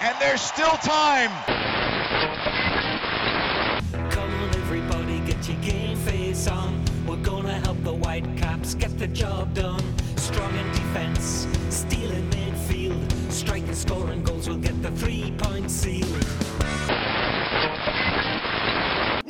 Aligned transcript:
and 0.00 0.16
there's 0.18 0.40
still 0.40 0.76
time. 0.78 1.30
Come 4.10 4.34
on, 4.34 4.48
everybody, 4.56 5.20
get 5.20 5.46
your 5.46 5.60
game 5.60 5.96
face 5.98 6.46
on. 6.46 6.82
We're 7.06 7.16
gonna 7.16 7.60
help 7.60 7.82
the 7.84 7.92
Whitecaps 7.92 8.74
get 8.74 8.98
the 8.98 9.06
job 9.06 9.54
done. 9.54 9.82
Strong 10.16 10.54
in 10.56 10.66
defense, 10.72 11.46
stealing 11.68 12.30
midfield, 12.30 13.12
striking, 13.30 13.74
scoring 13.74 14.22
goals. 14.22 14.48
We'll 14.48 14.58
get 14.58 14.80
the 14.82 14.90
three-point 14.92 15.70
seal. 15.70 16.06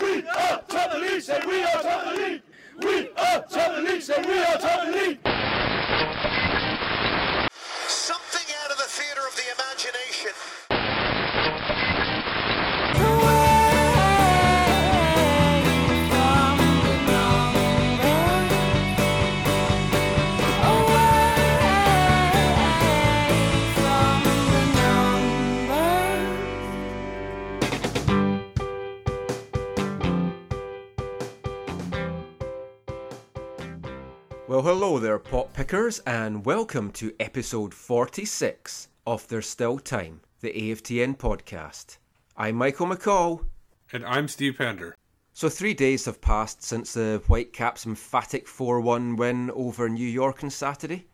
We 0.00 0.22
are 0.28 0.62
top 0.68 0.72
of 0.72 0.92
the 0.92 0.98
league, 1.00 1.22
say 1.22 1.40
we 1.46 1.64
are 1.64 1.82
top 1.82 2.06
of 2.06 2.14
the 2.14 2.22
league. 2.22 2.42
We 2.80 3.10
are 3.10 3.42
top 3.42 3.70
of 3.70 3.76
the 3.76 3.82
league, 3.82 4.02
say 4.02 4.22
we 4.22 4.38
are 4.38 4.58
top 4.58 4.86
of 4.86 4.94
the 4.94 5.00
league. 5.00 5.18
Something 7.88 8.54
out 8.64 8.70
of 8.70 8.78
the 9.40 9.52
imagination. 9.54 10.32
Well, 34.46 34.62
hello 34.62 34.98
there, 34.98 35.18
pop 35.18 35.54
pickers, 35.54 36.00
and 36.00 36.44
welcome 36.44 36.90
to 36.92 37.14
episode 37.20 37.72
46 37.72 38.89
of 39.06 39.26
There's 39.28 39.48
Still 39.48 39.78
Time, 39.78 40.20
the 40.40 40.52
AFTN 40.52 41.16
podcast. 41.16 41.98
I'm 42.36 42.56
Michael 42.56 42.86
McCall. 42.86 43.44
And 43.92 44.04
I'm 44.04 44.28
Steve 44.28 44.56
Pender. 44.58 44.96
So, 45.32 45.48
three 45.48 45.74
days 45.74 46.04
have 46.04 46.20
passed 46.20 46.62
since 46.62 46.94
the 46.94 47.22
Whitecaps' 47.26 47.86
emphatic 47.86 48.46
4 48.46 48.80
1 48.80 49.16
win 49.16 49.50
over 49.52 49.88
New 49.88 50.06
York 50.06 50.44
on 50.44 50.50
Saturday. 50.50 51.06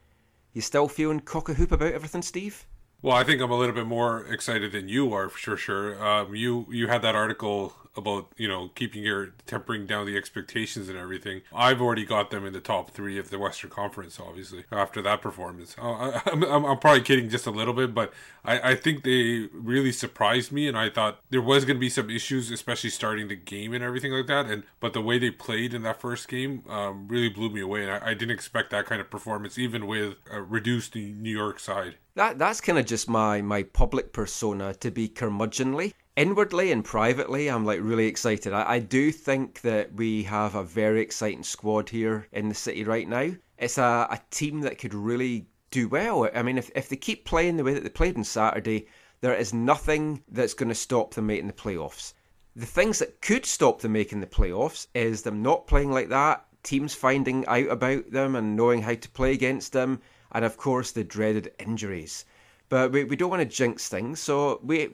You 0.52 0.62
still 0.62 0.88
feeling 0.88 1.20
cock 1.20 1.48
a 1.48 1.54
hoop 1.54 1.72
about 1.72 1.92
everything, 1.92 2.22
Steve? 2.22 2.66
Well, 3.02 3.14
I 3.14 3.24
think 3.24 3.40
I'm 3.40 3.50
a 3.50 3.58
little 3.58 3.74
bit 3.74 3.86
more 3.86 4.26
excited 4.26 4.72
than 4.72 4.88
you 4.88 5.12
are 5.12 5.28
for 5.28 5.38
sure. 5.38 5.56
Sure, 5.56 6.04
um, 6.04 6.34
you 6.34 6.66
you 6.70 6.88
had 6.88 7.02
that 7.02 7.14
article 7.14 7.74
about 7.96 8.28
you 8.36 8.48
know 8.48 8.70
keeping 8.74 9.02
your 9.02 9.34
tempering 9.46 9.86
down 9.86 10.06
the 10.06 10.16
expectations 10.16 10.88
and 10.88 10.98
everything. 10.98 11.42
I've 11.54 11.80
already 11.80 12.04
got 12.04 12.30
them 12.30 12.44
in 12.44 12.52
the 12.52 12.60
top 12.60 12.90
three 12.90 13.18
of 13.18 13.30
the 13.30 13.38
Western 13.38 13.70
Conference. 13.70 14.20
Obviously, 14.20 14.64
after 14.70 15.02
that 15.02 15.22
performance, 15.22 15.76
uh, 15.80 15.82
I, 15.90 16.22
am 16.32 16.44
I'm, 16.44 16.64
I'm 16.64 16.78
probably 16.78 17.02
kidding 17.02 17.28
just 17.28 17.46
a 17.46 17.50
little 17.50 17.74
bit, 17.74 17.94
but 17.94 18.12
I, 18.44 18.70
I 18.70 18.74
think 18.74 19.02
they 19.02 19.48
really 19.52 19.92
surprised 19.92 20.52
me, 20.52 20.68
and 20.68 20.76
I 20.76 20.90
thought 20.90 21.20
there 21.30 21.42
was 21.42 21.64
going 21.64 21.76
to 21.76 21.80
be 21.80 21.90
some 21.90 22.10
issues, 22.10 22.50
especially 22.50 22.90
starting 22.90 23.28
the 23.28 23.36
game 23.36 23.72
and 23.72 23.82
everything 23.82 24.12
like 24.12 24.26
that. 24.26 24.46
And 24.46 24.64
but 24.80 24.92
the 24.92 25.02
way 25.02 25.18
they 25.18 25.30
played 25.30 25.74
in 25.74 25.82
that 25.82 26.00
first 26.00 26.28
game 26.28 26.62
um, 26.68 27.08
really 27.08 27.28
blew 27.28 27.50
me 27.50 27.60
away, 27.60 27.82
and 27.82 27.92
I, 27.92 28.10
I 28.10 28.14
didn't 28.14 28.34
expect 28.34 28.70
that 28.70 28.86
kind 28.86 29.00
of 29.00 29.10
performance, 29.10 29.58
even 29.58 29.86
with 29.86 30.14
a 30.30 30.40
reduced 30.42 30.94
New 30.94 31.30
York 31.30 31.58
side. 31.60 31.96
That 32.14 32.38
that's 32.38 32.60
kind 32.60 32.78
of 32.78 32.86
just 32.86 33.08
my 33.08 33.42
my 33.42 33.62
public 33.62 34.12
persona 34.12 34.74
to 34.74 34.90
be 34.90 35.08
curmudgeonly. 35.08 35.92
Inwardly 36.16 36.72
and 36.72 36.82
privately, 36.82 37.48
I'm 37.50 37.66
like 37.66 37.80
really 37.82 38.06
excited. 38.06 38.54
I, 38.54 38.72
I 38.72 38.78
do 38.78 39.12
think 39.12 39.60
that 39.60 39.92
we 39.92 40.22
have 40.22 40.54
a 40.54 40.62
very 40.62 41.02
exciting 41.02 41.42
squad 41.42 41.90
here 41.90 42.26
in 42.32 42.48
the 42.48 42.54
city 42.54 42.84
right 42.84 43.06
now. 43.06 43.32
It's 43.58 43.76
a, 43.76 44.08
a 44.10 44.18
team 44.30 44.62
that 44.62 44.78
could 44.78 44.94
really 44.94 45.46
do 45.70 45.88
well. 45.88 46.26
I 46.34 46.42
mean, 46.42 46.56
if, 46.56 46.70
if 46.74 46.88
they 46.88 46.96
keep 46.96 47.26
playing 47.26 47.58
the 47.58 47.64
way 47.64 47.74
that 47.74 47.82
they 47.82 47.90
played 47.90 48.16
on 48.16 48.24
Saturday, 48.24 48.86
there 49.20 49.34
is 49.34 49.52
nothing 49.52 50.22
that's 50.30 50.54
going 50.54 50.70
to 50.70 50.74
stop 50.74 51.12
them 51.12 51.26
making 51.26 51.48
the 51.48 51.52
playoffs. 51.52 52.14
The 52.54 52.64
things 52.64 52.98
that 53.00 53.20
could 53.20 53.44
stop 53.44 53.82
them 53.82 53.92
making 53.92 54.20
the 54.20 54.26
playoffs 54.26 54.86
is 54.94 55.20
them 55.20 55.42
not 55.42 55.66
playing 55.66 55.90
like 55.90 56.08
that, 56.08 56.46
teams 56.62 56.94
finding 56.94 57.46
out 57.46 57.68
about 57.68 58.10
them 58.10 58.36
and 58.36 58.56
knowing 58.56 58.80
how 58.80 58.94
to 58.94 59.10
play 59.10 59.32
against 59.32 59.74
them, 59.74 60.00
and 60.32 60.46
of 60.46 60.56
course 60.56 60.92
the 60.92 61.04
dreaded 61.04 61.52
injuries. 61.58 62.24
But 62.70 62.90
we, 62.92 63.04
we 63.04 63.16
don't 63.16 63.30
want 63.30 63.42
to 63.42 63.56
jinx 63.56 63.90
things, 63.90 64.18
so 64.18 64.60
we 64.62 64.88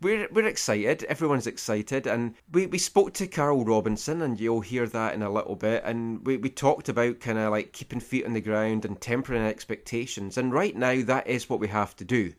we're 0.00 0.28
we're 0.32 0.46
excited. 0.46 1.04
Everyone's 1.04 1.46
excited, 1.46 2.06
and 2.06 2.34
we, 2.52 2.66
we 2.66 2.78
spoke 2.78 3.12
to 3.14 3.26
Carl 3.26 3.64
Robinson, 3.64 4.22
and 4.22 4.40
you'll 4.40 4.62
hear 4.62 4.86
that 4.86 5.14
in 5.14 5.22
a 5.22 5.30
little 5.30 5.56
bit. 5.56 5.82
And 5.84 6.26
we, 6.26 6.36
we 6.38 6.48
talked 6.48 6.88
about 6.88 7.20
kind 7.20 7.38
of 7.38 7.50
like 7.50 7.72
keeping 7.72 8.00
feet 8.00 8.24
on 8.24 8.32
the 8.32 8.40
ground 8.40 8.84
and 8.84 9.00
tempering 9.00 9.42
expectations. 9.42 10.38
And 10.38 10.52
right 10.52 10.74
now, 10.74 11.02
that 11.02 11.26
is 11.26 11.50
what 11.50 11.60
we 11.60 11.68
have 11.68 11.94
to 11.96 12.04
do. 12.04 12.32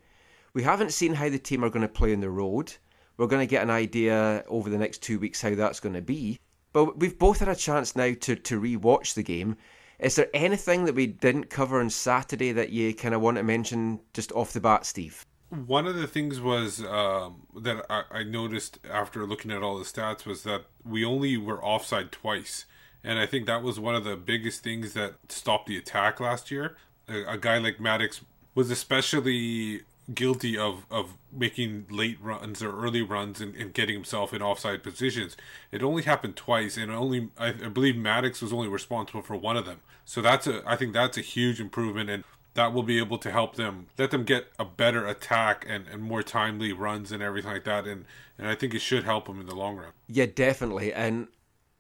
We 0.54 0.64
haven't 0.64 0.94
seen 0.94 1.14
how 1.14 1.30
the 1.30 1.40
team 1.40 1.64
are 1.64 1.70
going 1.70 1.82
to 1.84 1.88
play 1.88 2.14
on 2.14 2.20
the 2.20 2.30
road. 2.30 2.74
We're 3.18 3.28
going 3.28 3.46
to 3.46 3.52
get 3.52 3.64
an 3.64 3.70
idea 3.70 4.44
over 4.48 4.70
the 4.70 4.78
next 4.78 5.04
two 5.04 5.20
weeks 5.20 5.42
how 5.42 5.56
that's 5.56 5.80
going 5.80 5.96
to 5.96 6.02
be. 6.02 6.40
But 6.74 7.00
we've 7.00 7.18
both 7.20 7.40
had 7.40 7.50
a 7.50 7.56
chance 7.56 7.96
now 7.96 8.14
to 8.22 8.36
to 8.36 8.60
re-watch 8.60 9.14
the 9.14 9.24
game. 9.24 9.58
Is 10.00 10.16
there 10.16 10.30
anything 10.34 10.86
that 10.86 10.96
we 10.96 11.06
didn't 11.06 11.52
cover 11.52 11.80
on 11.80 11.92
Saturday 11.92 12.54
that 12.54 12.72
you 12.72 12.96
kind 12.96 13.14
of 13.14 13.22
want 13.22 13.38
to 13.38 13.44
mention 13.44 14.00
just 14.14 14.32
off 14.32 14.54
the 14.54 14.60
bat, 14.60 14.86
Steve? 14.86 15.28
One 15.52 15.86
of 15.86 15.96
the 15.96 16.08
things 16.08 16.40
was 16.40 16.82
um, 16.82 17.42
that 17.60 17.86
I, 17.90 18.04
I, 18.10 18.24
noticed 18.24 18.80
after 18.90 19.26
looking 19.26 19.52
at 19.52 19.62
all 19.62 19.78
the 19.78 19.84
stats 19.84 20.26
was 20.26 20.44
that 20.44 20.64
we 20.86 21.04
only 21.04 21.36
were 21.36 21.62
offside 21.62 22.14
twice, 22.14 22.66
and 23.04 23.20
I 23.20 23.26
think 23.26 23.48
that 23.48 23.62
was 23.62 23.78
one 23.78 23.94
of 23.94 24.06
the 24.06 24.16
biggest 24.16 24.64
things 24.64 24.94
that 24.94 25.16
stopped 25.28 25.68
the 25.68 25.78
attack 25.78 26.22
last 26.22 26.52
year. 26.52 26.78
A, 27.10 27.34
a 27.34 27.38
guy 27.38 27.58
like 27.58 27.82
Mattocks 27.82 28.22
was 28.56 28.72
especially 28.72 29.82
guilty 30.14 30.58
of, 30.58 30.86
of 30.90 31.16
making 31.34 31.86
late 31.90 32.18
runs 32.22 32.64
or 32.64 32.72
early 32.82 33.02
runs 33.02 33.42
and, 33.42 33.54
and 33.56 33.74
getting 33.74 33.96
himself 33.96 34.34
in 34.34 34.42
offside 34.42 34.84
positions. 34.84 35.36
It 35.70 35.84
only 35.84 36.04
happened 36.04 36.38
twice, 36.38 36.78
and 36.78 36.90
only 36.90 37.30
I, 37.38 37.50
I 37.50 37.68
believe 37.68 37.98
Mattocks 37.98 38.42
was 38.42 38.54
only 38.54 38.70
responsible 38.70 39.22
for 39.22 39.36
one 39.36 39.58
of 39.58 39.66
them. 39.66 39.82
So 40.06 40.22
that's 40.22 40.48
a 40.48 40.64
I 40.66 40.78
think 40.78 40.94
that's 40.94 41.18
a 41.18 41.22
huge 41.22 41.60
improvement 41.60 42.10
and 42.10 42.24
that 42.54 42.74
will 42.74 42.84
be 42.84 42.98
able 43.00 43.18
to 43.18 43.32
help 43.32 43.56
them 43.56 43.88
let 43.98 44.12
them 44.12 44.24
get 44.24 44.48
a 44.60 44.66
better 44.66 45.08
attack 45.08 45.66
and, 45.68 45.88
and 45.88 46.02
more 46.02 46.22
timely 46.24 46.74
runs 46.74 47.12
and 47.12 47.24
everything 47.24 47.52
like 47.52 47.64
that 47.64 47.86
and 47.86 48.06
and 48.38 48.48
I 48.50 48.56
think 48.56 48.74
it 48.74 48.82
should 48.82 49.04
help 49.04 49.28
them 49.28 49.40
in 49.40 49.46
the 49.46 49.56
long 49.56 49.78
run. 49.78 49.92
Yeah, 50.08 50.26
definitely. 50.26 50.92
And 50.94 51.28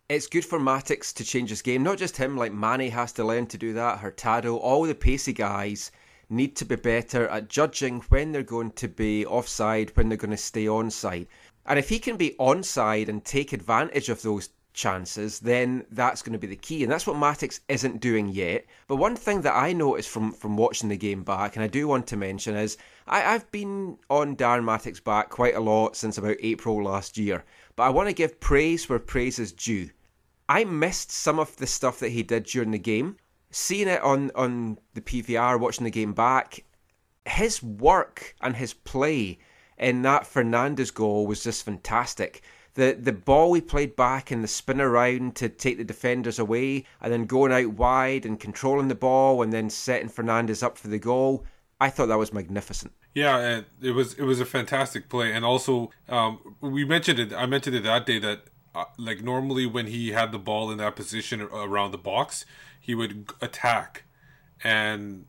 it's 0.09 0.27
good 0.27 0.45
for 0.45 0.59
Mattocks 0.59 1.11
to 1.13 1.23
change 1.23 1.49
his 1.49 1.63
game. 1.63 1.81
Not 1.81 1.97
just 1.97 2.17
him, 2.17 2.37
like 2.37 2.51
Manneh 2.51 2.91
has 2.91 3.13
to 3.13 3.23
learn 3.23 3.47
to 3.47 3.57
do 3.57 3.73
that, 3.73 3.99
Hurtado, 3.99 4.57
all 4.57 4.83
the 4.83 4.93
pacey 4.93 5.33
guys 5.33 5.91
need 6.29 6.55
to 6.57 6.65
be 6.65 6.75
better 6.75 7.27
at 7.29 7.49
judging 7.49 8.01
when 8.09 8.31
they're 8.31 8.43
going 8.43 8.71
to 8.71 8.87
be 8.87 9.25
offside, 9.25 9.95
when 9.97 10.07
they're 10.07 10.17
going 10.17 10.31
to 10.31 10.37
stay 10.37 10.65
onside. 10.65 11.27
And 11.65 11.79
if 11.79 11.89
he 11.89 11.97
can 11.97 12.15
be 12.15 12.35
onside 12.39 13.09
and 13.09 13.23
take 13.23 13.53
advantage 13.53 14.09
of 14.09 14.21
those 14.21 14.49
chances, 14.73 15.39
then 15.39 15.85
that's 15.91 16.21
going 16.21 16.33
to 16.33 16.39
be 16.39 16.47
the 16.47 16.55
key. 16.55 16.83
And 16.83 16.91
that's 16.91 17.07
what 17.07 17.17
Mattocks 17.17 17.61
isn't 17.67 18.01
doing 18.01 18.29
yet. 18.29 18.65
But 18.87 18.97
one 18.97 19.15
thing 19.15 19.41
that 19.41 19.55
I 19.55 19.73
noticed 19.73 20.09
from, 20.09 20.31
from 20.31 20.57
watching 20.57 20.89
the 20.89 20.97
game 20.97 21.23
back, 21.23 21.55
and 21.55 21.63
I 21.63 21.67
do 21.67 21.87
want 21.87 22.07
to 22.07 22.17
mention, 22.17 22.55
is 22.55 22.77
I, 23.07 23.23
I've 23.33 23.51
been 23.51 23.97
on 24.09 24.35
Darren 24.35 24.63
Mattocks 24.63 24.99
back 24.99 25.29
quite 25.29 25.55
a 25.55 25.59
lot 25.59 25.95
since 25.95 26.17
about 26.17 26.37
April 26.41 26.83
last 26.83 27.17
year. 27.17 27.43
But 27.75 27.83
I 27.83 27.89
want 27.89 28.09
to 28.09 28.13
give 28.13 28.39
praise 28.39 28.87
where 28.87 28.99
praise 28.99 29.39
is 29.39 29.51
due. 29.51 29.89
I 30.49 30.63
missed 30.65 31.11
some 31.11 31.39
of 31.39 31.55
the 31.57 31.67
stuff 31.67 31.99
that 31.99 32.09
he 32.09 32.23
did 32.23 32.43
during 32.43 32.71
the 32.71 32.79
game. 32.79 33.17
Seeing 33.51 33.87
it 33.87 34.01
on, 34.01 34.31
on 34.35 34.79
the 34.93 35.01
PVR, 35.01 35.59
watching 35.59 35.83
the 35.83 35.91
game 35.91 36.13
back, 36.13 36.63
his 37.25 37.61
work 37.61 38.35
and 38.41 38.55
his 38.55 38.73
play 38.73 39.39
in 39.77 40.03
that 40.03 40.27
Fernandez 40.27 40.91
goal 40.91 41.25
was 41.25 41.43
just 41.43 41.65
fantastic 41.65 42.41
the 42.75 42.97
the 42.99 43.11
ball 43.11 43.51
we 43.51 43.61
played 43.61 43.95
back 43.95 44.31
and 44.31 44.43
the 44.43 44.47
spin 44.47 44.79
around 44.79 45.35
to 45.37 45.49
take 45.49 45.77
the 45.77 45.83
defenders 45.83 46.39
away, 46.39 46.85
and 47.01 47.11
then 47.11 47.25
going 47.25 47.51
out 47.51 47.73
wide 47.73 48.25
and 48.25 48.39
controlling 48.39 48.87
the 48.87 48.95
ball, 48.95 49.41
and 49.41 49.51
then 49.51 49.69
setting 49.69 50.09
Fernandez 50.09 50.63
up 50.63 50.77
for 50.77 50.87
the 50.87 50.99
goal. 50.99 51.45
I 51.79 51.89
thought 51.89 52.07
that 52.07 52.17
was 52.17 52.31
magnificent. 52.31 52.93
Yeah, 53.13 53.61
it 53.81 53.91
was 53.91 54.13
it 54.13 54.23
was 54.23 54.39
a 54.39 54.45
fantastic 54.45 55.09
play, 55.09 55.33
and 55.33 55.43
also 55.43 55.91
um, 56.07 56.55
we 56.61 56.85
mentioned 56.85 57.19
it. 57.19 57.33
I 57.33 57.45
mentioned 57.45 57.75
it 57.75 57.83
that 57.83 58.05
day 58.05 58.19
that 58.19 58.43
uh, 58.73 58.85
like 58.97 59.21
normally 59.21 59.65
when 59.65 59.87
he 59.87 60.11
had 60.11 60.31
the 60.31 60.39
ball 60.39 60.71
in 60.71 60.77
that 60.77 60.95
position 60.95 61.41
around 61.41 61.91
the 61.91 61.97
box, 61.97 62.45
he 62.79 62.95
would 62.95 63.31
attack 63.41 64.03
and 64.63 65.25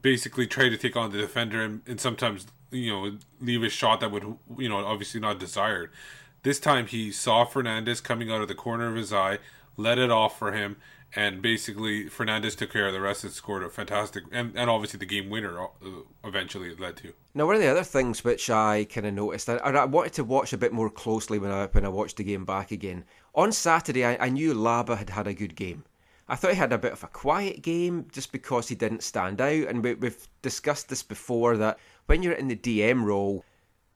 basically 0.00 0.46
try 0.46 0.68
to 0.68 0.76
take 0.76 0.96
on 0.96 1.10
the 1.10 1.18
defender, 1.18 1.62
and, 1.62 1.82
and 1.86 2.00
sometimes 2.00 2.46
you 2.70 2.90
know 2.90 3.18
leave 3.40 3.62
a 3.62 3.68
shot 3.68 4.00
that 4.00 4.10
would 4.10 4.24
you 4.56 4.68
know 4.68 4.78
obviously 4.78 5.20
not 5.20 5.38
desired. 5.38 5.90
This 6.48 6.58
time 6.58 6.86
he 6.86 7.12
saw 7.12 7.44
Fernandez 7.44 8.00
coming 8.00 8.30
out 8.30 8.40
of 8.40 8.48
the 8.48 8.54
corner 8.54 8.88
of 8.88 8.94
his 8.94 9.12
eye, 9.12 9.36
let 9.76 9.98
it 9.98 10.10
off 10.10 10.38
for 10.38 10.52
him, 10.52 10.78
and 11.14 11.42
basically 11.42 12.08
Fernandez 12.08 12.54
took 12.54 12.72
care 12.72 12.86
of 12.86 12.94
the 12.94 13.02
rest 13.02 13.22
and 13.22 13.30
scored 13.34 13.62
a 13.62 13.68
fantastic 13.68 14.24
and, 14.32 14.56
and 14.56 14.70
obviously 14.70 14.98
the 14.98 15.04
game 15.04 15.28
winner 15.28 15.60
uh, 15.60 15.66
eventually 16.24 16.70
it 16.70 16.80
led 16.80 16.96
to. 16.96 17.12
Now 17.34 17.44
one 17.44 17.56
of 17.56 17.60
the 17.60 17.68
other 17.68 17.84
things 17.84 18.24
which 18.24 18.48
I 18.48 18.84
kind 18.84 19.06
of 19.06 19.12
noticed, 19.12 19.50
and 19.50 19.60
I 19.60 19.84
wanted 19.84 20.14
to 20.14 20.24
watch 20.24 20.54
a 20.54 20.56
bit 20.56 20.72
more 20.72 20.88
closely 20.88 21.38
when 21.38 21.50
I 21.50 21.66
when 21.66 21.84
I 21.84 21.90
watched 21.90 22.16
the 22.16 22.24
game 22.24 22.46
back 22.46 22.70
again. 22.70 23.04
On 23.34 23.52
Saturday, 23.52 24.06
I, 24.06 24.16
I 24.18 24.28
knew 24.30 24.54
Laba 24.54 24.96
had 24.96 25.10
had 25.10 25.26
a 25.26 25.34
good 25.34 25.54
game. 25.54 25.84
I 26.30 26.36
thought 26.36 26.52
he 26.52 26.56
had 26.56 26.72
a 26.72 26.78
bit 26.78 26.92
of 26.92 27.04
a 27.04 27.08
quiet 27.08 27.60
game 27.60 28.06
just 28.10 28.32
because 28.32 28.68
he 28.68 28.74
didn't 28.74 29.02
stand 29.02 29.42
out, 29.42 29.68
and 29.68 29.84
we, 29.84 29.92
we've 29.96 30.26
discussed 30.40 30.88
this 30.88 31.02
before 31.02 31.58
that 31.58 31.78
when 32.06 32.22
you're 32.22 32.32
in 32.32 32.48
the 32.48 32.56
DM 32.56 33.04
role 33.04 33.44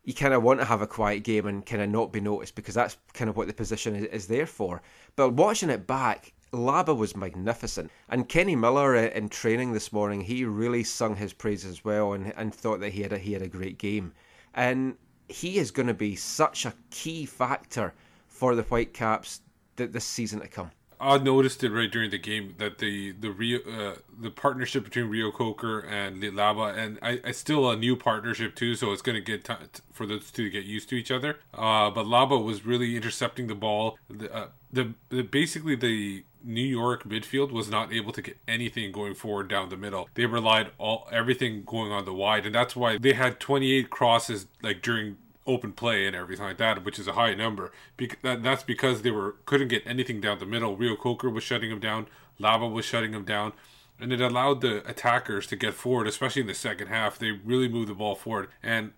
you 0.05 0.15
kind 0.15 0.35
of 0.35 0.43
want 0.43 0.61
to 0.61 0.67
have 0.67 0.83
a 0.83 0.87
quiet 0.87 1.23
game 1.23 1.47
and 1.47 1.65
kind 1.65 1.83
of 1.83 1.89
not 1.89 2.13
be 2.13 2.21
noticed 2.21 2.55
because 2.55 2.75
that's 2.75 2.97
kind 3.15 3.31
of 3.31 3.37
what 3.37 3.47
the 3.47 3.53
position 3.53 3.95
is, 3.95 4.05
is 4.07 4.27
there 4.27 4.47
for. 4.47 4.83
But 5.15 5.31
watching 5.31 5.71
it 5.71 5.87
back, 5.87 6.33
Laba 6.53 6.97
was 6.97 7.17
magnificent. 7.17 7.91
And 8.09 8.29
Kenny 8.29 8.57
Miller 8.57 8.97
uh, 8.97 9.09
in 9.11 9.29
training 9.29 9.73
this 9.73 9.93
morning, 9.93 10.21
he 10.21 10.45
really 10.45 10.85
sung 10.85 11.17
his 11.17 11.33
praises 11.33 11.71
as 11.71 11.85
well 11.85 12.15
and, 12.15 12.33
and 12.37 12.55
thought 12.55 12.81
that 12.81 12.93
he 12.93 13.03
had 13.03 13.13
a, 13.13 13.19
he 13.19 13.33
had 13.33 13.43
a 13.43 13.49
great 13.49 13.79
game. 13.79 14.13
And 14.55 14.97
he 15.29 15.59
is 15.59 15.71
going 15.71 15.87
to 15.87 15.95
be 15.95 16.17
such 16.17 16.67
a 16.67 16.75
key 16.91 17.25
factor 17.25 17.95
for 18.27 18.55
the 18.55 18.63
Whitecaps 18.63 19.41
this 19.77 20.05
season 20.05 20.41
to 20.41 20.49
come. 20.49 20.71
I 21.03 21.19
noticed 21.19 21.65
it 21.65 21.73
right 21.73 21.91
during 21.91 22.11
the 22.11 22.19
game 22.19 22.55
that 22.59 22.79
the 22.79 23.11
the 23.13 23.31
Rio 23.33 23.59
uh, 23.61 23.97
the 24.17 24.31
partnership 24.31 24.85
between 24.85 25.07
Reo-Coker 25.07 25.81
and 25.81 26.23
Laba 26.23 26.77
and 26.77 26.99
I, 27.03 27.21
I 27.25 27.33
still 27.33 27.69
a 27.69 27.77
new 27.77 27.97
partnership 27.97 28.55
too, 28.55 28.77
so 28.77 28.93
it's 28.93 29.03
going 29.03 29.17
to 29.17 29.21
get 29.21 29.45
t- 29.45 29.81
for 29.93 30.07
those 30.07 30.31
two 30.31 30.45
to 30.45 30.51
get 30.51 30.65
used 30.65 30.89
to 30.91 30.95
each 30.95 31.11
other. 31.11 31.41
Uh, 31.53 31.91
but 31.91 32.07
Laba 32.07 32.43
was 32.43 32.65
really 32.65 32.97
intercepting 32.97 33.49
the 33.49 33.57
ball. 33.57 33.99
The, 34.09 34.33
uh, 34.33 34.49
the, 34.73 34.95
the 35.09 35.23
basically 35.23 35.75
the 35.75 36.25
New 36.45 36.63
York 36.63 37.03
midfield 37.05 37.51
was 37.51 37.69
not 37.69 37.93
able 37.93 38.13
to 38.13 38.23
get 38.23 38.39
anything 38.47 38.93
going 38.93 39.15
forward 39.15 39.49
down 39.49 39.71
the 39.71 39.77
middle. 39.77 40.09
They 40.15 40.27
relied 40.27 40.71
all 40.79 41.09
everything 41.11 41.65
going 41.65 41.91
on 41.91 42.05
the 42.05 42.15
wide, 42.15 42.47
and 42.47 42.55
that's 42.55 42.77
why 42.77 42.99
they 42.99 43.15
had 43.15 43.41
28 43.41 43.91
crosses 43.91 44.47
like 44.63 44.83
during 44.83 45.17
open 45.47 45.73
play 45.73 46.07
and 46.07 46.15
everything 46.15 46.45
like 46.45 46.59
that, 46.59 46.85
which 46.85 46.99
is 46.99 47.09
a 47.09 47.13
high 47.13 47.35
number. 47.35 47.73
Be- 47.97 48.11
that, 48.23 48.43
that's 48.43 48.63
because 48.63 49.03
they 49.03 49.11
were 49.11 49.37
couldn't 49.45 49.69
get 49.69 49.83
anything 49.87 50.21
down 50.21 50.39
the 50.39 50.47
middle. 50.47 50.77
Reo-Coker 50.77 51.31
was 51.31 51.43
shutting 51.43 51.71
them 51.71 51.81
down. 51.81 52.07
Laba 52.41 52.71
was 52.71 52.85
shutting 52.85 53.13
them 53.13 53.25
down. 53.25 53.53
And 54.01 54.13
it 54.13 54.21
allowed 54.21 54.63
the 54.63 54.89
attackers 54.89 55.47
to 55.49 55.57
get 55.57 55.75
forward, 55.75 56.09
especially 56.09 56.43
in 56.43 56.49
the 56.49 56.55
second 56.55 56.89
half. 56.89 57.19
They 57.19 57.31
really 57.31 57.69
moved 57.69 57.89
the 57.89 57.95
ball 57.95 58.15
forward. 58.15 58.49
And 58.63 58.93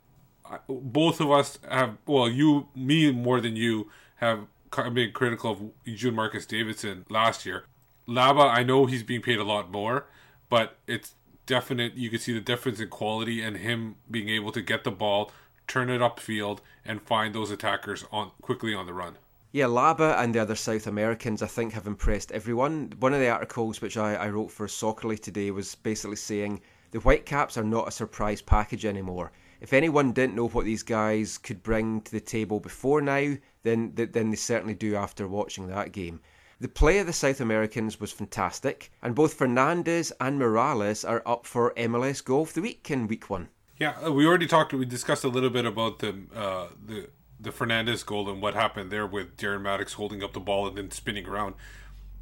both 0.69 1.20
of 1.20 1.31
us 1.31 1.58
have, 1.69 1.96
well, 2.06 2.29
you, 2.29 2.69
me 2.75 3.11
more 3.11 3.41
than 3.41 3.56
you, 3.56 3.91
have 4.17 4.46
been 4.93 5.12
critical 5.12 5.50
of 5.50 5.94
Jun 5.96 6.14
Marques 6.14 6.46
Davidson 6.46 7.05
last 7.11 7.44
year. 7.44 7.64
Laba, 8.08 8.49
I 8.49 8.62
know 8.62 8.87
he's 8.87 9.02
being 9.02 9.23
paid 9.23 9.38
a 9.38 9.44
lot 9.44 9.70
more, 9.70 10.06
but 10.49 10.76
it's 10.87 11.14
definite. 11.46 11.94
You 11.94 12.11
can 12.11 12.19
see 12.19 12.32
the 12.32 12.41
difference 12.41 12.81
in 12.81 12.88
quality 12.88 13.43
and 13.43 13.56
him 13.56 13.96
being 14.11 14.29
able 14.29 14.52
to 14.52 14.62
get 14.62 14.85
the 14.85 14.91
ball 14.91 15.32
turn 15.66 15.90
it 15.90 16.00
upfield, 16.00 16.61
and 16.84 17.02
find 17.02 17.34
those 17.34 17.50
attackers 17.50 18.05
on 18.12 18.31
quickly 18.43 18.75
on 18.75 18.87
the 18.87 18.93
run. 18.93 19.16
Yeah, 19.52 19.66
Laba 19.66 20.19
and 20.19 20.34
the 20.34 20.40
other 20.40 20.56
South 20.56 20.87
Americans, 20.87 21.40
I 21.40 21.46
think, 21.46 21.75
have 21.75 21.87
impressed 21.87 22.32
everyone. 22.32 22.93
One 22.99 23.14
of 23.14 23.20
the 23.20 23.28
articles 23.28 23.81
which 23.81 23.96
I, 23.96 24.14
I 24.14 24.28
wrote 24.31 24.50
for 24.50 24.66
Soccerly 24.66 25.16
today 25.16 25.52
was 25.52 25.76
basically 25.76 26.16
saying 26.16 26.61
the 26.90 26.99
Whitecaps 26.99 27.56
are 27.56 27.62
not 27.62 27.87
a 27.87 27.93
surprise 27.93 28.43
package 28.43 28.84
anymore. 28.84 29.31
If 29.61 29.72
anyone 29.72 30.12
didn't 30.12 30.34
know 30.34 30.49
what 30.49 30.64
these 30.64 30.82
guys 30.82 31.38
could 31.38 31.62
bring 31.62 32.00
to 32.00 32.10
the 32.10 32.20
table 32.20 32.60
before 32.60 33.00
now, 33.00 33.37
then 33.62 33.93
then 33.94 34.31
they 34.31 34.37
certainly 34.37 34.75
do 34.75 34.96
after 34.96 35.28
watching 35.28 35.69
that 35.69 35.93
game. 35.93 36.20
The 36.60 36.69
play 36.69 36.99
of 36.99 37.06
the 37.06 37.12
South 37.12 37.40
Americans 37.40 37.99
was 37.99 38.12
fantastic, 38.12 38.90
and 39.02 39.14
both 39.14 39.34
Fernandez 39.34 40.12
and 40.20 40.38
Morales 40.38 41.05
are 41.05 41.22
up 41.25 41.46
for 41.46 41.72
MLS 41.76 42.25
Goal 42.25 42.43
of 42.43 42.55
the 42.55 42.62
Week 42.62 42.90
in 42.90 43.06
Week 43.06 43.31
One. 43.31 43.49
Yeah, 43.79 43.94
uh, 44.05 44.12
we 44.12 44.26
already 44.26 44.47
talked. 44.47 44.73
We 44.73 44.85
discussed 44.85 45.25
a 45.25 45.29
little 45.29 45.50
bit 45.50 45.65
about 45.65 45.99
the 45.99 46.15
uh, 46.35 46.69
the 46.85 47.09
the 47.41 47.53
Fernandez 47.53 48.03
goal 48.03 48.31
and 48.31 48.41
what 48.41 48.55
happened 48.55 48.91
there 48.91 49.06
with 49.06 49.37
Darren 49.37 49.62
Mattocks 49.62 49.94
holding 49.94 50.23
up 50.23 50.32
the 50.32 50.41
ball 50.41 50.69
and 50.69 50.76
then 50.76 50.91
spinning 50.91 51.26
around. 51.26 51.55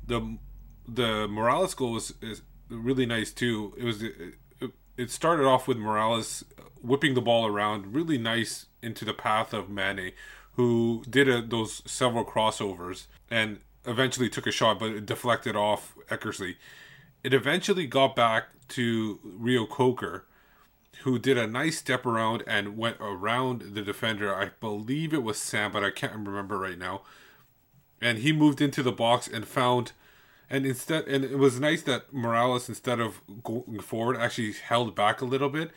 The 0.06 0.38
the 0.88 1.28
Morales 1.28 1.74
goal 1.74 1.92
was 1.92 2.14
is 2.22 2.42
really 2.68 3.06
nice 3.06 3.32
too. 3.32 3.74
It 3.76 3.84
was 3.84 4.02
it, 4.02 5.10
started 5.10 5.46
off 5.46 5.66
with 5.66 5.76
Morales 5.76 6.44
whipping 6.80 7.14
the 7.14 7.20
ball 7.20 7.46
around, 7.46 7.94
really 7.94 8.18
nice 8.18 8.66
into 8.82 9.04
the 9.04 9.14
path 9.14 9.52
of 9.52 9.68
Manneh, 9.68 10.12
who 10.54 11.02
did 11.08 11.28
a, 11.28 11.42
those 11.42 11.82
several 11.90 12.24
crossovers 12.24 13.06
and 13.30 13.60
eventually 13.84 14.28
took 14.28 14.46
a 14.46 14.52
shot, 14.52 14.78
but 14.78 14.90
it 14.90 15.06
deflected 15.06 15.56
off 15.56 15.96
Eckersley. 16.08 16.56
It 17.24 17.34
eventually 17.34 17.86
got 17.86 18.14
back 18.14 18.44
to 18.68 19.18
Reo-Coker 19.24 20.26
who 21.00 21.18
did 21.18 21.36
a 21.36 21.46
nice 21.46 21.78
step 21.78 22.06
around 22.06 22.44
and 22.46 22.76
went 22.76 22.96
around 23.00 23.74
the 23.74 23.82
defender. 23.82 24.34
I 24.34 24.50
believe 24.60 25.12
it 25.12 25.22
was 25.22 25.38
Sam, 25.38 25.72
but 25.72 25.82
I 25.82 25.90
can't 25.90 26.12
remember 26.12 26.58
right 26.58 26.78
now. 26.78 27.02
And 28.00 28.18
he 28.18 28.32
moved 28.32 28.60
into 28.60 28.82
the 28.82 28.92
box 28.92 29.26
and 29.26 29.46
found, 29.46 29.92
and 30.48 30.66
instead, 30.66 31.06
and 31.08 31.24
it 31.24 31.38
was 31.38 31.58
nice 31.58 31.82
that 31.82 32.12
Morales, 32.12 32.68
instead 32.68 33.00
of 33.00 33.20
going 33.42 33.80
forward, 33.80 34.16
actually 34.16 34.52
held 34.52 34.94
back 34.94 35.20
a 35.20 35.24
little 35.24 35.48
bit. 35.48 35.70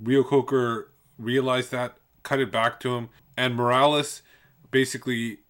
Reo-Coker 0.00 0.90
realized 1.18 1.70
that, 1.70 1.96
cut 2.22 2.40
it 2.40 2.50
back 2.50 2.80
to 2.80 2.96
him, 2.96 3.08
and 3.36 3.54
Morales 3.54 4.22
basically 4.70 5.40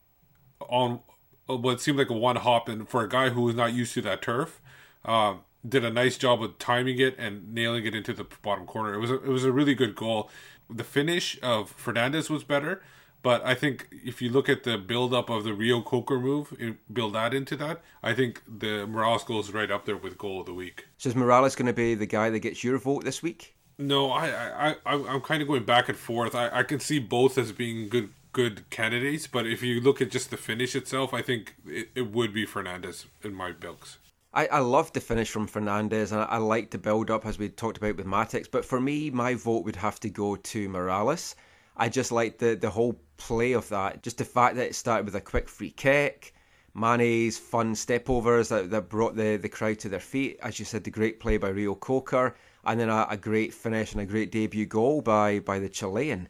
on 0.68 1.00
what 1.46 1.80
seemed 1.80 1.98
like 1.98 2.10
a 2.10 2.14
one 2.14 2.36
hop, 2.36 2.68
and 2.68 2.88
for 2.88 3.02
a 3.02 3.08
guy 3.08 3.30
who 3.30 3.42
was 3.42 3.54
not 3.54 3.72
used 3.72 3.94
to 3.94 4.02
that 4.02 4.22
turf, 4.22 4.60
um, 5.04 5.40
did 5.67 5.85
a 5.85 5.91
nice 5.91 6.17
job 6.17 6.43
of 6.43 6.59
timing 6.59 6.99
it 6.99 7.14
and 7.19 7.53
nailing 7.55 7.87
it 7.87 7.94
into 7.94 8.12
the 8.12 8.26
bottom 8.43 8.67
corner. 8.67 8.94
It 8.94 8.99
was 8.99 9.11
a, 9.11 9.14
it 9.14 9.29
was 9.29 9.44
a 9.44 9.53
really 9.53 9.75
good 9.75 9.94
goal. 9.94 10.31
The 10.69 10.85
finish 10.85 11.38
of 11.43 11.70
Fernandez 11.70 12.31
was 12.31 12.44
better, 12.44 12.82
but 13.23 13.44
I 13.44 13.55
think 13.55 13.88
if 13.93 14.20
you 14.20 14.31
look 14.31 14.49
at 14.49 14.64
the 14.64 14.76
build 14.79 15.14
up 15.14 15.31
of 15.31 15.44
the 15.44 15.55
Reo-Coker 15.55 16.19
move, 16.19 16.56
and 16.59 16.79
build 16.93 17.14
that 17.14 17.32
into 17.32 17.56
that, 17.56 17.82
I 18.03 18.14
think 18.14 18.43
the 18.49 18.87
Morales 18.87 19.23
goal 19.23 19.41
is 19.41 19.53
right 19.53 19.70
up 19.70 19.85
there 19.85 19.97
with 19.97 20.19
goal 20.19 20.41
of 20.41 20.47
the 20.47 20.55
week. 20.55 20.87
So 20.99 21.11
is 21.11 21.14
Morales 21.14 21.55
going 21.55 21.67
to 21.67 21.73
be 21.73 21.94
the 21.94 22.06
guy 22.06 22.31
that 22.31 22.41
gets 22.41 22.64
your 22.64 22.79
vote 22.79 23.05
this 23.05 23.23
week? 23.23 23.55
No, 23.79 24.11
I 24.11 24.29
I, 24.29 24.76
I 24.87 24.94
I'm 25.09 25.20
kind 25.20 25.43
of 25.43 25.49
going 25.49 25.64
back 25.64 25.88
and 25.88 25.99
forth. 25.99 26.35
I, 26.35 26.49
I 26.53 26.62
can 26.62 26.81
see 26.81 26.99
both 26.99 27.38
as 27.38 27.53
being 27.53 27.88
good 27.88 28.11
good 28.32 28.69
candidates, 28.70 29.26
but 29.26 29.47
if 29.47 29.62
you 29.62 29.81
look 29.81 30.00
at 30.00 30.11
just 30.11 30.31
the 30.31 30.37
finish 30.37 30.75
itself, 30.75 31.12
I 31.12 31.23
think 31.23 31.55
it, 31.67 31.91
it 31.94 32.12
would 32.12 32.32
be 32.32 32.47
Fernandez 32.47 33.06
in 33.23 33.35
my 33.35 33.53
books. 33.53 33.99
I, 34.34 34.46
I 34.46 34.58
loved 34.61 34.94
the 34.94 35.00
finish 35.00 35.31
from 35.31 35.46
Fernandez, 35.46 36.12
and 36.12 36.23
I, 36.23 36.25
I 36.25 36.37
liked 36.38 36.70
the 36.70 36.79
build 36.79 37.11
up 37.11 37.26
as 37.26 37.38
we 37.38 37.49
talked 37.49 37.76
about 37.76 37.96
with 37.96 38.06
Mattocks. 38.06 38.49
But 38.49 38.64
for 38.64 38.81
me, 38.81 39.11
my 39.11 39.34
vote 39.34 39.64
would 39.64 39.76
have 39.76 40.00
to 40.00 40.11
go 40.11 40.37
to 40.37 40.69
Morales. 40.69 41.37
I 41.76 41.88
just 41.88 42.12
liked 42.12 42.38
the, 42.38 42.55
the 42.55 42.70
whole 42.70 42.99
play 43.17 43.52
of 43.52 43.69
that. 43.69 44.02
Just 44.02 44.19
the 44.19 44.25
fact 44.25 44.56
that 44.56 44.67
it 44.67 44.75
started 44.75 45.05
with 45.05 45.14
a 45.14 45.20
quick 45.20 45.49
free 45.49 45.70
kick, 45.70 46.34
Manneh's 46.75 47.38
fun 47.38 47.75
stepovers 47.75 48.49
that, 48.49 48.70
that 48.70 48.88
brought 48.88 49.17
the, 49.17 49.37
the 49.37 49.49
crowd 49.49 49.79
to 49.81 49.88
their 49.88 50.00
feet. 50.00 50.38
As 50.43 50.58
you 50.58 50.64
said, 50.64 50.85
the 50.85 50.90
great 50.90 51.20
play 51.20 51.37
by 51.37 51.49
Reo-Coker, 51.49 52.35
and 52.64 52.81
then 52.81 52.88
a, 52.88 53.06
a 53.11 53.17
great 53.17 53.52
finish 53.52 53.93
and 53.93 54.00
a 54.00 54.06
great 54.06 54.32
debut 54.32 54.67
goal 54.67 55.02
by, 55.02 55.40
by 55.40 55.58
the 55.58 55.69
Chilean. 55.69 56.28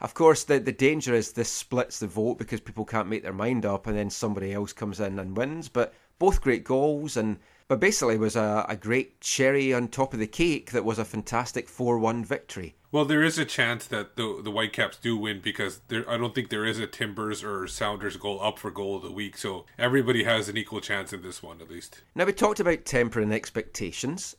Of 0.00 0.14
course, 0.14 0.44
the, 0.44 0.58
the 0.58 0.72
danger 0.72 1.14
is 1.14 1.32
this 1.32 1.50
splits 1.50 1.98
the 1.98 2.06
vote 2.06 2.38
because 2.38 2.60
people 2.60 2.84
can't 2.84 3.08
make 3.08 3.22
their 3.22 3.32
mind 3.32 3.64
up, 3.64 3.86
and 3.86 3.96
then 3.96 4.10
somebody 4.10 4.52
else 4.52 4.72
comes 4.72 5.00
in 5.00 5.18
and 5.18 5.36
wins. 5.36 5.68
But 5.68 5.94
both 6.18 6.40
great 6.40 6.64
goals, 6.64 7.16
and 7.16 7.38
but 7.68 7.80
basically 7.80 8.18
was 8.18 8.36
a, 8.36 8.66
a 8.68 8.76
great 8.76 9.20
cherry 9.20 9.72
on 9.72 9.88
top 9.88 10.12
of 10.12 10.20
the 10.20 10.26
cake 10.26 10.72
that 10.72 10.84
was 10.84 10.98
a 10.98 11.04
fantastic 11.04 11.68
4 11.68 11.98
1 11.98 12.24
victory. 12.24 12.76
Well, 12.92 13.04
there 13.04 13.24
is 13.24 13.38
a 13.38 13.44
chance 13.44 13.86
that 13.86 14.16
the 14.16 14.40
the 14.42 14.50
Whitecaps 14.50 14.98
do 14.98 15.16
win 15.16 15.40
because 15.40 15.80
there, 15.88 16.08
I 16.08 16.16
don't 16.16 16.34
think 16.34 16.50
there 16.50 16.64
is 16.64 16.78
a 16.78 16.86
Timbers 16.86 17.42
or 17.42 17.66
Sounders 17.66 18.16
goal 18.16 18.40
up 18.42 18.58
for 18.58 18.70
goal 18.70 18.96
of 18.96 19.02
the 19.02 19.10
week. 19.10 19.36
So 19.36 19.66
everybody 19.78 20.24
has 20.24 20.48
an 20.48 20.56
equal 20.56 20.80
chance 20.80 21.12
in 21.12 21.22
this 21.22 21.42
one, 21.42 21.60
at 21.60 21.70
least. 21.70 22.02
Now, 22.14 22.24
we 22.24 22.32
talked 22.32 22.60
about 22.60 22.84
tempering 22.84 23.32
expectations. 23.32 24.36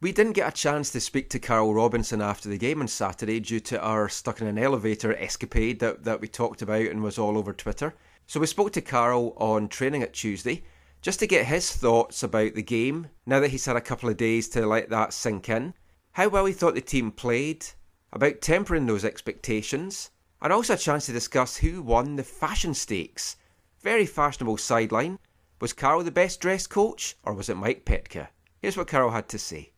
We 0.00 0.12
didn't 0.12 0.34
get 0.34 0.48
a 0.48 0.56
chance 0.56 0.90
to 0.90 1.00
speak 1.00 1.28
to 1.30 1.40
Carl 1.40 1.74
Robinson 1.74 2.22
after 2.22 2.48
the 2.48 2.56
game 2.56 2.80
on 2.80 2.86
Saturday 2.86 3.40
due 3.40 3.58
to 3.58 3.82
our 3.82 4.08
stuck 4.08 4.40
in 4.40 4.46
an 4.46 4.56
elevator 4.56 5.12
escapade 5.16 5.80
that, 5.80 6.04
that 6.04 6.20
we 6.20 6.28
talked 6.28 6.62
about 6.62 6.82
and 6.82 7.02
was 7.02 7.18
all 7.18 7.36
over 7.36 7.52
Twitter. 7.52 7.92
So 8.28 8.38
we 8.38 8.46
spoke 8.46 8.72
to 8.74 8.80
Carl 8.80 9.34
on 9.38 9.66
training 9.66 10.04
at 10.04 10.12
Tuesday 10.12 10.62
just 11.02 11.18
to 11.18 11.26
get 11.26 11.46
his 11.46 11.74
thoughts 11.74 12.22
about 12.22 12.54
the 12.54 12.62
game 12.62 13.08
now 13.26 13.40
that 13.40 13.50
he's 13.50 13.64
had 13.64 13.74
a 13.74 13.80
couple 13.80 14.08
of 14.08 14.16
days 14.16 14.48
to 14.50 14.64
let 14.64 14.88
that 14.90 15.12
sink 15.12 15.48
in, 15.48 15.74
how 16.12 16.28
well 16.28 16.44
he 16.44 16.52
thought 16.52 16.76
the 16.76 16.80
team 16.80 17.10
played, 17.10 17.66
about 18.12 18.40
tempering 18.40 18.86
those 18.86 19.04
expectations, 19.04 20.10
and 20.40 20.52
also 20.52 20.74
a 20.74 20.76
chance 20.76 21.06
to 21.06 21.12
discuss 21.12 21.56
who 21.56 21.82
won 21.82 22.14
the 22.14 22.22
fashion 22.22 22.72
stakes. 22.72 23.34
Very 23.82 24.06
fashionable 24.06 24.58
sideline. 24.58 25.18
Was 25.60 25.72
Carl 25.72 26.04
the 26.04 26.12
best 26.12 26.40
dressed 26.40 26.70
coach, 26.70 27.16
or 27.24 27.34
was 27.34 27.48
it 27.48 27.56
Mike 27.56 27.84
Petke? 27.84 28.28
Here's 28.60 28.76
what 28.76 28.88
Carl 28.88 29.10
had 29.10 29.28
to 29.28 29.38
say. 29.38 29.70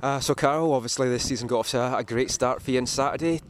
Uh, 0.00 0.20
so, 0.20 0.32
Carl, 0.32 0.72
obviously 0.74 1.08
this 1.08 1.24
season 1.24 1.48
got 1.48 1.58
off 1.58 1.70
to 1.70 1.96
a, 1.96 2.04
great 2.04 2.30
start 2.30 2.62
for 2.62 2.70
you 2.70 2.78
on 2.78 2.86
Saturday. 2.86 3.40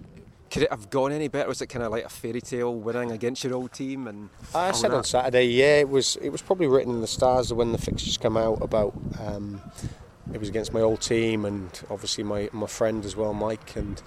Could 0.50 0.62
it 0.62 0.71
have 0.71 0.88
gone 0.88 1.12
any 1.12 1.28
better? 1.28 1.47
Was 1.47 1.61
it 1.61 1.67
kind 1.67 1.85
of 1.85 1.93
like 1.93 2.07
a 2.07 2.09
fairy 2.09 2.40
tale 2.40 2.75
winning 2.75 3.11
against 3.11 3.45
your 3.45 3.52
old 3.52 3.71
team? 3.71 4.09
And 4.09 4.31
I 4.55 4.73
said 4.73 4.95
on 4.95 5.05
Saturday, 5.05 5.45
yeah, 5.45 5.81
it 5.81 5.90
was 5.90 6.17
it 6.17 6.31
was 6.31 6.40
probably 6.40 6.67
written 6.67 6.95
in 6.95 7.02
the 7.02 7.07
stars 7.07 7.52
when 7.52 7.73
the 7.73 7.76
fixtures 7.76 8.17
come 8.17 8.38
out 8.38 8.62
about. 8.62 8.95
Um, 9.21 9.61
it 10.33 10.40
was 10.40 10.49
against 10.49 10.73
my 10.73 10.81
old 10.81 11.02
team 11.02 11.45
and 11.45 11.69
obviously 11.90 12.25
my 12.25 12.49
my 12.52 12.67
friend 12.67 13.05
as 13.05 13.14
well, 13.14 13.35
Mike, 13.35 13.76
and 13.76 14.00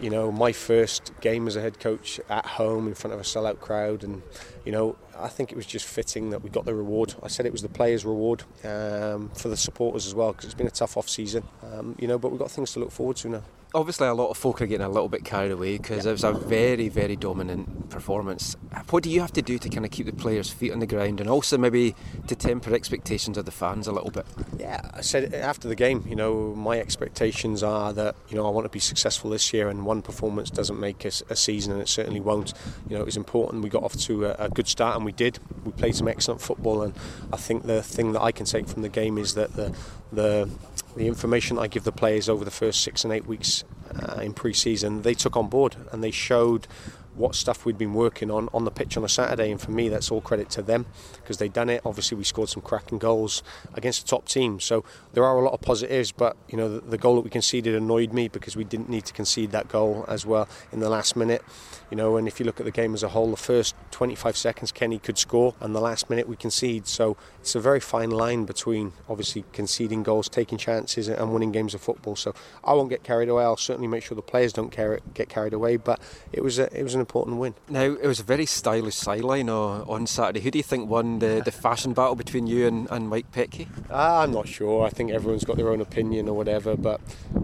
you 0.00 0.10
know 0.10 0.32
my 0.32 0.52
first 0.52 1.12
game 1.20 1.46
as 1.46 1.56
a 1.56 1.60
head 1.60 1.78
coach 1.78 2.20
at 2.28 2.46
home 2.46 2.88
in 2.88 2.94
front 2.94 3.14
of 3.14 3.20
a 3.20 3.22
sellout 3.22 3.60
crowd, 3.60 4.04
and 4.04 4.22
you 4.64 4.72
know 4.72 4.96
I 5.18 5.28
think 5.28 5.52
it 5.52 5.56
was 5.56 5.66
just 5.66 5.86
fitting 5.86 6.30
that 6.30 6.42
we 6.42 6.50
got 6.50 6.64
the 6.64 6.74
reward. 6.74 7.14
I 7.22 7.28
said 7.28 7.46
it 7.46 7.52
was 7.52 7.62
the 7.62 7.68
players' 7.68 8.04
reward 8.04 8.44
um, 8.64 9.30
for 9.30 9.48
the 9.48 9.56
supporters 9.56 10.06
as 10.06 10.14
well 10.14 10.32
because 10.32 10.46
it's 10.46 10.54
been 10.54 10.66
a 10.66 10.70
tough 10.70 10.96
off 10.96 11.08
season, 11.08 11.44
um, 11.72 11.96
you 11.98 12.08
know, 12.08 12.18
but 12.18 12.30
we've 12.30 12.40
got 12.40 12.50
things 12.50 12.72
to 12.72 12.80
look 12.80 12.92
forward 12.92 13.16
to 13.18 13.28
now 13.28 13.42
obviously 13.74 14.08
a 14.08 14.14
lot 14.14 14.30
of 14.30 14.36
folk 14.36 14.60
are 14.60 14.66
getting 14.66 14.86
a 14.86 14.88
little 14.88 15.08
bit 15.08 15.24
carried 15.24 15.50
away 15.50 15.76
because 15.76 16.04
yeah. 16.04 16.10
it 16.10 16.12
was 16.12 16.24
a 16.24 16.32
very, 16.32 16.88
very 16.88 17.16
dominant 17.16 17.90
performance. 17.90 18.56
What 18.90 19.02
do 19.02 19.10
you 19.10 19.20
have 19.20 19.32
to 19.34 19.42
do 19.42 19.58
to 19.58 19.68
kind 19.68 19.84
of 19.84 19.92
keep 19.92 20.06
the 20.06 20.12
players' 20.12 20.50
feet 20.50 20.72
on 20.72 20.80
the 20.80 20.86
ground 20.86 21.20
and 21.20 21.28
also 21.28 21.58
maybe 21.58 21.94
to 22.26 22.34
temper 22.34 22.74
expectations 22.74 23.36
of 23.38 23.44
the 23.44 23.50
fans 23.50 23.86
a 23.86 23.92
little 23.92 24.10
bit? 24.10 24.26
Yeah, 24.58 24.80
I 24.94 25.00
said 25.00 25.34
after 25.34 25.68
the 25.68 25.74
game, 25.74 26.04
you 26.08 26.16
know, 26.16 26.54
my 26.54 26.78
expectations 26.78 27.62
are 27.62 27.92
that, 27.92 28.16
you 28.28 28.36
know, 28.36 28.46
I 28.46 28.50
want 28.50 28.64
to 28.64 28.70
be 28.70 28.80
successful 28.80 29.30
this 29.30 29.52
year 29.52 29.68
and 29.68 29.84
one 29.84 30.02
performance 30.02 30.50
doesn't 30.50 30.78
make 30.78 31.04
a, 31.04 31.12
a 31.28 31.36
season 31.36 31.72
and 31.72 31.80
it 31.80 31.88
certainly 31.88 32.20
won't. 32.20 32.52
You 32.88 32.96
know, 32.96 33.02
it 33.02 33.06
was 33.06 33.16
important 33.16 33.62
we 33.62 33.70
got 33.70 33.82
off 33.82 33.96
to 33.96 34.26
a, 34.26 34.46
a 34.46 34.48
good 34.48 34.68
start 34.68 34.96
and 34.96 35.04
we 35.04 35.12
did. 35.12 35.38
We 35.64 35.72
played 35.72 35.94
some 35.94 36.08
excellent 36.08 36.40
football 36.40 36.82
and 36.82 36.94
I 37.32 37.36
think 37.36 37.64
the 37.64 37.82
thing 37.82 38.12
that 38.12 38.22
I 38.22 38.32
can 38.32 38.46
take 38.46 38.68
from 38.68 38.82
the 38.82 38.88
game 38.88 39.18
is 39.18 39.34
that 39.34 39.54
the, 39.54 39.74
the 40.12 40.48
the 40.96 41.06
information 41.06 41.58
I 41.58 41.68
give 41.68 41.84
the 41.84 41.92
players 41.92 42.28
over 42.28 42.44
the 42.44 42.50
first 42.50 42.82
six 42.82 43.04
and 43.04 43.12
eight 43.12 43.26
weeks 43.26 43.62
uh, 43.94 44.20
in 44.20 44.32
pre-season, 44.32 45.02
they 45.02 45.14
took 45.14 45.36
on 45.36 45.48
board 45.48 45.76
and 45.92 46.02
they 46.02 46.10
showed 46.10 46.66
what 47.14 47.34
stuff 47.34 47.64
we'd 47.64 47.78
been 47.78 47.94
working 47.94 48.30
on 48.30 48.48
on 48.54 48.64
the 48.64 48.70
pitch 48.70 48.96
on 48.96 49.04
a 49.04 49.08
Saturday. 49.08 49.50
And 49.50 49.60
for 49.60 49.70
me, 49.70 49.88
that's 49.88 50.10
all 50.10 50.20
credit 50.20 50.48
to 50.50 50.62
them 50.62 50.86
because 51.14 51.38
they'd 51.38 51.52
done 51.52 51.68
it. 51.68 51.82
Obviously, 51.84 52.16
we 52.16 52.24
scored 52.24 52.48
some 52.48 52.62
cracking 52.62 52.98
goals 52.98 53.42
against 53.74 54.02
the 54.02 54.08
top 54.08 54.26
team. 54.26 54.60
So 54.60 54.84
there 55.12 55.24
are 55.24 55.36
a 55.36 55.42
lot 55.42 55.52
of 55.52 55.60
positives, 55.60 56.12
but 56.12 56.36
you 56.48 56.56
know 56.56 56.68
the, 56.68 56.80
the 56.80 56.98
goal 56.98 57.16
that 57.16 57.22
we 57.22 57.30
conceded 57.30 57.74
annoyed 57.74 58.12
me 58.12 58.28
because 58.28 58.56
we 58.56 58.64
didn't 58.64 58.88
need 58.88 59.04
to 59.06 59.12
concede 59.12 59.50
that 59.52 59.68
goal 59.68 60.04
as 60.08 60.24
well 60.24 60.48
in 60.72 60.80
the 60.80 60.88
last 60.88 61.16
minute. 61.16 61.42
You 61.90 61.96
know, 61.96 62.16
and 62.16 62.28
if 62.28 62.38
you 62.38 62.46
look 62.46 62.60
at 62.60 62.66
the 62.66 62.72
game 62.72 62.94
as 62.94 63.02
a 63.02 63.08
whole, 63.08 63.30
the 63.30 63.36
first 63.36 63.74
25 63.90 64.36
seconds 64.36 64.72
Kenny 64.72 64.98
could 64.98 65.18
score, 65.18 65.54
and 65.60 65.74
the 65.74 65.80
last 65.80 66.08
minute 66.08 66.28
we 66.28 66.36
concede. 66.36 66.86
So 66.86 67.16
it's 67.40 67.54
a 67.54 67.60
very 67.60 67.80
fine 67.80 68.10
line 68.10 68.44
between 68.44 68.92
obviously 69.08 69.44
conceding 69.52 70.02
goals, 70.02 70.28
taking 70.28 70.58
chances, 70.58 71.08
and 71.08 71.32
winning 71.32 71.52
games 71.52 71.74
of 71.74 71.80
football. 71.80 72.14
So 72.14 72.34
I 72.62 72.74
won't 72.74 72.90
get 72.90 73.02
carried 73.02 73.30
away. 73.30 73.44
I'll 73.44 73.56
certainly 73.56 73.88
make 73.88 74.02
sure 74.02 74.14
the 74.14 74.22
players 74.22 74.52
don't 74.52 74.70
get 74.70 75.28
carried 75.28 75.54
away. 75.54 75.76
But 75.78 76.00
it 76.32 76.44
was 76.44 76.58
a, 76.58 76.72
it 76.78 76.82
was 76.82 76.94
an 76.94 77.00
important 77.00 77.38
win. 77.38 77.54
Now 77.68 77.84
it 77.84 78.06
was 78.06 78.20
a 78.20 78.24
very 78.24 78.44
stylish 78.46 78.94
sideline 78.94 79.48
uh, 79.48 79.84
on 79.84 80.06
Saturday. 80.06 80.40
Who 80.40 80.50
do 80.50 80.58
you 80.58 80.62
think 80.62 80.90
won 80.90 81.20
the, 81.20 81.40
the 81.42 81.50
fashion 81.50 81.94
battle 81.94 82.14
between 82.14 82.46
you 82.46 82.66
and, 82.66 82.86
and 82.90 83.08
Mike 83.08 83.32
Petke? 83.32 83.66
Uh, 83.90 84.20
I'm 84.20 84.32
not 84.32 84.46
sure. 84.46 84.84
I 84.84 84.90
think 84.90 85.10
everyone's 85.10 85.44
got 85.44 85.56
their 85.56 85.70
own 85.70 85.80
opinion 85.80 86.28
or 86.28 86.36
whatever. 86.36 86.76
But 86.76 87.00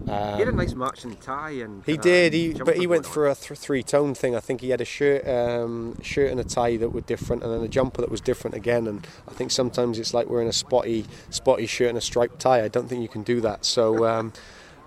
um, 0.07 0.33
he 0.33 0.39
had 0.39 0.49
a 0.49 0.51
nice 0.51 0.75
matching 0.75 1.15
tie 1.15 1.51
and 1.51 1.83
he 1.85 1.97
uh, 1.97 2.01
did. 2.01 2.33
He 2.33 2.53
but 2.53 2.77
he 2.77 2.85
went 2.85 3.07
for 3.07 3.27
a 3.27 3.33
th- 3.33 3.59
three 3.59 3.81
tone 3.81 4.13
thing. 4.13 4.35
I 4.35 4.41
think 4.41 4.61
he 4.61 4.69
had 4.69 4.81
a 4.81 4.85
shirt, 4.85 5.27
um, 5.27 5.99
shirt 6.03 6.29
and 6.29 6.39
a 6.39 6.43
tie 6.43 6.77
that 6.77 6.89
were 6.89 7.01
different, 7.01 7.41
and 7.43 7.51
then 7.51 7.63
a 7.63 7.67
jumper 7.67 8.01
that 8.01 8.11
was 8.11 8.21
different 8.21 8.55
again. 8.55 8.85
And 8.85 9.07
I 9.27 9.33
think 9.33 9.49
sometimes 9.49 9.86
it's 9.95 10.13
like 10.13 10.29
wearing 10.29 10.47
a 10.47 10.53
spotty, 10.53 11.05
spotty 11.29 11.65
shirt 11.65 11.89
and 11.89 11.97
a 11.97 12.01
striped 12.01 12.39
tie. 12.39 12.63
I 12.63 12.67
don't 12.67 12.87
think 12.87 13.01
you 13.01 13.09
can 13.09 13.23
do 13.23 13.41
that. 13.41 13.65
So. 13.65 14.05
Um, 14.05 14.33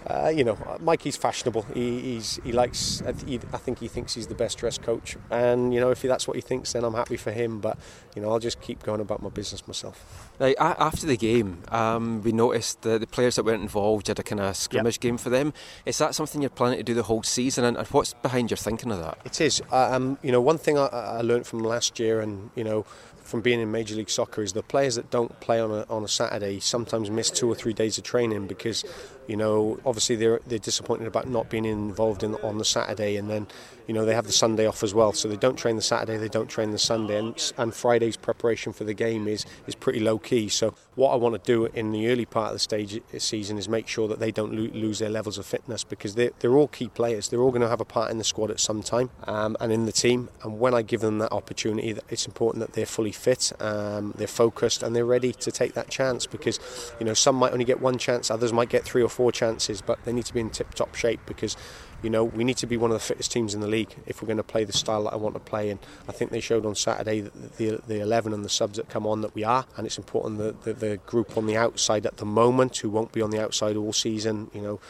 uh, 0.07 0.33
you 0.35 0.45
know, 0.45 0.57
Mikey's 0.80 1.16
fashionable. 1.16 1.62
He, 1.75 2.00
he's 2.00 2.40
he 2.42 2.52
likes. 2.52 3.02
I 3.02 3.12
think 3.12 3.78
he 3.78 3.88
thinks 3.88 4.14
he's 4.14 4.28
the 4.28 4.35
best 4.35 4.59
dressed 4.59 4.83
coach, 4.83 5.16
and 5.30 5.75
you 5.75 5.80
know, 5.80 5.90
if 5.90 6.00
that's 6.00 6.26
what 6.26 6.37
he 6.37 6.40
thinks, 6.40 6.73
then 6.73 6.85
I'm 6.85 6.95
happy 6.95 7.16
for 7.16 7.33
him. 7.33 7.61
But 7.61 7.78
you 8.14 8.23
know, 8.23 8.30
I'll 8.30 8.38
just 8.38 8.61
keep 8.62 8.83
going 8.83 9.00
about 9.00 9.23
my 9.23 9.28
business 9.28 9.66
myself. 9.66 10.30
Right, 10.38 10.57
after 10.59 11.07
the 11.07 11.19
game, 11.19 11.62
um, 11.69 12.23
we 12.23 12.33
noticed 12.33 12.80
that 12.83 13.00
the 13.00 13.07
players 13.07 13.37
that 13.37 13.45
weren't 13.45 13.62
involved 13.62 14.09
had 14.09 14.19
a 14.19 14.23
kind 14.23 14.40
of 14.40 14.57
scrimmage 14.57 14.97
yep. 14.97 15.00
game 15.02 15.19
for 15.19 15.28
them. 15.28 15.52
Is 15.85 15.99
that 15.99 16.14
something 16.14 16.40
you're 16.40 16.50
planning 16.50 16.78
to 16.78 16.85
do 16.85 16.95
the 16.95 17.02
whole 17.02 17.23
season, 17.23 17.64
and, 17.64 17.76
and 17.76 17.87
what's 17.88 18.14
behind 18.14 18.50
your 18.50 18.57
thinking 18.57 18.90
of 18.90 19.00
that? 19.00 19.19
It 19.26 19.38
is. 19.40 19.61
Uh, 19.71 19.90
um, 19.92 20.19
you 20.23 20.33
know, 20.33 20.40
one 20.40 20.57
thing 20.57 20.78
I, 20.78 20.87
I 20.87 21.21
learned 21.21 21.47
from 21.47 21.59
last 21.59 21.99
year, 21.99 22.21
and 22.21 22.50
you 22.54 22.64
know 22.64 22.87
from 23.30 23.40
being 23.40 23.60
in 23.60 23.70
Major 23.70 23.94
League 23.94 24.10
Soccer 24.10 24.42
is 24.42 24.54
the 24.54 24.62
players 24.62 24.96
that 24.96 25.10
don't 25.10 25.38
play 25.38 25.60
on 25.60 25.70
a, 25.70 25.87
on 25.88 26.02
a 26.02 26.08
Saturday 26.08 26.58
sometimes 26.58 27.10
miss 27.10 27.30
two 27.30 27.49
or 27.49 27.54
three 27.54 27.72
days 27.72 27.96
of 27.96 28.02
training 28.02 28.49
because, 28.49 28.84
you 29.30 29.37
know, 29.37 29.78
obviously 29.87 30.16
they're, 30.16 30.40
they're 30.49 30.58
disappointed 30.58 31.06
about 31.06 31.28
not 31.28 31.49
being 31.49 31.64
involved 31.64 32.25
in 32.25 32.34
on 32.37 32.58
the 32.58 32.64
Saturday 32.64 33.16
and 33.16 33.30
then 33.30 33.46
you 33.90 33.94
know 33.94 34.04
they 34.04 34.14
have 34.14 34.26
the 34.26 34.32
Sunday 34.32 34.66
off 34.66 34.84
as 34.84 34.94
well, 34.94 35.12
so 35.12 35.26
they 35.26 35.37
don't 35.37 35.56
train 35.56 35.75
the 35.75 35.82
Saturday, 35.82 36.16
they 36.16 36.28
don't 36.28 36.49
train 36.49 36.70
the 36.70 36.78
Sunday, 36.78 37.18
and, 37.18 37.52
and 37.58 37.75
Friday's 37.75 38.16
preparation 38.16 38.72
for 38.72 38.84
the 38.84 38.94
game 38.94 39.26
is 39.26 39.44
is 39.66 39.75
pretty 39.75 39.99
low 39.99 40.16
key. 40.16 40.49
So 40.49 40.75
what 40.94 41.12
I 41.12 41.16
want 41.16 41.34
to 41.34 41.40
do 41.44 41.66
in 41.66 41.90
the 41.90 42.08
early 42.08 42.25
part 42.25 42.49
of 42.49 42.52
the 42.52 42.60
stage 42.60 42.96
uh, 42.96 43.18
season 43.18 43.58
is 43.58 43.68
make 43.68 43.88
sure 43.88 44.06
that 44.06 44.20
they 44.20 44.30
don't 44.30 44.52
lo- 44.52 44.70
lose 44.72 45.00
their 45.00 45.10
levels 45.10 45.38
of 45.38 45.46
fitness 45.46 45.82
because 45.82 46.14
they're, 46.14 46.30
they're 46.38 46.56
all 46.56 46.68
key 46.68 46.88
players. 46.88 47.28
They're 47.28 47.40
all 47.40 47.50
going 47.50 47.62
to 47.62 47.68
have 47.68 47.80
a 47.80 47.84
part 47.84 48.12
in 48.12 48.18
the 48.18 48.25
squad 48.25 48.50
at 48.52 48.60
some 48.60 48.80
time 48.80 49.10
um, 49.25 49.56
and 49.60 49.72
in 49.72 49.87
the 49.87 49.92
team. 49.92 50.28
And 50.44 50.60
when 50.60 50.72
I 50.72 50.82
give 50.82 51.00
them 51.00 51.18
that 51.18 51.32
opportunity, 51.32 51.96
it's 52.08 52.26
important 52.26 52.60
that 52.60 52.75
they're 52.75 52.87
fully 52.87 53.12
fit, 53.12 53.52
um, 53.60 54.14
they're 54.16 54.28
focused, 54.28 54.84
and 54.84 54.94
they're 54.94 55.04
ready 55.04 55.32
to 55.32 55.50
take 55.50 55.75
that 55.75 55.88
chance 55.88 56.26
because 56.26 56.60
you 57.00 57.06
know 57.06 57.14
some 57.14 57.34
might 57.34 57.52
only 57.52 57.64
get 57.64 57.80
one 57.80 57.99
chance, 57.99 58.30
others 58.30 58.52
might 58.52 58.68
get 58.68 58.84
three 58.84 59.02
or 59.02 59.08
four 59.08 59.20
chances, 59.29 59.83
but 59.83 60.03
they 60.05 60.12
need 60.12 60.25
to 60.25 60.35
be 60.35 60.41
in 60.41 60.49
tip 60.49 60.73
top 60.75 60.95
shape 60.95 61.21
because 61.27 61.57
you 62.03 62.11
know, 62.11 62.25
we 62.25 62.45
need 62.45 62.57
to 62.59 62.67
be 62.67 62.77
one 62.77 62.91
of 62.91 62.95
the 62.95 63.05
fittest 63.05 63.31
teams 63.31 63.55
in 63.55 63.61
the 63.61 63.67
league 63.67 63.95
if 64.07 64.23
we're 64.23 64.27
going 64.27 64.39
to 64.39 64.43
play 64.43 64.65
the 64.65 64.73
style 64.73 65.05
that 65.05 65.12
I 65.12 65.17
want 65.17 65.35
to 65.35 65.41
play. 65.41 65.71
And 65.71 65.79
I 66.09 66.12
think 66.12 66.31
they 66.31 66.41
showed 66.41 66.65
on 66.65 66.75
Saturday 66.75 67.21
that 67.21 67.57
the, 67.57 67.81
the 67.87 68.00
11 68.00 68.33
and 68.33 68.45
the 68.45 68.49
subs 68.49 68.77
that 68.77 68.89
come 68.89 69.07
on 69.07 69.21
that 69.21 69.35
we 69.35 69.45
are. 69.45 69.67
And 69.77 69.87
it's 69.87 69.99
important 69.99 70.39
that 70.39 70.62
the, 70.62 70.73
the 70.73 70.97
group 70.99 71.37
on 71.37 71.47
the 71.47 71.57
outside 71.57 72.07
at 72.07 72.17
the 72.17 72.25
moment, 72.25 72.79
who 72.79 72.89
won't 72.89 73.12
be 73.12 73.21
on 73.21 73.31
the 73.31 73.43
outside 73.43 73.77
all 73.77 73.93
season, 73.93 74.50
you 74.55 74.62
know, 74.62 74.81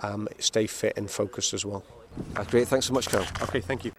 um, 0.00 0.28
stay 0.38 0.66
fit 0.66 0.96
and 0.96 1.10
focused 1.10 1.54
as 1.54 1.64
well. 1.64 1.84
That's 2.34 2.50
great. 2.50 2.68
Thanks 2.68 2.86
so 2.86 2.94
much, 2.94 3.08
Carl. 3.08 3.26
Okay, 3.42 3.60
thank 3.60 3.84
you. 3.84 3.92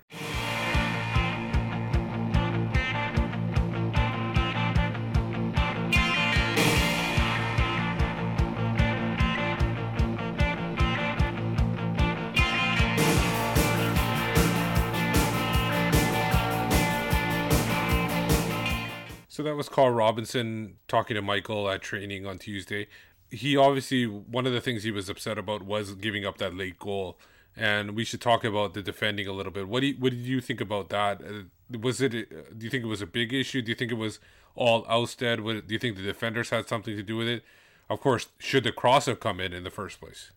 Carl 19.77 19.91
Robinson 19.91 20.77
talking 20.87 21.13
to 21.13 21.21
Michael 21.21 21.69
at 21.69 21.83
training 21.83 22.25
on 22.25 22.39
Tuesday. 22.39 22.87
He 23.29 23.55
obviously 23.55 24.07
one 24.07 24.47
of 24.47 24.53
the 24.53 24.59
things 24.59 24.81
he 24.81 24.89
was 24.89 25.07
upset 25.07 25.37
about 25.37 25.61
was 25.61 25.93
giving 25.93 26.25
up 26.25 26.39
that 26.39 26.55
late 26.55 26.79
goal, 26.79 27.19
and 27.55 27.95
we 27.95 28.03
should 28.03 28.19
talk 28.19 28.43
about 28.43 28.73
the 28.73 28.81
defending 28.81 29.27
a 29.27 29.33
little 29.33 29.51
bit. 29.51 29.67
What 29.67 29.81
do 29.81 29.87
you, 29.87 29.95
what 29.99 30.13
did 30.13 30.21
you 30.21 30.41
think 30.41 30.61
about 30.61 30.89
that? 30.89 31.21
Uh, 31.21 31.77
was 31.77 32.01
it? 32.01 32.09
Do 32.09 32.65
you 32.65 32.71
think 32.71 32.85
it 32.85 32.87
was 32.87 33.03
a 33.03 33.05
big 33.05 33.31
issue? 33.31 33.61
Do 33.61 33.69
you 33.69 33.75
think 33.75 33.91
it 33.91 33.99
was 33.99 34.19
all 34.55 34.83
Ousted? 34.85 35.37
do 35.43 35.71
you 35.71 35.77
think 35.77 35.95
the 35.95 36.01
defenders 36.01 36.49
had 36.49 36.67
something 36.67 36.95
to 36.95 37.03
do 37.03 37.15
with 37.15 37.27
it? 37.27 37.43
Of 37.87 38.01
course, 38.01 38.29
should 38.39 38.63
the 38.63 38.71
cross 38.71 39.05
have 39.05 39.19
come 39.19 39.39
in 39.39 39.53
in 39.53 39.63
the 39.63 39.69
first 39.69 39.99
place? 39.99 40.31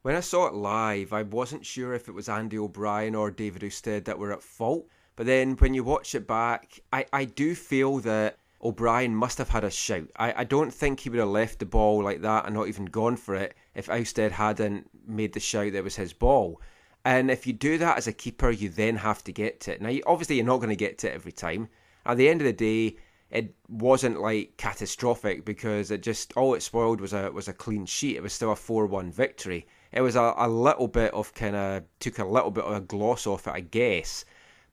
When 0.00 0.16
I 0.16 0.20
saw 0.20 0.46
it 0.46 0.54
live, 0.54 1.12
I 1.12 1.24
wasn't 1.24 1.66
sure 1.66 1.92
if 1.92 2.08
it 2.08 2.14
was 2.14 2.30
Andy 2.30 2.56
O'Brien 2.56 3.14
or 3.14 3.30
David 3.30 3.62
Ousted 3.62 4.06
that 4.06 4.18
were 4.18 4.32
at 4.32 4.42
fault. 4.42 4.86
But 5.16 5.26
then 5.26 5.56
when 5.56 5.74
you 5.74 5.84
watch 5.84 6.14
it 6.14 6.26
back, 6.26 6.80
I, 6.94 7.04
I 7.12 7.26
do 7.26 7.54
feel 7.54 7.98
that 7.98 8.38
O'Brien 8.62 9.14
must 9.14 9.38
have 9.38 9.48
had 9.48 9.64
a 9.64 9.70
shout. 9.70 10.08
I, 10.16 10.40
I 10.40 10.44
don't 10.44 10.72
think 10.72 11.00
he 11.00 11.10
would 11.10 11.18
have 11.18 11.28
left 11.28 11.58
the 11.58 11.66
ball 11.66 12.02
like 12.02 12.20
that 12.22 12.44
and 12.44 12.54
not 12.54 12.68
even 12.68 12.84
gone 12.86 13.16
for 13.16 13.34
it 13.34 13.54
if 13.74 13.88
Ousted 13.88 14.32
hadn't 14.32 14.90
made 15.06 15.32
the 15.32 15.40
shout 15.40 15.72
that 15.72 15.84
was 15.84 15.96
his 15.96 16.12
ball. 16.12 16.60
And 17.04 17.30
if 17.30 17.46
you 17.46 17.54
do 17.54 17.78
that 17.78 17.96
as 17.96 18.06
a 18.06 18.12
keeper, 18.12 18.50
you 18.50 18.68
then 18.68 18.96
have 18.96 19.24
to 19.24 19.32
get 19.32 19.60
to 19.60 19.72
it. 19.72 19.80
Now, 19.80 19.96
obviously, 20.06 20.36
you're 20.36 20.44
not 20.44 20.58
going 20.58 20.68
to 20.68 20.76
get 20.76 20.98
to 20.98 21.10
it 21.10 21.14
every 21.14 21.32
time. 21.32 21.68
At 22.04 22.18
the 22.18 22.28
end 22.28 22.42
of 22.42 22.46
the 22.46 22.52
day, 22.52 22.96
it 23.30 23.54
wasn't 23.68 24.20
like 24.20 24.56
catastrophic 24.56 25.44
because 25.44 25.90
it 25.90 26.02
just 26.02 26.32
all 26.36 26.54
it 26.54 26.62
spoiled 26.62 27.00
was 27.00 27.12
a 27.12 27.30
was 27.30 27.48
a 27.48 27.52
clean 27.52 27.86
sheet. 27.86 28.16
It 28.16 28.22
was 28.22 28.32
still 28.32 28.52
a 28.52 28.56
four 28.56 28.86
one 28.86 29.10
victory. 29.10 29.66
It 29.92 30.02
was 30.02 30.16
a, 30.16 30.34
a 30.36 30.48
little 30.48 30.88
bit 30.88 31.14
of 31.14 31.32
kind 31.32 31.56
of 31.56 31.84
took 32.00 32.18
a 32.18 32.24
little 32.24 32.50
bit 32.50 32.64
of 32.64 32.74
a 32.74 32.80
gloss 32.80 33.26
off 33.26 33.46
it, 33.46 33.54
I 33.54 33.60
guess. 33.60 34.24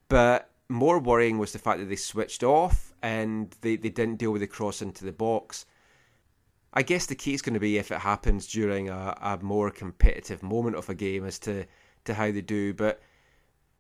But 0.10 0.50
more 0.70 1.00
worrying 1.00 1.38
was 1.38 1.54
the 1.54 1.60
fact 1.60 1.80
that 1.80 1.86
they 1.86 1.96
switched 1.96 2.44
off 2.44 2.87
and 3.02 3.56
they, 3.62 3.76
they 3.76 3.90
didn't 3.90 4.18
deal 4.18 4.32
with 4.32 4.42
the 4.42 4.48
cross 4.48 4.82
into 4.82 5.06
the 5.06 5.12
box. 5.12 5.66
I 6.74 6.84
guess 6.84 7.06
the 7.06 7.16
key 7.16 7.34
is 7.34 7.42
going 7.42 7.54
to 7.54 7.60
be 7.60 7.78
if 7.78 7.92
it 7.92 8.00
happens 8.00 8.48
during 8.48 8.90
a, 8.90 9.18
a 9.22 9.40
more 9.42 9.72
competitive 9.72 10.44
moment 10.44 10.76
of 10.76 10.90
a 10.90 10.96
game 10.96 11.26
as 11.26 11.40
to, 11.40 11.66
to 12.06 12.14
how 12.14 12.32
they 12.32 12.42
do. 12.42 12.74
But 12.74 13.02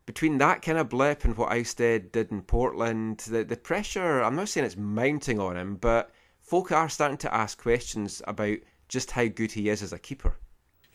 between 0.06 0.38
that 0.38 0.62
kind 0.62 0.78
of 0.78 0.90
blip 0.90 1.26
and 1.26 1.38
what 1.38 1.52
Ousted 1.52 2.12
did 2.12 2.32
in 2.32 2.42
Portland, 2.42 3.20
the, 3.20 3.44
the 3.44 3.58
pressure, 3.58 4.22
I'm 4.22 4.36
not 4.36 4.50
saying 4.50 4.66
it's 4.66 4.78
mounting 4.78 5.40
on 5.40 5.58
him, 5.58 5.76
but 5.76 6.12
folk 6.42 6.72
are 6.72 6.90
starting 6.90 7.18
to 7.20 7.34
ask 7.34 7.62
questions 7.62 8.22
about 8.26 8.58
just 8.88 9.12
how 9.12 9.28
good 9.28 9.52
he 9.52 9.70
is 9.70 9.84
as 9.84 9.94
a 9.94 10.00
keeper. 10.00 10.38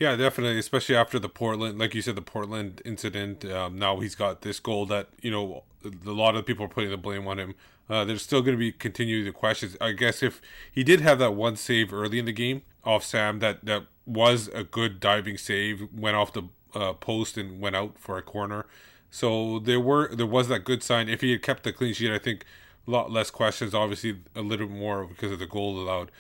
Yeah, 0.03 0.17
definitely, 0.17 0.59
especially 0.59 0.97
after 0.97 1.21
the 1.21 1.29
Portland, 1.29 1.79
like 1.79 1.95
you 1.95 2.03
said, 2.03 2.17
the 2.17 2.23
Portland 2.23 2.83
incident. 2.85 3.45
Um, 3.45 3.79
now 3.79 4.01
he's 4.01 4.17
got 4.17 4.43
this 4.43 4.59
goal 4.59 4.85
that 4.87 5.11
you 5.21 5.31
know 5.31 5.63
a 5.85 6.11
lot 6.11 6.35
of 6.35 6.45
people 6.45 6.65
are 6.65 6.69
putting 6.69 6.91
the 6.91 6.97
blame 6.97 7.29
on 7.29 7.39
him. 7.39 7.55
Uh, 7.89 8.05
there's 8.05 8.23
still 8.23 8.43
going 8.43 8.55
to 8.55 8.59
be 8.59 8.73
continuing 8.73 9.25
the 9.25 9.31
questions. 9.31 9.77
I 9.81 9.93
guess 9.93 10.21
if 10.21 10.43
he 10.73 10.83
did 10.83 11.03
have 11.03 11.21
that 11.21 11.35
one 11.35 11.55
save 11.55 11.93
early 11.93 12.19
in 12.19 12.25
the 12.25 12.33
game 12.33 12.63
off 12.83 13.05
Sam, 13.05 13.39
that 13.39 13.65
that 13.65 13.87
was 14.05 14.49
a 14.49 14.65
good 14.65 14.99
diving 14.99 15.39
save, 15.39 15.87
went 15.97 16.17
off 16.17 16.33
the 16.33 16.49
uh, 16.75 16.95
post 16.95 17.39
and 17.39 17.61
went 17.61 17.77
out 17.77 17.97
for 17.97 18.19
a 18.19 18.23
corner. 18.23 18.67
So 19.09 19.61
there 19.61 19.79
were 19.79 20.13
there 20.13 20.27
was 20.27 20.49
that 20.49 20.65
good 20.65 20.83
sign. 20.83 21.09
If 21.09 21.21
he 21.21 21.31
had 21.31 21.43
kept 21.43 21.63
the 21.63 21.73
clean 21.73 21.95
sheet, 21.95 22.11
I 22.11 22.19
think 22.19 22.45
a 22.89 22.91
lot 22.91 23.13
less 23.13 23.31
questions. 23.31 23.73
Obviously, 23.73 24.19
a 24.35 24.43
little 24.43 24.69
more 24.69 25.05
because 25.07 25.31
of 25.31 25.39
the 25.39 25.47
goal 25.47 25.79
allowed. 25.79 26.11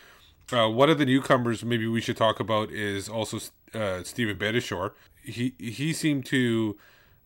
Uh, 0.51 0.69
one 0.69 0.91
of 0.91 0.99
the 0.99 1.07
newcomers 1.07 1.65
maybe 1.65 1.87
we 1.87 2.01
should 2.01 2.17
talk 2.17 2.41
about 2.41 2.71
is 2.71 3.09
also 3.09 3.39
uh, 3.75 4.03
Steven 4.03 4.37
Beitashour. 4.37 4.93
He 5.23 5.55
he 5.59 5.93
seemed 5.93 6.27
to 6.27 6.77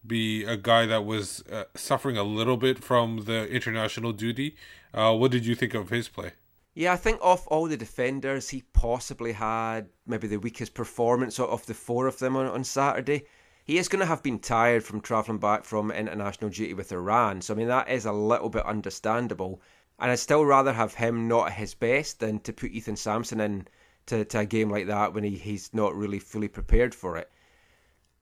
be 0.07 0.45
a 0.45 0.57
guy 0.57 0.87
that 0.87 1.05
was 1.05 1.43
uh, 1.51 1.65
suffering 1.75 2.17
a 2.17 2.23
little 2.23 2.57
bit 2.57 2.83
from 2.83 3.25
the 3.25 3.49
international 3.49 4.13
duty. 4.13 4.57
Uh, 4.95 5.15
what 5.15 5.31
did 5.31 5.45
you 5.45 5.55
think 5.55 5.75
of 5.75 5.91
his 5.91 6.09
play? 6.09 6.33
Yeah, 6.75 6.93
I 6.93 6.97
think 6.97 7.19
of 7.23 7.47
all 7.47 7.67
the 7.67 7.77
defenders, 7.77 8.51
he 8.51 8.63
possibly 8.75 9.33
had 9.33 9.89
maybe 10.07 10.29
the 10.29 10.37
weakest 10.37 10.75
performance 10.75 11.41
of 11.41 11.65
the 11.67 11.75
four 11.75 12.07
of 12.07 12.19
them 12.19 12.37
on, 12.37 12.47
on 12.47 12.65
Saturday. 12.65 13.25
He 13.65 13.79
is 13.79 13.89
going 13.89 14.01
to 14.01 14.07
have 14.07 14.23
been 14.23 14.39
tired 14.39 14.85
from 14.85 15.01
travelling 15.01 15.39
back 15.39 15.65
from 15.65 15.91
international 15.91 16.51
duty 16.51 16.75
with 16.75 16.93
Iran, 16.93 17.41
so 17.41 17.55
I 17.55 17.57
mean, 17.57 17.69
that 17.69 17.89
is 17.89 18.05
a 18.05 18.13
little 18.13 18.51
bit 18.51 18.65
understandable. 18.65 19.61
And 19.99 20.11
I'd 20.11 20.19
still 20.19 20.45
rather 20.45 20.73
have 20.73 20.95
him 20.95 21.29
not 21.29 21.49
at 21.49 21.55
his 21.55 21.75
best 21.75 22.21
than 22.21 22.41
to 22.41 22.53
put 22.53 22.73
Ethen 22.73 22.99
Sampson 22.99 23.41
in 23.41 23.67
to, 24.07 24.25
to 24.25 24.41
a 24.41 24.47
game 24.47 24.71
like 24.71 24.87
that 24.87 25.15
when 25.15 25.25
he, 25.25 25.37
he's 25.37 25.73
not 25.73 25.95
really 25.95 26.19
fully 26.19 26.49
prepared 26.49 26.95
for 26.95 27.17
it. 27.17 27.31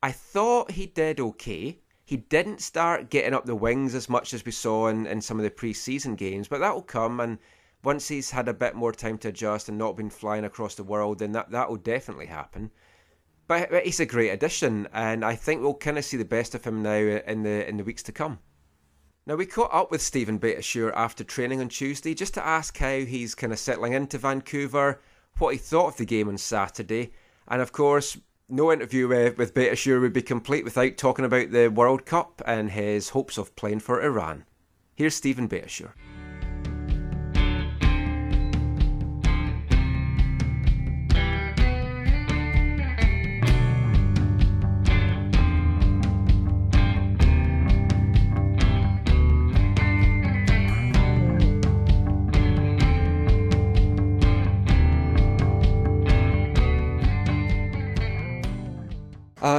I 0.02 0.12
thought 0.12 0.72
he 0.72 0.86
did 0.86 1.20
okay. 1.20 1.80
He 2.04 2.18
didn't 2.18 2.60
start 2.60 3.10
getting 3.10 3.34
up 3.34 3.46
the 3.46 3.54
wings 3.54 3.94
as 3.94 4.08
much 4.08 4.34
as 4.34 4.44
we 4.44 4.52
saw 4.52 4.88
in, 4.88 5.06
in 5.06 5.20
some 5.20 5.38
of 5.38 5.44
the 5.44 5.50
pre 5.50 5.72
season 5.72 6.14
games, 6.14 6.48
but 6.48 6.60
that'll 6.60 6.82
come. 6.82 7.20
And 7.20 7.38
once 7.82 8.08
he's 8.08 8.30
had 8.30 8.48
a 8.48 8.54
bit 8.54 8.74
more 8.74 8.92
time 8.92 9.18
to 9.18 9.28
adjust 9.28 9.68
and 9.68 9.78
not 9.78 9.96
been 9.96 10.10
flying 10.10 10.44
across 10.44 10.74
the 10.74 10.84
world, 10.84 11.18
then 11.18 11.32
that, 11.32 11.50
that 11.50 11.68
will 11.68 11.76
definitely 11.76 12.26
happen. 12.26 12.70
But, 13.46 13.70
but 13.70 13.84
he's 13.84 14.00
a 14.00 14.06
great 14.06 14.30
addition, 14.30 14.88
and 14.92 15.24
I 15.24 15.34
think 15.34 15.60
we'll 15.60 15.74
kind 15.74 15.98
of 15.98 16.04
see 16.04 16.16
the 16.16 16.24
best 16.24 16.54
of 16.54 16.64
him 16.64 16.82
now 16.82 16.94
in 16.94 17.42
the 17.42 17.68
in 17.68 17.76
the 17.76 17.84
weeks 17.84 18.02
to 18.04 18.12
come. 18.12 18.38
Now, 19.26 19.36
we 19.36 19.46
caught 19.46 19.72
up 19.72 19.90
with 19.90 20.02
Steven 20.02 20.38
Beitashour 20.38 20.92
after 20.94 21.24
training 21.24 21.62
on 21.62 21.70
Tuesday 21.70 22.12
just 22.12 22.34
to 22.34 22.46
ask 22.46 22.76
how 22.76 22.98
he's 22.98 23.34
kind 23.34 23.54
of 23.54 23.58
settling 23.58 23.94
into 23.94 24.18
Vancouver, 24.18 25.00
what 25.38 25.54
he 25.54 25.58
thought 25.58 25.86
of 25.86 25.96
the 25.96 26.04
game 26.04 26.28
on 26.28 26.36
Saturday, 26.36 27.14
and 27.48 27.62
of 27.62 27.72
course, 27.72 28.18
no 28.50 28.70
interview 28.70 29.08
with, 29.08 29.38
with 29.38 29.56
would 29.56 30.12
be 30.12 30.20
complete 30.20 30.62
without 30.62 30.98
talking 30.98 31.24
about 31.24 31.52
the 31.52 31.68
World 31.68 32.04
Cup 32.04 32.42
and 32.44 32.70
his 32.70 33.08
hopes 33.08 33.38
of 33.38 33.56
playing 33.56 33.80
for 33.80 34.02
Iran. 34.02 34.44
Here's 34.94 35.14
Steven 35.14 35.48
Beitashour. 35.48 35.92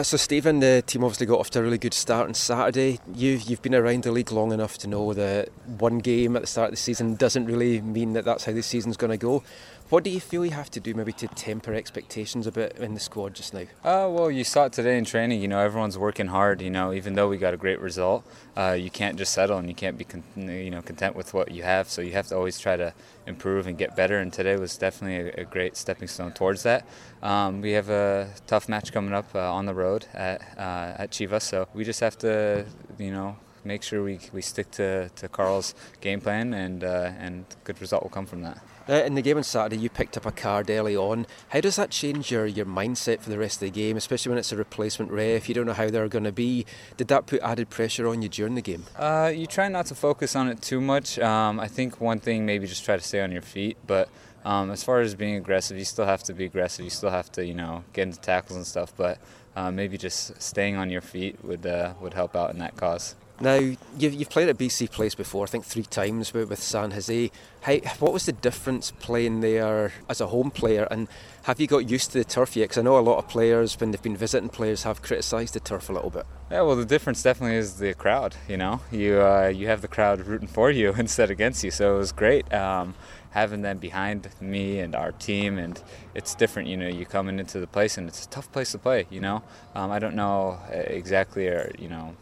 So 0.05 0.17
Steven, 0.17 0.59
the 0.59 0.83
team 0.85 1.03
obviously 1.03 1.25
got 1.25 1.39
off 1.39 1.50
to 1.50 1.59
a 1.59 1.63
really 1.63 1.79
good 1.79 1.95
start 1.95 2.27
on 2.27 2.35
Saturday. 2.35 3.00
You've 3.12 3.50
you've 3.50 3.63
been 3.63 3.74
around 3.74 4.03
the 4.03 4.12
league 4.12 4.31
long 4.31 4.51
enough 4.51 4.77
to 4.79 4.88
know 4.88 5.15
that 5.15 5.50
one 5.79 5.97
game 5.97 6.35
at 6.35 6.43
the 6.43 6.47
start 6.47 6.67
of 6.67 6.74
the 6.74 6.77
season 6.77 7.15
doesn't 7.15 7.47
really 7.47 7.81
mean 7.81 8.13
that 8.13 8.24
that's 8.24 8.45
how 8.45 8.51
the 8.51 8.62
season's 8.62 8.97
going 8.97 9.09
to 9.09 9.17
go. 9.17 9.41
What 9.89 10.04
do 10.04 10.10
you 10.10 10.20
feel 10.20 10.44
you 10.44 10.51
have 10.51 10.72
to 10.72 10.80
do 10.80 10.96
maybe 10.96 11.13
to 11.13 11.27
temper 11.27 11.75
expectations 11.75 12.48
a 12.48 12.51
bit 12.51 12.75
in 12.77 12.96
the 12.96 13.00
squad 13.00 13.36
just 13.36 13.53
now? 13.53 13.66
Uh, 13.83 14.09
well, 14.09 14.31
you 14.31 14.44
saw 14.44 14.66
it 14.66 14.74
today 14.74 14.98
in 14.98 15.05
training. 15.05 15.44
You 15.44 15.48
know, 15.48 15.59
everyone's 15.59 15.96
working 15.96 16.25
hard. 16.25 16.59
You 16.59 16.72
know, 16.72 16.92
even 16.92 17.14
though 17.14 17.29
we 17.29 17.38
got 17.38 17.53
a 17.53 17.57
great 17.57 17.79
result, 17.79 18.25
uh, 18.57 18.72
you 18.72 18.90
can't 18.90 19.16
just 19.16 19.31
settle 19.31 19.59
and 19.59 19.70
you 19.70 19.75
can't 19.75 19.96
be 19.96 20.03
con- 20.03 20.24
you 20.36 20.72
know 20.72 20.81
content 20.81 21.16
with 21.16 21.36
what 21.36 21.51
you 21.51 21.62
have. 21.62 21.88
So 21.88 22.01
you 22.01 22.14
have 22.14 22.25
to 22.27 22.36
always 22.36 22.57
try 22.57 22.75
to 22.75 22.96
improve 23.27 23.68
and 23.68 23.77
get 23.77 23.96
better. 23.96 24.18
And 24.18 24.33
today 24.33 24.55
was 24.57 24.75
definitely 24.75 25.29
a, 25.29 25.44
a 25.44 25.46
great 25.46 25.77
stepping 25.77 26.07
stone 26.07 26.31
towards 26.31 26.64
that. 26.64 26.88
Um, 27.22 27.62
we 27.62 27.74
have 27.74 27.92
a 27.92 28.33
tough 28.48 28.68
match 28.68 28.92
coming 28.92 29.14
up 29.14 29.36
uh, 29.36 29.53
on 29.53 29.68
the 29.68 29.75
road 29.75 30.07
at 30.16 30.42
uh, 30.57 31.03
at 31.03 31.12
Chivas, 31.12 31.44
so 31.44 31.68
we 31.75 31.83
just 31.83 32.00
have 32.00 32.18
to 32.20 32.66
you 32.98 33.12
know 33.12 33.38
make 33.64 33.83
sure 33.83 34.03
we, 34.03 34.20
we 34.33 34.42
stick 34.42 34.72
to, 34.72 35.09
to 35.09 35.27
Carl's 35.27 35.75
game 36.01 36.22
plan 36.22 36.55
and 36.55 36.83
uh, 36.83 37.12
and 37.20 37.46
good 37.64 37.79
result 37.79 38.01
will 38.01 38.09
come 38.09 38.25
from 38.25 38.42
that. 38.42 38.57
Uh, 38.87 38.93
in 38.93 39.15
the 39.15 39.21
game 39.21 39.37
on 39.37 39.43
Saturday, 39.43 39.77
you 39.77 39.89
picked 39.89 40.15
up 40.15 40.25
a 40.25 40.31
card 40.31 40.69
early 40.69 40.95
on. 40.95 41.25
How 41.50 41.59
does 41.59 41.75
that 41.77 41.89
change 41.89 42.31
your, 42.31 42.45
your 42.45 42.67
mindset 42.67 43.19
for 43.19 43.31
the 43.31 43.39
rest 43.39 43.55
of 43.55 43.61
the 43.61 43.71
game, 43.71 43.98
especially 43.98 44.29
when 44.29 44.37
it's 44.37 44.51
a 44.51 44.57
replacement 44.57 45.11
ref? 45.11 45.50
You 45.50 45.55
don't 45.55 45.65
know 45.65 45.74
how 45.74 45.89
they're 45.89 46.07
going 46.07 46.24
to 46.25 46.31
be. 46.31 46.67
Did 46.95 47.07
that 47.07 47.25
put 47.25 47.41
added 47.41 47.71
pressure 47.71 48.07
on 48.07 48.21
you 48.21 48.29
during 48.29 48.53
the 48.53 48.61
game? 48.61 48.85
Uh, 48.95 49.31
you 49.33 49.48
try 49.48 49.69
not 49.69 49.87
to 49.87 49.95
focus 49.95 50.35
on 50.35 50.48
it 50.50 50.61
too 50.61 50.81
much. 50.81 51.17
Um, 51.17 51.59
I 51.59 51.67
think 51.67 52.00
one 52.00 52.19
thing, 52.19 52.45
maybe 52.45 52.67
just 52.67 52.85
try 52.85 52.95
to 52.95 53.01
stay 53.01 53.21
on 53.21 53.31
your 53.31 53.41
feet. 53.41 53.77
But 53.87 54.07
um, 54.43 54.69
as 54.69 54.83
far 54.83 55.00
as 55.01 55.15
being 55.15 55.35
aggressive, 55.35 55.77
you 55.77 55.85
still 55.85 56.05
have 56.05 56.21
to 56.24 56.33
be 56.33 56.45
aggressive. 56.45 56.83
You 56.83 56.91
still 56.91 57.09
have 57.09 57.31
to, 57.31 57.45
you 57.45 57.55
know, 57.55 57.83
get 57.93 58.03
into 58.03 58.19
tackles 58.19 58.57
and 58.57 58.67
stuff. 58.67 58.93
But 58.95 59.17
uh, 59.55 59.71
maybe 59.71 59.98
just 59.98 60.39
staying 60.39 60.75
on 60.75 60.91
your 60.91 61.01
feet 61.01 61.43
would 61.43 61.65
uh, 61.65 61.93
would 62.01 62.13
help 62.13 62.35
out 62.35 62.51
in 62.51 62.59
that 62.59 62.75
cause. 62.75 63.15
Now, 63.41 63.55
you've, 63.55 64.13
you've 64.13 64.29
played 64.29 64.48
at 64.48 64.57
BC 64.57 64.91
Place 64.91 65.13
before, 65.13 65.43
I 65.43 65.48
think 65.48 65.65
three 65.65 65.83
times 65.83 66.33
with, 66.33 66.50
with 66.50 66.63
San 66.63 66.91
Jose. 66.91 67.31
How, 67.61 67.75
what 68.00 68.13
was 68.13 68.25
the 68.27 68.31
difference 68.31 68.91
playing 68.91 69.41
there 69.41 69.91
as 70.07 70.21
a 70.21 70.27
home 70.27 70.51
player, 70.51 70.87
and 70.89 71.09
have 71.43 71.59
you 71.59 71.67
got 71.67 71.89
used 71.89 72.11
to 72.11 72.19
the 72.19 72.24
turf 72.24 72.55
yet? 72.55 72.65
Because 72.65 72.77
I 72.77 72.81
know 72.83 72.98
a 72.98 73.01
lot 73.01 73.17
of 73.17 73.27
players, 73.27 73.77
when 73.77 73.91
they've 73.91 74.01
been 74.01 74.15
visiting 74.15 74.48
players, 74.48 74.83
have 74.83 75.01
criticised 75.01 75.53
the 75.53 75.59
turf 75.59 75.89
a 75.89 75.93
little 75.93 76.09
bit. 76.09 76.25
Yeah, 76.50 76.61
well, 76.61 76.77
the 76.77 76.85
difference 76.85 77.24
definitely 77.24 77.57
is 77.57 77.77
the 77.77 77.93
crowd. 77.93 78.37
You 78.48 78.55
know, 78.55 78.79
you 78.89 79.19
uh, 79.19 79.51
you 79.53 79.67
have 79.67 79.81
the 79.81 79.89
crowd 79.89 80.21
rooting 80.21 80.48
for 80.48 80.71
you 80.71 80.93
instead 80.98 81.29
against 81.29 81.61
you, 81.63 81.71
so 81.71 81.95
it 81.95 81.98
was 81.98 82.13
great. 82.13 82.53
Um, 82.53 82.95
having 83.31 83.63
them 83.63 83.79
behind 83.79 84.29
me 84.39 84.79
and 84.79 84.95
our 84.95 85.11
team, 85.11 85.57
and 85.57 85.81
it's 86.13 86.35
different. 86.35 86.69
You 86.69 86.77
know, 86.77 86.87
you 86.87 87.05
coming 87.05 87.37
into 87.37 87.59
the 87.59 87.67
place, 87.67 87.98
and 87.98 88.07
it's 88.07 88.25
a 88.25 88.29
tough 88.29 88.50
place 88.53 88.71
to 88.71 88.77
play. 88.77 89.07
You 89.09 89.19
know, 89.19 89.43
um, 89.75 89.91
I 89.91 90.00
don't 90.00 90.15
know 90.15 90.57
exactly, 90.71 91.48
or 91.48 91.71
you 91.77 91.89
know, 91.89 92.15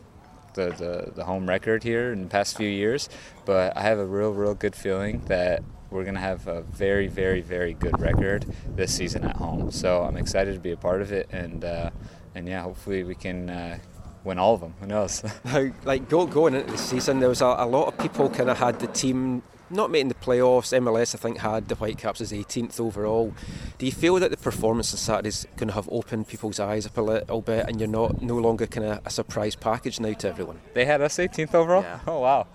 the, 0.53 0.69
the, 0.69 1.11
the 1.15 1.23
home 1.25 1.47
record 1.47 1.83
here 1.83 2.11
in 2.11 2.23
the 2.23 2.29
past 2.29 2.57
few 2.57 2.69
years, 2.69 3.09
but 3.45 3.75
I 3.75 3.81
have 3.81 3.99
a 3.99 4.05
real, 4.05 4.31
real 4.31 4.53
good 4.53 4.75
feeling 4.75 5.21
that 5.25 5.63
we're 5.89 6.03
going 6.03 6.15
to 6.15 6.21
have 6.21 6.47
a 6.47 6.61
very, 6.61 7.07
very, 7.07 7.41
very 7.41 7.73
good 7.73 7.99
record 7.99 8.45
this 8.75 8.93
season 8.93 9.23
at 9.23 9.35
home. 9.35 9.71
So 9.71 10.03
I'm 10.03 10.17
excited 10.17 10.53
to 10.53 10.59
be 10.59 10.71
a 10.71 10.77
part 10.77 11.01
of 11.01 11.11
it, 11.11 11.29
and 11.31 11.63
uh, 11.63 11.91
and 12.35 12.47
yeah, 12.47 12.61
hopefully 12.61 13.03
we 13.03 13.15
can. 13.15 13.49
Uh, 13.49 13.79
win 14.23 14.39
all 14.39 14.53
of 14.53 14.61
them. 14.61 14.73
Who 14.79 14.87
knows? 14.87 15.21
Now, 15.43 15.69
like 15.83 16.07
go, 16.07 16.25
going 16.25 16.53
into 16.53 16.71
the 16.71 16.77
season, 16.77 17.19
there 17.19 17.27
was 17.27 17.41
a, 17.41 17.45
a 17.45 17.65
lot 17.65 17.87
of 17.89 17.97
people 17.97 18.29
kind 18.29 18.49
of 18.49 18.57
had 18.57 18.79
the 18.79 18.87
team 18.87 19.43
not 19.69 19.91
making 19.91 20.09
the 20.09 20.15
playoffs. 20.15 20.77
MLS, 20.77 21.15
I 21.15 21.17
think, 21.17 21.39
had 21.39 21.67
the 21.67 21.75
Whitecaps 21.75 22.21
as 22.21 22.31
18th 22.31 22.79
overall. 22.79 23.33
Do 23.77 23.85
you 23.85 23.91
feel 23.91 24.15
that 24.15 24.31
the 24.31 24.37
performance 24.37 24.93
on 24.93 24.97
Saturday 24.97 25.29
is 25.29 25.47
going 25.57 25.69
to 25.69 25.73
have 25.73 25.89
opened 25.91 26.27
people's 26.27 26.59
eyes 26.59 26.85
up 26.85 26.97
a 26.97 27.01
little 27.01 27.41
bit, 27.41 27.65
and 27.67 27.79
you're 27.79 27.89
not 27.89 28.21
no 28.21 28.35
longer 28.37 28.67
kind 28.67 28.87
of 28.87 29.01
a 29.05 29.09
surprise 29.09 29.55
package 29.55 29.99
now 29.99 30.13
to 30.13 30.29
everyone? 30.29 30.59
They 30.73 30.85
had 30.85 31.01
us 31.01 31.17
18th 31.17 31.53
overall. 31.53 31.83
Yeah. 31.83 31.99
Oh 32.07 32.19
wow. 32.19 32.47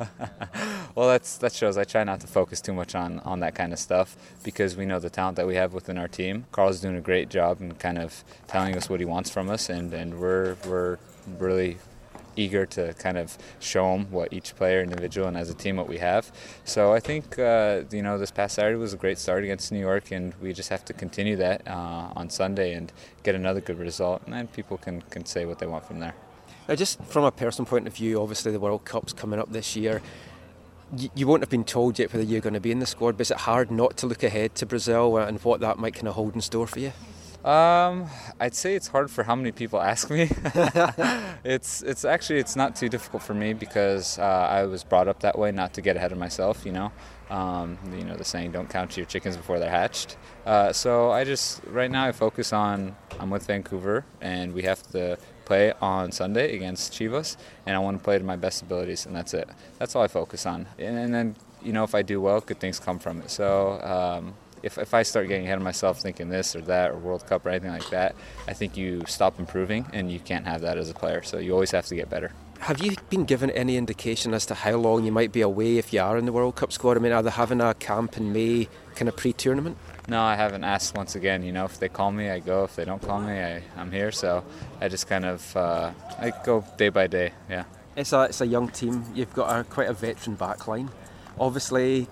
well, 0.95 1.09
that's 1.09 1.39
that 1.39 1.53
shows. 1.53 1.79
I 1.79 1.85
try 1.85 2.05
not 2.05 2.21
to 2.21 2.27
focus 2.27 2.61
too 2.61 2.73
much 2.73 2.95
on 2.95 3.19
on 3.21 3.41
that 3.41 3.55
kind 3.55 3.73
of 3.73 3.79
stuff 3.79 4.17
because 4.45 4.77
we 4.77 4.85
know 4.87 4.99
the 4.99 5.11
talent 5.11 5.37
that 5.37 5.47
we 5.47 5.57
have 5.57 5.73
within 5.73 5.99
our 5.99 6.07
team. 6.07 6.45
Carl's 6.53 6.81
doing 6.81 6.97
a 6.97 7.01
great 7.01 7.29
job 7.29 7.61
and 7.61 7.77
kind 7.79 7.99
of 7.99 8.23
telling 8.47 8.77
us 8.77 8.89
what 8.89 9.01
he 9.01 9.07
wants 9.07 9.31
from 9.31 9.49
us, 9.49 9.69
and 9.69 9.93
and 9.93 10.21
we're 10.21 10.57
we're 10.67 10.99
really 11.39 11.79
eager 12.39 12.65
to 12.67 12.95
kind 12.95 13.19
of 13.19 13.37
show 13.61 13.93
them 13.93 14.11
what 14.11 14.33
each 14.33 14.55
player, 14.57 14.83
individual, 14.83 15.27
and 15.29 15.37
as 15.37 15.51
a 15.51 15.55
team 15.55 15.77
what 15.77 15.89
we 15.89 15.99
have. 15.99 16.31
So 16.65 16.93
I 16.93 17.01
think 17.01 17.39
uh, 17.39 17.83
you 17.91 18.03
know 18.03 18.19
this 18.19 18.31
past 18.31 18.55
Saturday 18.55 18.77
was 18.77 18.95
a 18.95 18.97
great 18.97 19.19
start 19.19 19.45
against 19.45 19.73
New 19.73 19.81
York, 19.81 20.11
and 20.13 20.35
we 20.41 20.53
just 20.53 20.69
have 20.69 20.85
to 20.87 20.93
continue 20.93 21.37
that 21.37 21.67
uh, 21.67 22.13
on 22.17 22.31
Sunday 22.31 22.75
and 22.75 22.93
get 23.23 23.35
another 23.35 23.61
good 23.61 23.79
result, 23.79 24.23
and 24.25 24.33
then 24.35 24.47
people 24.49 24.79
can 24.79 25.03
can 25.11 25.25
say 25.25 25.45
what 25.45 25.59
they 25.59 25.67
want 25.67 25.85
from 25.85 25.99
there. 26.01 26.15
Now, 26.69 26.75
just 26.75 27.03
from 27.05 27.25
a 27.25 27.31
personal 27.31 27.67
point 27.67 27.87
of 27.87 27.97
view, 27.97 28.21
obviously 28.21 28.53
the 28.53 28.61
World 28.61 28.85
Cup's 28.85 29.15
coming 29.15 29.41
up 29.41 29.51
this 29.51 29.75
year. 29.75 30.03
You, 30.97 31.09
you 31.15 31.27
won't 31.27 31.43
have 31.43 31.51
been 31.51 31.65
told 31.65 31.99
yet 31.99 32.13
whether 32.13 32.25
you're 32.25 32.43
going 32.43 32.55
to 32.55 32.61
be 32.61 32.71
in 32.71 32.79
the 32.79 32.87
squad, 32.87 33.13
but 33.13 33.23
is 33.23 33.31
it 33.31 33.39
hard 33.39 33.71
not 33.71 33.97
to 33.99 34.07
look 34.07 34.23
ahead 34.23 34.55
to 34.57 34.67
Brazil 34.67 35.17
and 35.17 35.39
what 35.45 35.61
that 35.61 35.79
might 35.79 35.95
kind 35.95 36.09
of 36.09 36.15
hold 36.15 36.35
in 36.35 36.41
store 36.41 36.67
for 36.67 36.79
you? 36.79 36.93
Um, 37.45 38.07
I'd 38.41 38.55
say 38.55 38.75
it's 38.75 38.89
hard 38.89 39.11
for 39.11 39.23
how 39.23 39.37
many 39.37 39.53
people 39.53 39.81
ask 39.81 40.11
me. 40.11 40.29
it's 41.45 41.83
it's 41.83 42.05
actually 42.05 42.41
it's 42.41 42.57
not 42.57 42.75
too 42.75 42.89
difficult 42.89 43.23
for 43.23 43.35
me 43.35 43.53
because 43.53 44.19
uh, 44.19 44.23
I 44.23 44.65
was 44.65 44.83
brought 44.85 45.07
up 45.09 45.21
that 45.21 45.39
way, 45.39 45.53
not 45.53 45.73
to 45.75 45.81
get 45.81 45.97
ahead 45.97 46.13
of 46.13 46.19
myself. 46.19 46.67
You 46.67 46.73
know, 46.73 46.93
Um, 47.31 47.79
you 47.97 48.05
know 48.05 48.17
the 48.17 48.25
saying, 48.25 48.53
"Don't 48.53 48.69
count 48.69 48.97
your 48.97 49.07
chickens 49.07 49.37
before 49.37 49.59
they're 49.61 49.71
hatched." 49.71 50.17
Uh, 50.47 50.73
so 50.73 51.13
I 51.13 51.25
just 51.25 51.63
right 51.67 51.91
now 51.91 52.07
I 52.07 52.13
focus 52.13 52.53
on 52.53 52.97
I'm 53.21 53.31
with 53.31 53.47
Vancouver, 53.47 54.05
and 54.21 54.53
we 54.53 54.63
have 54.63 54.83
to 54.93 55.17
play 55.45 55.73
on 55.81 56.11
Sunday 56.13 56.57
against 56.57 56.93
Chivas, 56.93 57.37
and 57.67 57.77
I 57.77 57.79
want 57.79 57.99
to 57.99 58.05
play 58.05 58.19
to 58.19 58.25
my 58.25 58.37
best 58.37 58.63
abilities, 58.63 59.07
and 59.07 59.15
that's 59.15 59.33
it. 59.33 59.49
That's 59.79 59.95
all 59.95 60.03
I 60.03 60.09
focus 60.09 60.45
on. 60.45 60.67
And, 60.79 60.99
and 60.99 61.15
then 61.15 61.37
you 61.63 61.73
know 61.73 61.85
if 61.85 61.95
I 61.95 62.03
do 62.03 62.21
well, 62.21 62.41
good 62.41 62.59
things 62.59 62.81
come 62.81 62.99
from 62.99 63.21
it. 63.23 63.31
So. 63.31 63.81
Um, 63.83 64.35
if, 64.63 64.79
if 64.79 64.95
I 64.95 65.03
start 65.03 65.29
getting 65.29 65.45
ahead 65.45 65.59
of 65.59 65.65
myself 65.65 66.01
thinking 66.01 66.29
this 66.29 66.55
or 66.57 66.61
that 66.63 66.91
or 66.91 66.99
World 66.99 67.27
Cup 67.27 67.47
or 67.47 67.51
anything 67.51 67.71
like 67.71 67.89
that, 67.91 68.15
I 68.47 68.53
think 68.53 68.77
you 68.77 69.03
stop 69.07 69.39
improving 69.39 69.87
and 69.93 70.11
you 70.11 70.21
can't 70.21 70.47
have 70.47 70.61
that 70.63 70.79
as 70.79 70.91
a 70.91 70.95
player. 70.95 71.23
So 71.23 71.39
you 71.39 71.53
always 71.53 71.71
have 71.73 71.87
to 71.87 71.95
get 71.95 72.09
better. 72.09 72.33
Have 72.61 72.83
you 72.83 72.97
been 73.09 73.25
given 73.25 73.51
any 73.53 73.77
indication 73.77 74.35
as 74.35 74.45
to 74.47 74.55
how 74.55 74.73
long 74.73 75.05
you 75.05 75.13
might 75.13 75.31
be 75.31 75.43
away 75.43 75.79
if 75.79 75.93
you 75.93 76.01
are 76.01 76.19
in 76.19 76.27
the 76.27 76.33
World 76.33 76.57
Cup 76.57 76.73
squad? 76.73 76.97
I 76.97 77.01
mean, 77.01 77.13
are 77.13 77.23
they 77.23 77.31
having 77.31 77.61
a 77.61 77.73
camp 77.75 78.17
in 78.17 78.33
May, 78.33 78.69
kind 78.97 79.09
of 79.09 79.17
pre-tournament? 79.17 79.79
No, 80.09 80.21
I 80.23 80.35
haven't 80.35 80.65
asked 80.65 80.97
once 80.97 81.15
again. 81.15 81.45
You 81.45 81.53
know, 81.53 81.67
if 81.67 81.79
they 81.79 81.89
call 81.89 82.11
me, 82.11 82.31
I 82.31 82.41
go. 82.41 82.65
If 82.65 82.75
they 82.75 82.85
don't 82.85 83.01
call 83.01 83.21
me, 83.21 83.39
I, 83.39 83.63
I'm 83.77 83.93
here. 83.93 84.11
So 84.11 84.43
I 84.81 84.89
just 84.89 85.07
kind 85.07 85.25
of 85.25 85.57
uh, 85.57 85.93
I 86.19 86.33
go 86.45 86.65
day 86.77 86.89
by 86.89 87.07
day. 87.07 87.33
Yeah. 87.49 87.65
It's 87.95 88.13
a 88.13 88.23
it's 88.23 88.41
a 88.41 88.47
young 88.47 88.69
team. 88.69 89.05
You've 89.15 89.35
got 89.35 89.57
a, 89.57 89.65
quite 89.65 89.89
a 89.89 89.93
veteran 89.93 90.37
backline. 90.37 90.91
Obviously, 91.39 92.09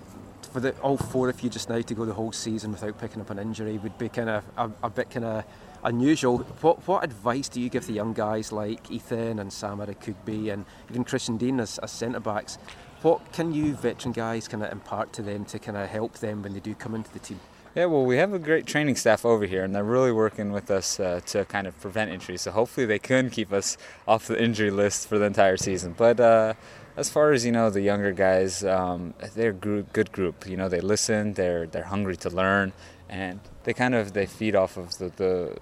for 0.47 0.59
the, 0.59 0.71
all 0.79 0.97
four 0.97 1.29
of 1.29 1.41
you 1.41 1.49
just 1.49 1.69
now 1.69 1.81
to 1.81 1.93
go 1.93 2.05
the 2.05 2.13
whole 2.13 2.31
season 2.31 2.71
without 2.71 2.99
picking 2.99 3.21
up 3.21 3.29
an 3.29 3.39
injury 3.39 3.77
would 3.77 3.97
be 3.97 4.09
kind 4.09 4.29
of 4.29 4.43
a, 4.57 4.71
a 4.83 4.89
bit 4.89 5.09
kind 5.09 5.25
of 5.25 5.43
unusual. 5.83 6.39
What 6.61 6.87
what 6.87 7.03
advice 7.03 7.49
do 7.49 7.61
you 7.61 7.69
give 7.69 7.87
the 7.87 7.93
young 7.93 8.13
guys 8.13 8.51
like 8.51 8.89
Ethan 8.91 9.39
and 9.39 9.51
Sam 9.51 9.77
Adekugbe 9.77 10.51
and 10.51 10.65
even 10.89 11.03
Christian 11.03 11.37
Dean 11.37 11.59
as, 11.59 11.77
as 11.79 11.91
centre 11.91 12.19
backs? 12.19 12.57
What 13.01 13.31
can 13.31 13.53
you 13.53 13.75
veteran 13.75 14.11
guys 14.11 14.47
kind 14.47 14.63
of 14.63 14.71
impart 14.71 15.13
to 15.13 15.21
them 15.21 15.45
to 15.45 15.59
kind 15.59 15.77
of 15.77 15.87
help 15.87 16.17
them 16.19 16.41
when 16.41 16.53
they 16.53 16.59
do 16.59 16.73
come 16.73 16.95
into 16.95 17.11
the 17.13 17.19
team? 17.19 17.39
Yeah, 17.75 17.85
well, 17.85 18.05
we 18.05 18.17
have 18.17 18.33
a 18.33 18.39
great 18.39 18.65
training 18.65 18.95
staff 18.95 19.23
over 19.23 19.45
here, 19.45 19.63
and 19.63 19.75
they're 19.75 19.83
really 19.83 20.11
working 20.11 20.51
with 20.51 20.71
us 20.71 20.99
uh, 20.99 21.21
to 21.27 21.45
kind 21.45 21.67
of 21.67 21.79
prevent 21.79 22.09
injuries. 22.09 22.41
So 22.41 22.49
hopefully, 22.49 22.87
they 22.87 22.97
can 22.97 23.29
keep 23.29 23.53
us 23.53 23.77
off 24.07 24.25
the 24.25 24.41
injury 24.41 24.71
list 24.71 25.07
for 25.07 25.19
the 25.19 25.25
entire 25.25 25.57
season. 25.57 25.93
But 25.95 26.19
uh, 26.19 26.55
as 26.97 27.09
far 27.09 27.31
as 27.31 27.45
you 27.45 27.51
know, 27.51 27.69
the 27.69 27.81
younger 27.81 28.11
guys, 28.11 28.65
um, 28.65 29.13
they're 29.35 29.51
a 29.51 29.53
good 29.53 30.11
group. 30.11 30.47
You 30.47 30.57
know, 30.57 30.67
they 30.67 30.81
listen, 30.81 31.33
they're 31.33 31.67
they're 31.67 31.83
hungry 31.83 32.17
to 32.17 32.29
learn, 32.29 32.73
and 33.07 33.39
they 33.63 33.73
kind 33.73 33.95
of 33.95 34.13
they 34.13 34.25
feed 34.25 34.55
off 34.55 34.75
of 34.77 34.97
the, 34.97 35.09
the 35.09 35.57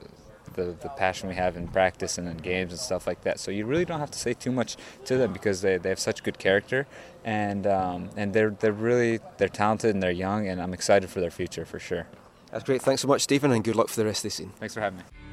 the, 0.53 0.75
the 0.81 0.89
passion 0.89 1.27
we 1.27 1.35
have 1.35 1.57
in 1.57 1.67
practice 1.67 2.17
and 2.17 2.29
in 2.29 2.37
games 2.37 2.71
and 2.71 2.79
stuff 2.79 3.05
like 3.05 3.21
that. 3.23 3.41
So 3.41 3.51
you 3.51 3.65
really 3.65 3.83
don't 3.83 3.99
have 3.99 4.11
to 4.11 4.19
say 4.19 4.33
too 4.33 4.53
much 4.53 4.77
to 5.03 5.17
them 5.17 5.33
because 5.33 5.61
they, 5.61 5.77
they 5.77 5.89
have 5.89 5.99
such 5.99 6.23
good 6.23 6.39
character 6.39 6.87
and 7.25 7.67
um, 7.67 8.09
and 8.15 8.33
they're 8.33 8.51
they're 8.51 8.71
really 8.71 9.19
they're 9.37 9.49
talented 9.49 9.93
and 9.93 10.01
they're 10.01 10.11
young 10.11 10.47
and 10.47 10.61
I'm 10.61 10.73
excited 10.73 11.09
for 11.09 11.19
their 11.19 11.31
future 11.31 11.65
for 11.65 11.79
sure. 11.79 12.07
That's 12.51 12.63
great. 12.63 12.81
Thanks 12.81 13.01
so 13.01 13.09
much, 13.09 13.21
Steven, 13.21 13.51
and 13.51 13.63
good 13.63 13.75
luck 13.75 13.89
for 13.89 13.97
the 13.97 14.05
rest 14.05 14.19
of 14.19 14.23
the 14.23 14.29
season. 14.29 14.53
Thanks 14.57 14.73
for 14.73 14.79
having 14.79 14.99
me. 14.99 15.24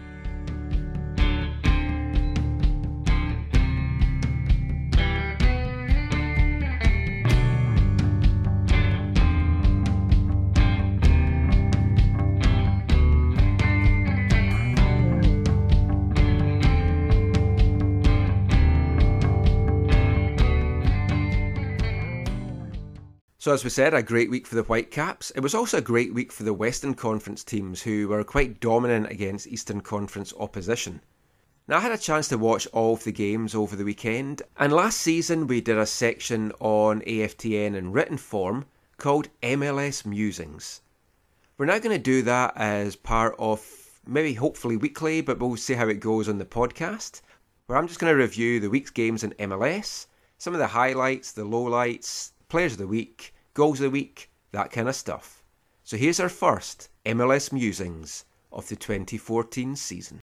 So, 23.42 23.52
as 23.52 23.64
we 23.64 23.70
said, 23.70 23.92
a 23.92 24.04
great 24.04 24.30
week 24.30 24.46
for 24.46 24.54
the 24.54 24.62
Whitecaps. 24.62 25.32
It 25.32 25.40
was 25.40 25.52
also 25.52 25.78
a 25.78 25.80
great 25.80 26.14
week 26.14 26.30
for 26.30 26.44
the 26.44 26.54
Western 26.54 26.94
Conference 26.94 27.42
teams, 27.42 27.82
who 27.82 28.06
were 28.06 28.22
quite 28.22 28.60
dominant 28.60 29.10
against 29.10 29.48
Eastern 29.48 29.80
Conference 29.80 30.32
opposition. 30.38 31.00
Now, 31.66 31.78
I 31.78 31.80
had 31.80 31.90
a 31.90 31.98
chance 31.98 32.28
to 32.28 32.38
watch 32.38 32.68
all 32.68 32.94
of 32.94 33.02
the 33.02 33.10
games 33.10 33.52
over 33.52 33.74
the 33.74 33.84
weekend, 33.84 34.42
and 34.60 34.72
last 34.72 35.00
season 35.00 35.48
we 35.48 35.60
did 35.60 35.76
a 35.76 35.86
section 35.86 36.52
on 36.60 37.00
AFTN 37.00 37.74
in 37.74 37.90
written 37.90 38.16
form 38.16 38.64
called 38.96 39.28
MLS 39.42 40.06
Musings. 40.06 40.80
We're 41.58 41.66
now 41.66 41.80
going 41.80 41.96
to 41.96 41.98
do 41.98 42.22
that 42.22 42.52
as 42.54 42.94
part 42.94 43.34
of 43.40 43.66
maybe 44.06 44.34
hopefully 44.34 44.76
weekly, 44.76 45.20
but 45.20 45.40
we'll 45.40 45.56
see 45.56 45.74
how 45.74 45.88
it 45.88 45.98
goes 45.98 46.28
on 46.28 46.38
the 46.38 46.44
podcast, 46.44 47.22
where 47.66 47.76
I'm 47.76 47.88
just 47.88 47.98
going 47.98 48.12
to 48.12 48.22
review 48.22 48.60
the 48.60 48.70
week's 48.70 48.90
games 48.90 49.24
in 49.24 49.32
MLS, 49.32 50.06
some 50.38 50.54
of 50.54 50.60
the 50.60 50.68
highlights, 50.68 51.32
the 51.32 51.42
lowlights, 51.42 52.30
players 52.52 52.72
of 52.72 52.78
the 52.78 52.86
week, 52.86 53.32
goals 53.54 53.80
of 53.80 53.84
the 53.84 53.90
week, 53.90 54.30
that 54.50 54.70
kind 54.70 54.86
of 54.86 54.94
stuff. 54.94 55.42
So 55.84 55.96
here's 55.96 56.20
our 56.20 56.28
first 56.28 56.90
MLS 57.06 57.50
musings 57.50 58.26
of 58.52 58.68
the 58.68 58.76
2014 58.76 59.74
season. 59.74 60.20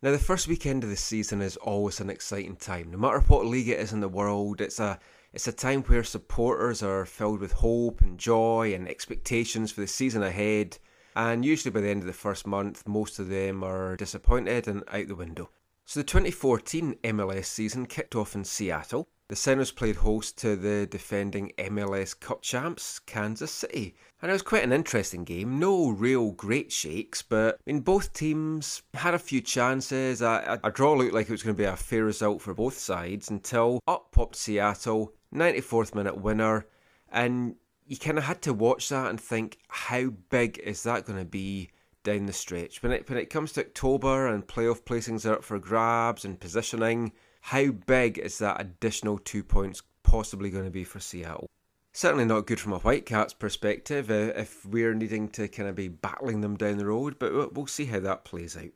Now, 0.00 0.12
the 0.12 0.18
first 0.18 0.48
weekend 0.48 0.82
of 0.82 0.88
the 0.88 0.96
season 0.96 1.42
is 1.42 1.58
always 1.58 2.00
an 2.00 2.08
exciting 2.08 2.56
time. 2.56 2.90
No 2.90 2.96
matter 2.96 3.20
what 3.20 3.44
league 3.44 3.68
it 3.68 3.80
is 3.80 3.92
in 3.92 4.00
the 4.00 4.08
world, 4.08 4.62
it's 4.62 4.80
a 4.80 4.98
it's 5.34 5.48
a 5.48 5.52
time 5.52 5.82
where 5.82 6.04
supporters 6.04 6.80
are 6.80 7.04
filled 7.04 7.40
with 7.40 7.50
hope 7.50 8.02
and 8.02 8.18
joy 8.18 8.72
and 8.72 8.88
expectations 8.88 9.72
for 9.72 9.80
the 9.80 9.86
season 9.88 10.22
ahead, 10.22 10.78
and 11.16 11.44
usually 11.44 11.72
by 11.72 11.80
the 11.80 11.88
end 11.88 12.02
of 12.02 12.06
the 12.06 12.12
first 12.12 12.46
month, 12.46 12.86
most 12.86 13.18
of 13.18 13.28
them 13.28 13.64
are 13.64 13.96
disappointed 13.96 14.68
and 14.68 14.84
out 14.92 15.08
the 15.08 15.16
window. 15.16 15.50
So 15.86 16.00
the 16.00 16.04
2014 16.04 16.94
MLS 17.02 17.46
season 17.46 17.86
kicked 17.86 18.14
off 18.14 18.36
in 18.36 18.44
Seattle. 18.44 19.08
The 19.28 19.36
Sounders 19.36 19.72
played 19.72 19.96
host 19.96 20.38
to 20.38 20.54
the 20.54 20.86
defending 20.86 21.50
MLS 21.58 22.18
Cup 22.18 22.42
champs, 22.42 23.00
Kansas 23.00 23.50
City. 23.50 23.96
And 24.22 24.30
it 24.30 24.34
was 24.34 24.42
quite 24.42 24.64
an 24.64 24.72
interesting 24.72 25.24
game. 25.24 25.58
No 25.58 25.88
real 25.88 26.30
great 26.30 26.70
shakes, 26.70 27.22
but 27.22 27.56
I 27.66 27.72
mean, 27.72 27.80
both 27.80 28.12
teams 28.12 28.82
had 28.94 29.14
a 29.14 29.18
few 29.18 29.40
chances. 29.40 30.22
A, 30.22 30.60
a, 30.62 30.68
a 30.68 30.70
draw 30.70 30.92
looked 30.94 31.12
like 31.12 31.28
it 31.28 31.32
was 31.32 31.42
going 31.42 31.56
to 31.56 31.62
be 31.62 31.66
a 31.66 31.74
fair 31.74 32.04
result 32.04 32.40
for 32.40 32.54
both 32.54 32.78
sides 32.78 33.30
until 33.30 33.80
up 33.88 34.12
popped 34.12 34.36
Seattle 34.36 35.12
94th 35.34 35.94
minute 35.94 36.20
winner, 36.20 36.66
and 37.10 37.56
you 37.86 37.96
kind 37.96 38.18
of 38.18 38.24
had 38.24 38.42
to 38.42 38.54
watch 38.54 38.88
that 38.88 39.10
and 39.10 39.20
think, 39.20 39.58
how 39.68 40.10
big 40.30 40.58
is 40.58 40.82
that 40.84 41.04
going 41.04 41.18
to 41.18 41.24
be 41.24 41.70
down 42.02 42.26
the 42.26 42.32
stretch? 42.32 42.82
When 42.82 42.92
it 42.92 43.08
when 43.08 43.18
it 43.18 43.30
comes 43.30 43.52
to 43.52 43.60
October 43.60 44.26
and 44.26 44.46
playoff 44.46 44.82
placings 44.82 45.28
are 45.28 45.34
up 45.34 45.44
for 45.44 45.58
grabs 45.58 46.24
and 46.24 46.40
positioning, 46.40 47.12
how 47.40 47.68
big 47.72 48.18
is 48.18 48.38
that 48.38 48.60
additional 48.60 49.18
two 49.18 49.42
points 49.42 49.82
possibly 50.02 50.50
going 50.50 50.64
to 50.64 50.70
be 50.70 50.84
for 50.84 51.00
Seattle? 51.00 51.50
Certainly 51.92 52.24
not 52.24 52.46
good 52.46 52.58
from 52.58 52.72
a 52.72 52.78
Whitecaps 52.78 53.34
perspective 53.34 54.10
uh, 54.10 54.32
if 54.34 54.66
we're 54.66 54.94
needing 54.94 55.28
to 55.28 55.46
kind 55.46 55.68
of 55.68 55.76
be 55.76 55.88
battling 55.88 56.40
them 56.40 56.56
down 56.56 56.78
the 56.78 56.86
road, 56.86 57.18
but 57.18 57.52
we'll 57.54 57.66
see 57.68 57.84
how 57.84 58.00
that 58.00 58.24
plays 58.24 58.56
out. 58.56 58.70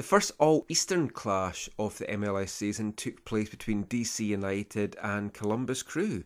The 0.00 0.06
first 0.06 0.32
All 0.38 0.64
Eastern 0.70 1.10
clash 1.10 1.68
of 1.78 1.98
the 1.98 2.06
MLS 2.06 2.48
season 2.48 2.94
took 2.94 3.22
place 3.26 3.50
between 3.50 3.84
DC 3.84 4.24
United 4.24 4.96
and 5.02 5.34
Columbus 5.34 5.82
Crew. 5.82 6.24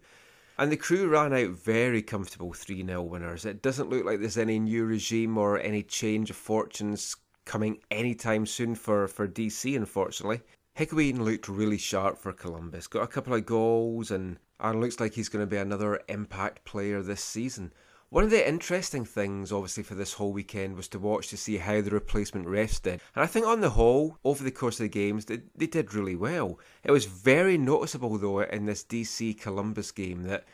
And 0.57 0.71
the 0.71 0.77
crew 0.77 1.09
ran 1.09 1.33
out 1.33 1.51
very 1.59 2.01
comfortable 2.01 2.53
3 2.53 2.87
0 2.87 3.03
winners. 3.03 3.45
It 3.45 3.63
doesn't 3.63 3.91
look 3.91 4.05
like 4.05 4.21
there's 4.21 4.39
any 4.39 4.61
new 4.61 4.85
regime 4.85 5.37
or 5.37 5.59
any 5.59 5.83
change 5.83 6.31
of 6.31 6.37
fortunes 6.37 7.17
coming 7.47 7.81
anytime 7.91 8.47
soon 8.47 8.77
for, 8.77 9.09
for 9.09 9.27
DC, 9.27 9.77
unfortunately. 9.77 10.43
Higuain 10.79 11.19
looked 11.19 11.49
really 11.49 11.77
sharp 11.77 12.17
for 12.17 12.33
Columbus, 12.33 12.87
got 12.87 13.03
a 13.03 13.09
couple 13.09 13.35
of 13.35 13.45
goals, 13.45 14.13
and, 14.13 14.39
and 14.61 14.81
looks 14.81 15.01
like 15.01 15.15
he's 15.15 15.29
going 15.29 15.43
to 15.43 15.51
be 15.51 15.57
another 15.57 16.01
impact 16.09 16.65
player 16.65 17.03
this 17.03 17.25
season. 17.25 17.73
One 18.15 18.23
of 18.23 18.31
the 18.31 18.49
interesting 18.49 19.05
things, 19.05 19.51
obviously, 19.51 19.83
for 19.83 19.97
this 19.97 20.13
whole 20.13 20.33
weekend 20.33 20.77
was 20.77 20.87
to 20.91 21.01
watch 21.01 21.27
to 21.31 21.37
see 21.37 21.57
how 21.57 21.81
the 21.81 21.91
replacement 21.91 22.47
refs 22.47 22.81
did. 22.81 23.01
And 23.17 23.25
I 23.25 23.27
think, 23.27 23.45
on 23.45 23.61
the 23.61 23.71
whole, 23.71 24.19
over 24.23 24.45
the 24.45 24.53
course 24.53 24.79
of 24.79 24.85
the 24.85 24.89
games, 24.89 25.25
they, 25.25 25.41
they 25.57 25.67
did 25.67 25.93
really 25.93 26.15
well. 26.15 26.61
It 26.85 26.93
was 26.93 27.07
very 27.07 27.59
noticeable, 27.59 28.17
though, 28.17 28.39
in 28.43 28.67
this 28.67 28.85
DC 28.85 29.41
Columbus 29.41 29.91
game 29.91 30.23
that 30.29 30.45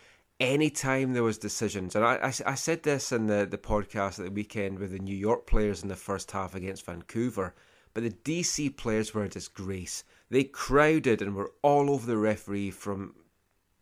anytime 0.41 1.13
there 1.13 1.23
was 1.23 1.37
decisions, 1.37 1.95
and 1.95 2.03
I, 2.03 2.15
I, 2.15 2.33
I, 2.47 2.55
said 2.55 2.83
this 2.83 3.13
in 3.13 3.27
the, 3.27 3.45
the 3.45 3.59
podcast 3.59 4.19
at 4.19 4.25
the 4.25 4.31
weekend 4.31 4.79
with 4.79 4.93
the 4.93 4.99
New 4.99 5.15
York 5.15 5.47
players 5.47 5.83
in 5.83 5.91
the 5.91 5.97
first 5.97 6.31
half 6.31 6.55
against 6.55 6.87
Vancouver, 6.87 7.55
but 7.93 8.03
the 8.03 8.11
DC 8.11 8.75
players 8.79 9.13
were 9.13 9.25
a 9.25 9.29
disgrace. 9.29 10.03
They 10.31 10.45
crowded 10.45 11.21
and 11.21 11.35
were 11.35 11.53
all 11.61 11.91
over 11.91 12.07
the 12.07 12.17
referee 12.17 12.71
from 12.71 13.17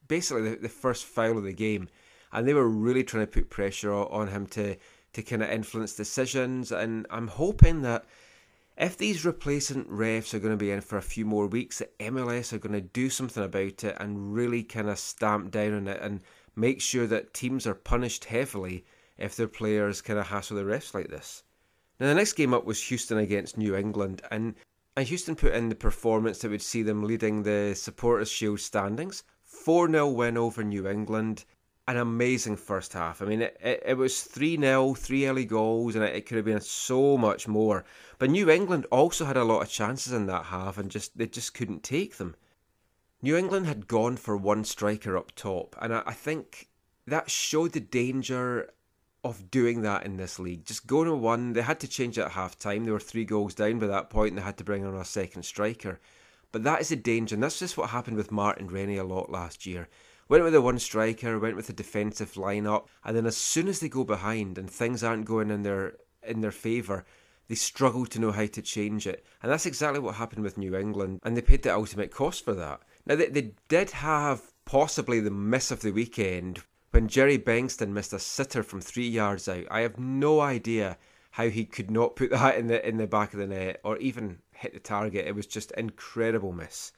basically 0.09 0.51
the, 0.51 0.57
the 0.57 0.69
first 0.69 1.05
foul 1.05 1.39
of 1.39 1.45
the 1.45 1.53
game 1.53 1.89
and 2.33 2.47
they 2.47 2.55
were 2.55 2.69
really 2.69 3.05
trying 3.05 3.27
to 3.27 3.33
put 3.33 3.51
pressure 3.51 3.93
on 3.93 4.29
him 4.29 4.47
to 4.47 4.77
to 5.15 5.23
kind 5.23 5.43
of 5.43 5.51
influence 5.51 5.95
decisions. 5.95 6.71
And 6.71 7.07
I'm 7.11 7.29
hoping 7.29 7.83
that 7.83 8.05
if 8.77 8.97
these 8.97 9.25
replacement 9.25 9.91
refs 9.91 10.33
are 10.35 10.39
going 10.39 10.53
to 10.53 10.57
be 10.57 10.71
in 10.71 10.81
for 10.81 10.99
a 10.99 11.03
few 11.03 11.25
more 11.25 11.47
weeks, 11.47 11.79
that 11.79 11.99
MLS 11.99 12.53
are 12.53 12.59
going 12.59 12.75
to 12.75 12.81
do 12.81 13.11
something 13.11 13.43
about 13.43 13.83
it 13.85 13.97
and 13.99 14.33
really 14.33 14.63
kind 14.63 14.89
of 14.89 14.99
stamp 14.99 15.51
down 15.51 15.75
on 15.75 15.89
it 15.89 16.01
and 16.01 16.21
make 16.55 16.81
sure 16.81 17.07
that 17.07 17.35
teams 17.35 17.67
are 17.67 17.75
punished 17.75 18.27
heavily 18.27 18.85
if 19.17 19.35
their 19.35 19.49
players 19.49 20.01
kind 20.01 20.19
of 20.19 20.29
hassle 20.29 20.57
the 20.57 20.63
refs 20.63 20.95
like 20.95 21.09
this. 21.09 21.43
Now, 21.99 22.07
the 22.07 22.15
next 22.15 22.35
game 22.35 22.55
up 22.55 22.65
was 22.65 22.81
Houston 22.85 23.19
against 23.19 23.59
New 23.59 23.75
England, 23.75 24.23
and, 24.31 24.55
and 24.97 25.09
Houston 25.09 25.35
put 25.35 25.55
in 25.55 25.69
the 25.69 25.75
performance 25.75 26.39
that 26.39 26.51
would 26.51 26.63
see 26.63 26.83
them 26.85 27.03
leading 27.03 27.43
the 27.43 27.75
Supporters' 27.75 28.31
Shield 28.31 28.61
standings. 28.61 29.25
4 29.43 29.91
0 29.91 30.09
win 30.11 30.37
over 30.37 30.63
New 30.63 30.87
England. 30.87 31.45
An 31.89 31.97
amazing 31.97 32.57
first 32.57 32.93
half. 32.93 33.21
I 33.21 33.25
mean, 33.25 33.43
it, 33.43 33.57
it, 33.61 33.83
it 33.85 33.97
was 33.97 34.23
3 34.23 34.59
0, 34.59 34.95
three 34.95 35.27
early 35.27 35.45
goals, 35.45 35.97
and 35.97 36.05
it, 36.05 36.15
it 36.15 36.27
could 36.27 36.37
have 36.37 36.45
been 36.45 36.61
so 36.61 37.17
much 37.17 37.49
more. 37.49 37.85
But 38.19 38.31
New 38.31 38.49
England 38.49 38.87
also 38.93 39.25
had 39.25 39.37
a 39.37 39.43
lot 39.43 39.63
of 39.63 39.71
chances 39.71 40.13
in 40.13 40.27
that 40.27 40.45
half, 40.45 40.79
and 40.79 40.91
just 40.91 41.19
they 41.19 41.27
just 41.27 41.55
couldn't 41.55 41.83
take 41.83 42.19
them. 42.19 42.37
New 43.23 43.37
England 43.37 43.67
had 43.67 43.89
gone 43.89 44.17
for 44.17 44.37
one 44.37 44.65
striker 44.65 45.17
up 45.17 45.35
top, 45.35 45.75
and 45.81 45.93
I, 45.93 46.03
I 46.07 46.13
think 46.13 46.69
that 47.07 47.31
showed 47.31 47.73
the 47.73 47.81
danger 47.81 48.71
of 49.25 49.51
doing 49.51 49.83
that 49.83 50.05
in 50.05 50.17
this 50.17 50.39
league. 50.39 50.65
Just 50.65 50.87
going 50.87 51.09
to 51.09 51.15
one, 51.15 51.53
they 51.53 51.63
had 51.63 51.81
to 51.81 51.89
change 51.89 52.19
at 52.19 52.33
half 52.33 52.59
time. 52.59 52.85
They 52.85 52.93
were 52.93 53.01
three 53.01 53.25
goals 53.25 53.55
down 53.55 53.79
by 53.79 53.87
that 53.89 54.11
point, 54.11 54.31
and 54.31 54.39
they 54.39 54.43
had 54.43 54.59
to 54.59 54.65
bring 54.65 54.85
on 54.85 54.95
a 54.95 55.05
second 55.05 55.43
striker. 55.43 56.01
But 56.53 56.65
that 56.65 56.81
is 56.81 56.93
a 56.93 56.97
danger, 56.97 57.35
and 57.35 57.43
that's 57.43 57.59
just 57.59 57.77
what 57.77 57.91
happened 57.91 58.17
with 58.17 58.31
Martin 58.31 58.69
Rennie 58.69 58.97
a 58.97 59.05
lot 59.05 59.31
last 59.31 59.67
year. 59.67 59.89
Went 60.29 60.45
with 60.45 60.53
the 60.53 60.61
one 60.61 60.79
striker, 60.79 61.39
went 61.39 61.57
with 61.57 61.69
the 61.69 61.73
defensive 61.73 62.33
lineup, 62.35 62.87
and 63.05 63.17
then 63.17 63.27
as 63.27 63.37
soon 63.37 63.67
as 63.67 63.81
they 63.81 63.89
go 63.89 64.05
behind 64.05 64.59
and 64.59 64.71
things 64.71 65.03
aren't 65.03 65.25
going 65.25 65.51
in 65.51 65.63
their 65.63 65.95
in 66.23 66.41
their 66.43 66.53
favour, 66.53 67.07
they 67.49 67.55
struggle 67.55 68.05
to 68.07 68.19
know 68.19 68.33
how 68.33 68.47
to 68.47 68.61
change 68.61 69.07
it. 69.07 69.25
And 69.43 69.51
that's 69.51 69.67
exactly 69.67 70.01
what 70.01 70.17
happened 70.17 70.45
with 70.45 70.59
New 70.59 70.77
England, 70.77 71.21
and 71.23 71.37
they 71.37 71.43
paid 71.43 71.63
the 71.63 71.75
ultimate 71.75 72.11
cost 72.11 72.45
for 72.45 72.55
that. 72.55 72.81
Now, 73.07 73.17
they, 73.17 73.29
they 73.29 73.53
did 73.69 73.91
have 73.91 74.53
possibly 74.67 75.21
the 75.21 75.31
miss 75.31 75.71
of 75.71 75.81
the 75.81 75.93
weekend 75.93 76.63
when 76.91 77.09
Jerry 77.09 77.39
Bengtson 77.39 77.89
missed 77.89 78.13
a 78.13 78.19
sitter 78.19 78.63
from 78.63 78.83
three 78.83 79.09
yards 79.09 79.49
out. 79.49 79.65
I 79.71 79.81
have 79.81 79.99
no 79.99 80.41
idea 80.41 80.99
how 81.31 81.49
he 81.49 81.65
could 81.65 81.91
not 81.91 82.17
put 82.17 82.31
that 82.31 82.57
in 82.57 82.67
the 82.67 82.87
in 82.87 82.99
the 82.99 83.07
back 83.07 83.33
of 83.33 83.39
the 83.39 83.47
net 83.47 83.81
or 83.85 83.97
even 83.99 84.39
hit 84.53 84.75
the 84.75 84.81
target. 84.81 85.27
It 85.27 85.35
was 85.35 85.47
just 85.47 85.71
incredible 85.73 86.53
miss. 86.53 86.93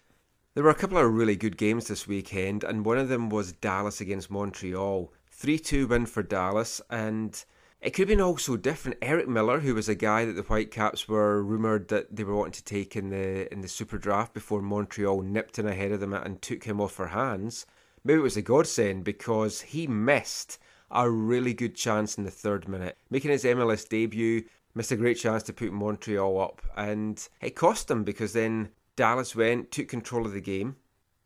There 0.55 0.65
were 0.65 0.71
a 0.71 0.75
couple 0.75 0.99
of 0.99 1.15
really 1.15 1.37
good 1.37 1.57
games 1.57 1.87
this 1.87 2.09
weekend, 2.09 2.65
and 2.65 2.85
one 2.85 2.99
of 2.99 3.09
them 3.09 3.29
was 3.29 3.53
Dallas 3.53 4.01
against 4.01 4.33
Montreal. 4.33 5.13
3 5.31 5.59
2 5.61 5.87
win 5.87 6.07
for 6.07 6.25
Dallas, 6.25 6.81
and 6.91 7.45
it 7.81 7.91
could 7.91 8.09
have 8.09 8.19
been 8.19 8.21
also 8.21 8.57
different. 8.57 8.99
Eric 9.01 9.29
Miller, 9.29 9.61
who 9.61 9.77
was 9.77 9.89
a 9.89 9.95
guy 9.95 10.25
that 10.25 10.33
the 10.33 10.43
Whitecaps 10.43 11.07
were 11.07 11.41
rumoured 11.41 11.87
that 11.87 12.17
they 12.17 12.25
were 12.25 12.35
wanting 12.35 12.55
to 12.55 12.65
take 12.65 12.97
in 12.97 13.11
the 13.11 13.51
in 13.53 13.61
the 13.61 13.69
Super 13.69 13.97
Draft 13.97 14.35
before 14.35 14.61
Montreal 14.61 15.23
nipped 15.23 15.61
in 15.61 15.69
ahead 15.69 15.93
of 15.93 16.01
them 16.01 16.13
and 16.13 16.43
took 16.43 16.65
him 16.65 16.81
off 16.81 16.97
their 16.97 17.07
hands. 17.07 17.65
Maybe 18.03 18.19
it 18.19 18.23
was 18.23 18.37
a 18.37 18.43
godsend 18.43 19.05
because 19.05 19.61
he 19.61 19.87
missed 19.87 20.59
a 20.91 21.09
really 21.09 21.55
good 21.55 21.77
chance 21.77 22.19
in 22.19 22.25
the 22.25 22.31
third 22.33 22.67
minute, 22.67 22.99
making 23.09 23.31
his 23.31 23.45
MLS 23.45 23.89
debut. 23.89 24.43
Missed 24.75 24.91
a 24.91 24.97
great 24.97 25.17
chance 25.17 25.45
to 25.45 25.53
put 25.53 25.73
Montreal 25.73 26.41
up, 26.41 26.61
and 26.77 27.29
it 27.41 27.55
cost 27.55 27.89
him 27.89 28.03
because 28.03 28.33
then 28.33 28.71
Dallas 28.97 29.35
went, 29.35 29.71
took 29.71 29.89
control 29.89 30.27
of 30.27 30.33
the 30.33 30.41
game, 30.41 30.77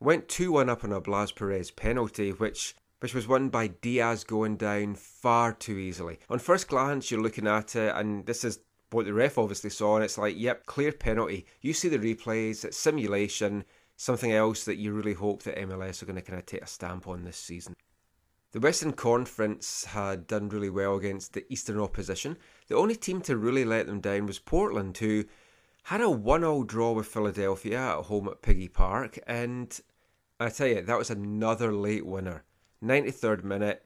went 0.01 0.29
2 0.29 0.53
1 0.53 0.69
up 0.69 0.85
on 0.85 0.93
a 0.93 1.01
Blas 1.01 1.33
Perez 1.33 1.71
penalty, 1.71 2.31
which 2.31 2.75
which 3.01 3.15
was 3.15 3.29
won 3.29 3.51
by 3.51 3.67
Diaz 3.67 4.25
going 4.25 4.57
down 4.57 4.95
far 4.95 5.53
too 5.53 5.77
easily. 5.77 6.19
On 6.31 6.39
first 6.39 6.69
glance, 6.69 7.11
you're 7.11 7.21
looking 7.21 7.47
at 7.47 7.77
it, 7.77 7.95
and 7.95 8.25
this 8.25 8.45
is 8.45 8.61
what 8.93 9.05
the 9.05 9.13
ref 9.13 9.37
obviously 9.37 9.69
saw, 9.69 9.97
and 9.97 10.05
it's 10.05 10.17
like, 10.17 10.39
yep, 10.39 10.65
clear 10.65 10.91
penalty. 10.91 11.45
You 11.61 11.75
see 11.75 11.89
the 11.89 11.99
replays, 11.99 12.65
it's 12.65 12.79
simulation, 12.79 13.65
something 13.97 14.33
else 14.33 14.65
that 14.65 14.77
you 14.77 14.93
really 14.93 15.13
hope 15.13 15.43
that 15.43 15.59
MLS 15.59 16.03
are 16.03 16.07
going 16.07 16.17
to 16.17 16.23
kind 16.23 16.39
of 16.39 16.47
take 16.47 16.63
a 16.63 16.67
stamp 16.67 17.07
on 17.07 17.25
this 17.25 17.37
season. 17.37 17.75
The 18.53 18.61
Western 18.61 18.93
Conference 18.93 19.85
had 19.85 20.27
done 20.27 20.49
really 20.49 20.71
well 20.71 20.95
against 20.95 21.33
the 21.33 21.45
Eastern 21.53 21.81
opposition. 21.81 22.39
The 22.69 22.77
only 22.77 22.97
team 22.97 23.21
to 23.23 23.37
really 23.37 23.65
let 23.65 23.87
them 23.87 24.01
down 24.01 24.27
was 24.27 24.39
Portland, 24.39 24.97
who 24.97 25.25
had 25.85 26.01
a 26.01 26.09
1 26.09 26.41
0 26.41 26.65
draw 26.65 26.93
with 26.93 27.07
Philadelphia 27.07 27.79
at 27.79 28.05
home 28.07 28.29
at 28.29 28.41
Piggy 28.41 28.69
Park, 28.69 29.19
and 29.27 29.79
I 30.41 30.49
tell 30.49 30.67
you, 30.67 30.81
that 30.81 30.99
was 30.99 31.11
another 31.11 31.73
late 31.73 32.07
winner. 32.07 32.45
93rd 32.83 33.45
minute. 33.45 33.85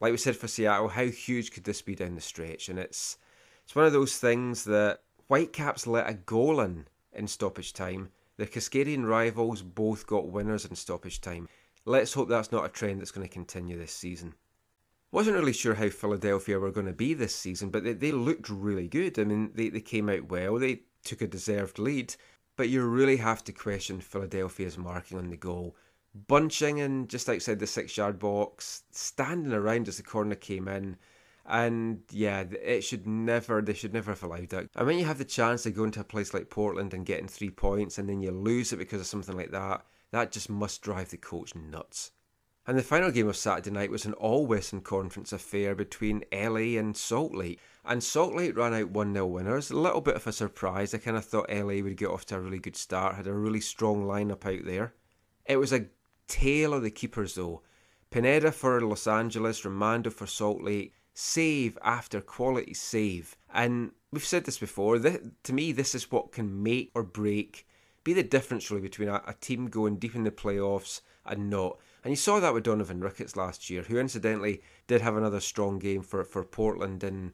Like 0.00 0.10
we 0.10 0.18
said 0.18 0.36
for 0.36 0.48
Seattle, 0.48 0.88
how 0.88 1.04
huge 1.04 1.52
could 1.52 1.62
this 1.62 1.80
be 1.80 1.94
down 1.94 2.16
the 2.16 2.20
stretch? 2.20 2.68
And 2.68 2.78
it's 2.78 3.18
it's 3.64 3.76
one 3.76 3.84
of 3.84 3.92
those 3.92 4.18
things 4.18 4.64
that 4.64 5.00
Whitecaps 5.28 5.86
let 5.86 6.10
a 6.10 6.14
goal 6.14 6.60
in 6.60 6.86
in 7.12 7.28
stoppage 7.28 7.72
time. 7.72 8.10
The 8.36 8.46
Cascadian 8.46 9.08
rivals 9.08 9.62
both 9.62 10.08
got 10.08 10.28
winners 10.28 10.64
in 10.64 10.74
stoppage 10.74 11.20
time. 11.20 11.48
Let's 11.84 12.14
hope 12.14 12.28
that's 12.28 12.50
not 12.50 12.64
a 12.64 12.68
trend 12.68 13.00
that's 13.00 13.12
going 13.12 13.26
to 13.26 13.32
continue 13.32 13.78
this 13.78 13.92
season. 13.92 14.34
Wasn't 15.12 15.36
really 15.36 15.52
sure 15.52 15.74
how 15.74 15.88
Philadelphia 15.88 16.58
were 16.58 16.72
going 16.72 16.86
to 16.86 16.92
be 16.92 17.14
this 17.14 17.34
season, 17.34 17.70
but 17.70 17.84
they, 17.84 17.92
they 17.92 18.12
looked 18.12 18.48
really 18.48 18.88
good. 18.88 19.18
I 19.18 19.24
mean, 19.24 19.52
they, 19.54 19.68
they 19.68 19.80
came 19.80 20.08
out 20.08 20.28
well, 20.28 20.58
they 20.58 20.80
took 21.04 21.22
a 21.22 21.26
deserved 21.26 21.78
lead, 21.78 22.14
but 22.56 22.68
you 22.68 22.82
really 22.82 23.16
have 23.16 23.42
to 23.44 23.52
question 23.52 24.00
Philadelphia's 24.00 24.78
marking 24.78 25.18
on 25.18 25.30
the 25.30 25.36
goal 25.36 25.76
bunching 26.14 26.78
in 26.78 27.08
just 27.08 27.28
outside 27.28 27.58
the 27.58 27.66
six 27.66 27.96
yard 27.96 28.18
box, 28.18 28.84
standing 28.90 29.52
around 29.52 29.88
as 29.88 29.96
the 29.96 30.02
corner 30.02 30.34
came 30.34 30.68
in. 30.68 30.96
And 31.44 32.02
yeah, 32.10 32.44
it 32.62 32.82
should 32.82 33.06
never, 33.06 33.60
they 33.60 33.74
should 33.74 33.92
never 33.92 34.12
have 34.12 34.22
allowed 34.22 34.52
it. 34.52 34.70
And 34.76 34.86
when 34.86 34.98
you 34.98 35.04
have 35.06 35.18
the 35.18 35.24
chance 35.24 35.66
of 35.66 35.74
going 35.74 35.90
to 35.92 36.00
a 36.00 36.04
place 36.04 36.32
like 36.32 36.50
Portland 36.50 36.94
and 36.94 37.04
getting 37.04 37.26
three 37.26 37.50
points 37.50 37.98
and 37.98 38.08
then 38.08 38.20
you 38.20 38.30
lose 38.30 38.72
it 38.72 38.76
because 38.76 39.00
of 39.00 39.06
something 39.06 39.36
like 39.36 39.50
that, 39.50 39.84
that 40.12 40.30
just 40.30 40.48
must 40.48 40.82
drive 40.82 41.10
the 41.10 41.16
coach 41.16 41.54
nuts. 41.54 42.12
And 42.66 42.78
the 42.78 42.82
final 42.82 43.10
game 43.10 43.28
of 43.28 43.36
Saturday 43.36 43.70
night 43.70 43.90
was 43.90 44.04
an 44.04 44.12
all 44.14 44.46
Western 44.46 44.82
Conference 44.82 45.32
affair 45.32 45.74
between 45.74 46.24
LA 46.32 46.78
and 46.78 46.96
Salt 46.96 47.34
Lake. 47.34 47.58
And 47.84 48.02
Salt 48.02 48.34
Lake 48.34 48.56
ran 48.56 48.72
out 48.72 48.90
1 48.90 49.12
0 49.12 49.26
winners. 49.26 49.70
A 49.70 49.76
little 49.76 50.00
bit 50.00 50.14
of 50.14 50.26
a 50.26 50.32
surprise. 50.32 50.94
I 50.94 50.98
kind 50.98 51.16
of 51.16 51.24
thought 51.24 51.50
LA 51.50 51.82
would 51.82 51.96
get 51.96 52.08
off 52.08 52.24
to 52.26 52.36
a 52.36 52.40
really 52.40 52.60
good 52.60 52.76
start, 52.76 53.16
had 53.16 53.26
a 53.26 53.32
really 53.32 53.60
strong 53.60 54.04
lineup 54.04 54.46
out 54.46 54.64
there. 54.64 54.94
It 55.44 55.56
was 55.56 55.72
a 55.72 55.86
Tale 56.28 56.72
of 56.72 56.82
the 56.82 56.90
keepers, 56.90 57.34
though. 57.34 57.62
Penedo 58.10 58.52
for 58.54 58.80
Los 58.80 59.06
Angeles, 59.06 59.62
Rimando 59.62 60.10
for 60.10 60.26
Salt 60.26 60.62
Lake, 60.62 60.94
save 61.12 61.76
after 61.82 62.22
quality 62.22 62.72
save. 62.72 63.36
And 63.52 63.92
we've 64.10 64.24
said 64.24 64.44
this 64.44 64.58
before, 64.58 64.98
this, 64.98 65.18
to 65.42 65.52
me, 65.52 65.72
this 65.72 65.94
is 65.94 66.10
what 66.10 66.32
can 66.32 66.62
make 66.62 66.90
or 66.94 67.02
break, 67.02 67.66
be 68.04 68.14
the 68.14 68.22
difference 68.22 68.70
really 68.70 68.82
between 68.82 69.08
a, 69.08 69.22
a 69.26 69.34
team 69.34 69.66
going 69.66 69.96
deep 69.96 70.14
in 70.14 70.24
the 70.24 70.30
playoffs 70.30 71.02
and 71.26 71.50
not. 71.50 71.78
And 72.04 72.10
you 72.10 72.16
saw 72.16 72.40
that 72.40 72.52
with 72.52 72.64
Donovan 72.64 73.00
Ricketts 73.00 73.36
last 73.36 73.70
year, 73.70 73.82
who 73.82 73.98
incidentally 73.98 74.62
did 74.86 75.00
have 75.00 75.16
another 75.16 75.40
strong 75.40 75.78
game 75.78 76.02
for, 76.02 76.24
for 76.24 76.44
Portland 76.44 77.04
And 77.04 77.32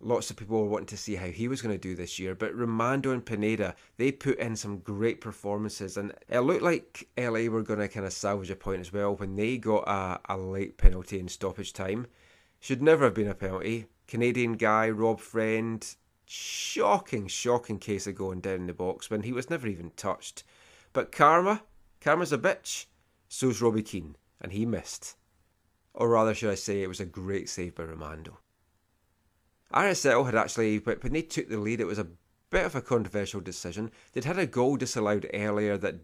lots 0.00 0.30
of 0.30 0.36
people 0.36 0.60
were 0.60 0.68
wanting 0.68 0.86
to 0.86 0.96
see 0.96 1.16
how 1.16 1.26
he 1.26 1.48
was 1.48 1.62
going 1.62 1.74
to 1.74 1.80
do 1.80 1.94
this 1.94 2.18
year. 2.18 2.34
But 2.34 2.54
Rimando 2.54 3.12
and 3.12 3.24
Penedo, 3.24 3.74
they 3.96 4.12
put 4.12 4.38
in 4.38 4.56
some 4.56 4.78
great 4.78 5.20
performances, 5.20 5.96
and 5.96 6.12
it 6.28 6.40
looked 6.40 6.62
like 6.62 7.08
LA 7.16 7.46
were 7.46 7.62
going 7.62 7.80
to 7.80 7.88
kind 7.88 8.06
of 8.06 8.12
salvage 8.12 8.50
a 8.50 8.56
point 8.56 8.80
as 8.80 8.92
well 8.92 9.16
when 9.16 9.36
they 9.36 9.56
got 9.56 9.88
a, 9.88 10.20
a 10.28 10.36
late 10.36 10.76
penalty 10.76 11.18
in 11.18 11.28
stoppage 11.28 11.72
time. 11.72 12.06
Should 12.60 12.82
never 12.82 13.04
have 13.04 13.14
been 13.14 13.28
a 13.28 13.34
penalty. 13.34 13.86
Canadian 14.06 14.54
guy, 14.54 14.88
Rob 14.90 15.20
Friend, 15.20 15.86
shocking, 16.26 17.26
shocking 17.26 17.78
case 17.78 18.06
of 18.06 18.14
going 18.14 18.40
down 18.40 18.54
in 18.54 18.66
the 18.66 18.72
box 18.72 19.10
when 19.10 19.22
he 19.22 19.32
was 19.32 19.50
never 19.50 19.66
even 19.66 19.90
touched. 19.96 20.44
But 20.92 21.12
karma, 21.12 21.62
karma's 22.00 22.32
a 22.32 22.38
bitch. 22.38 22.86
So's 23.28 23.60
Robbie 23.60 23.82
Keane, 23.82 24.16
and 24.40 24.52
he 24.52 24.66
missed. 24.66 25.16
Or 25.94 26.10
rather, 26.10 26.34
should 26.34 26.50
I 26.50 26.56
say, 26.56 26.82
it 26.82 26.88
was 26.88 27.00
a 27.00 27.06
great 27.06 27.48
save 27.48 27.74
by 27.74 27.84
Rimando. 27.84 28.36
RSL 29.72 30.26
had 30.26 30.34
actually, 30.34 30.78
but 30.78 31.02
when 31.02 31.12
they 31.12 31.22
took 31.22 31.48
the 31.48 31.58
lead, 31.58 31.80
it 31.80 31.86
was 31.86 31.98
a 31.98 32.08
bit 32.50 32.64
of 32.64 32.74
a 32.74 32.82
controversial 32.82 33.40
decision. 33.40 33.90
They'd 34.12 34.24
had 34.24 34.38
a 34.38 34.46
goal 34.46 34.76
disallowed 34.76 35.28
earlier 35.34 35.76
that 35.78 35.96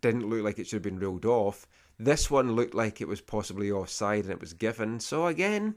didn't 0.00 0.28
look 0.28 0.42
like 0.42 0.58
it 0.58 0.66
should 0.66 0.76
have 0.76 0.82
been 0.82 0.98
ruled 0.98 1.24
off. 1.24 1.66
This 1.98 2.30
one 2.30 2.52
looked 2.52 2.74
like 2.74 3.00
it 3.00 3.08
was 3.08 3.20
possibly 3.20 3.70
offside 3.70 4.24
and 4.24 4.32
it 4.32 4.40
was 4.40 4.52
given. 4.52 5.00
So 5.00 5.26
again, 5.26 5.76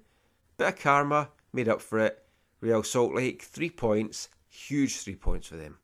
bit 0.58 0.68
of 0.68 0.80
karma 0.80 1.30
made 1.54 1.68
up 1.68 1.82
for 1.82 2.00
it. 2.00 2.24
Real 2.60 2.84
Salt 2.84 3.14
Lake, 3.14 3.42
three 3.42 3.70
points, 3.70 4.30
huge 4.48 4.98
three 4.98 5.16
points 5.16 5.48
for 5.48 5.56
them. 5.56 5.80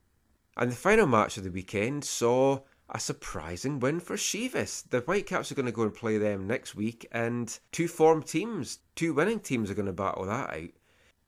And 0.55 0.71
the 0.71 0.75
final 0.75 1.07
match 1.07 1.37
of 1.37 1.43
the 1.43 1.51
weekend 1.51 2.03
saw 2.03 2.61
a 2.89 2.99
surprising 2.99 3.79
win 3.79 3.99
for 3.99 4.15
Chivas. 4.15 4.89
The 4.89 5.01
Whitecaps 5.01 5.51
are 5.51 5.55
going 5.55 5.65
to 5.65 5.71
go 5.71 5.83
and 5.83 5.93
play 5.93 6.17
them 6.17 6.47
next 6.47 6.75
week, 6.75 7.07
and 7.11 7.57
two 7.71 7.87
form 7.87 8.23
teams, 8.23 8.79
two 8.95 9.13
winning 9.13 9.39
teams 9.39 9.69
are 9.69 9.75
going 9.75 9.87
to 9.87 9.93
battle 9.93 10.25
that 10.25 10.49
out 10.49 10.69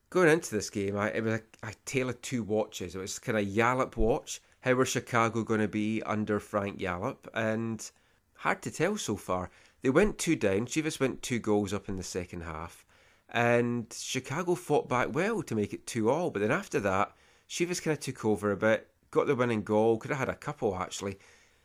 going 0.10 0.30
into 0.30 0.52
this 0.52 0.70
game, 0.70 0.98
I, 0.98 1.12
it 1.12 1.24
was 1.24 1.36
a, 1.36 1.68
a 1.68 1.74
tale 1.86 2.10
of 2.10 2.22
two 2.22 2.44
watches. 2.44 2.96
It 2.96 3.00
was 3.00 3.20
kind 3.20 3.38
of 3.38 3.46
Yallop 3.46 3.98
watch. 3.98 4.42
How 4.62 4.74
were 4.74 4.86
Chicago 4.86 5.44
going 5.44 5.62
to 5.62 5.68
be 5.68 6.02
under 6.04 6.40
Frank 6.40 6.80
Yallop? 6.80 7.28
And 7.34 7.90
hard 8.36 8.62
to 8.64 8.72
tell 8.72 8.98
so 8.98 9.16
far. 9.16 9.50
They 9.82 9.90
went 9.90 10.18
two 10.18 10.36
down. 10.36 10.66
Chivas 10.66 11.00
went 11.00 11.22
two 11.22 11.40
goals 11.40 11.74
up 11.74 11.88
in 11.88 11.96
the 11.96 12.04
second 12.04 12.42
half. 12.42 12.86
And 13.30 13.94
Chicago 13.96 14.56
fought 14.56 14.90
back 14.90 15.14
well 15.14 15.44
to 15.44 15.56
make 15.56 15.72
it 15.72 15.86
2 15.86 16.10
all. 16.10 16.32
But 16.32 16.42
then 16.42 16.52
after 16.52 16.80
that, 16.80 17.14
Chivas 17.48 17.82
kind 17.82 17.96
of 17.96 18.00
took 18.00 18.26
over 18.26 18.52
a 18.52 18.58
bit, 18.58 18.88
got 19.12 19.28
the 19.28 19.36
winning 19.36 19.62
goal, 19.62 19.98
could 19.98 20.10
have 20.10 20.20
had 20.20 20.30
a 20.30 20.36
couple 20.36 20.76
actually. 20.76 21.20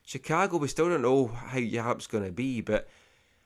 Chicago, 0.05 0.59
we 0.59 0.69
still 0.69 0.89
don't 0.89 1.03
know 1.03 1.27
how 1.27 1.59
Yallop's 1.59 2.07
going 2.07 2.25
to 2.25 2.33
be, 2.33 2.61
but 2.61 2.87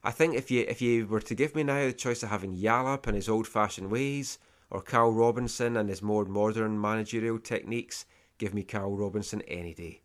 I 0.03 0.11
think 0.11 0.35
if 0.35 0.51
you 0.51 0.65
if 0.69 0.83
you 0.83 1.07
were 1.07 1.21
to 1.21 1.35
give 1.35 1.55
me 1.55 1.63
now 1.63 1.87
the 1.87 1.93
choice 1.93 2.23
of 2.23 2.31
having 2.31 2.57
Yallop 2.57 3.07
and 3.07 3.17
his 3.17 3.29
old 3.29 3.47
fashioned 3.47 3.91
ways, 3.91 4.39
or 4.71 4.83
Carl 4.83 5.13
Robinson 5.13 5.77
and 5.77 5.89
his 5.89 6.03
more 6.03 6.25
modern 6.25 6.81
managerial 6.81 7.39
techniques, 7.39 8.05
give 8.39 8.55
me 8.55 8.63
Carl 8.63 8.97
Robinson 8.97 9.43
any 9.43 9.75
day. 9.75 10.03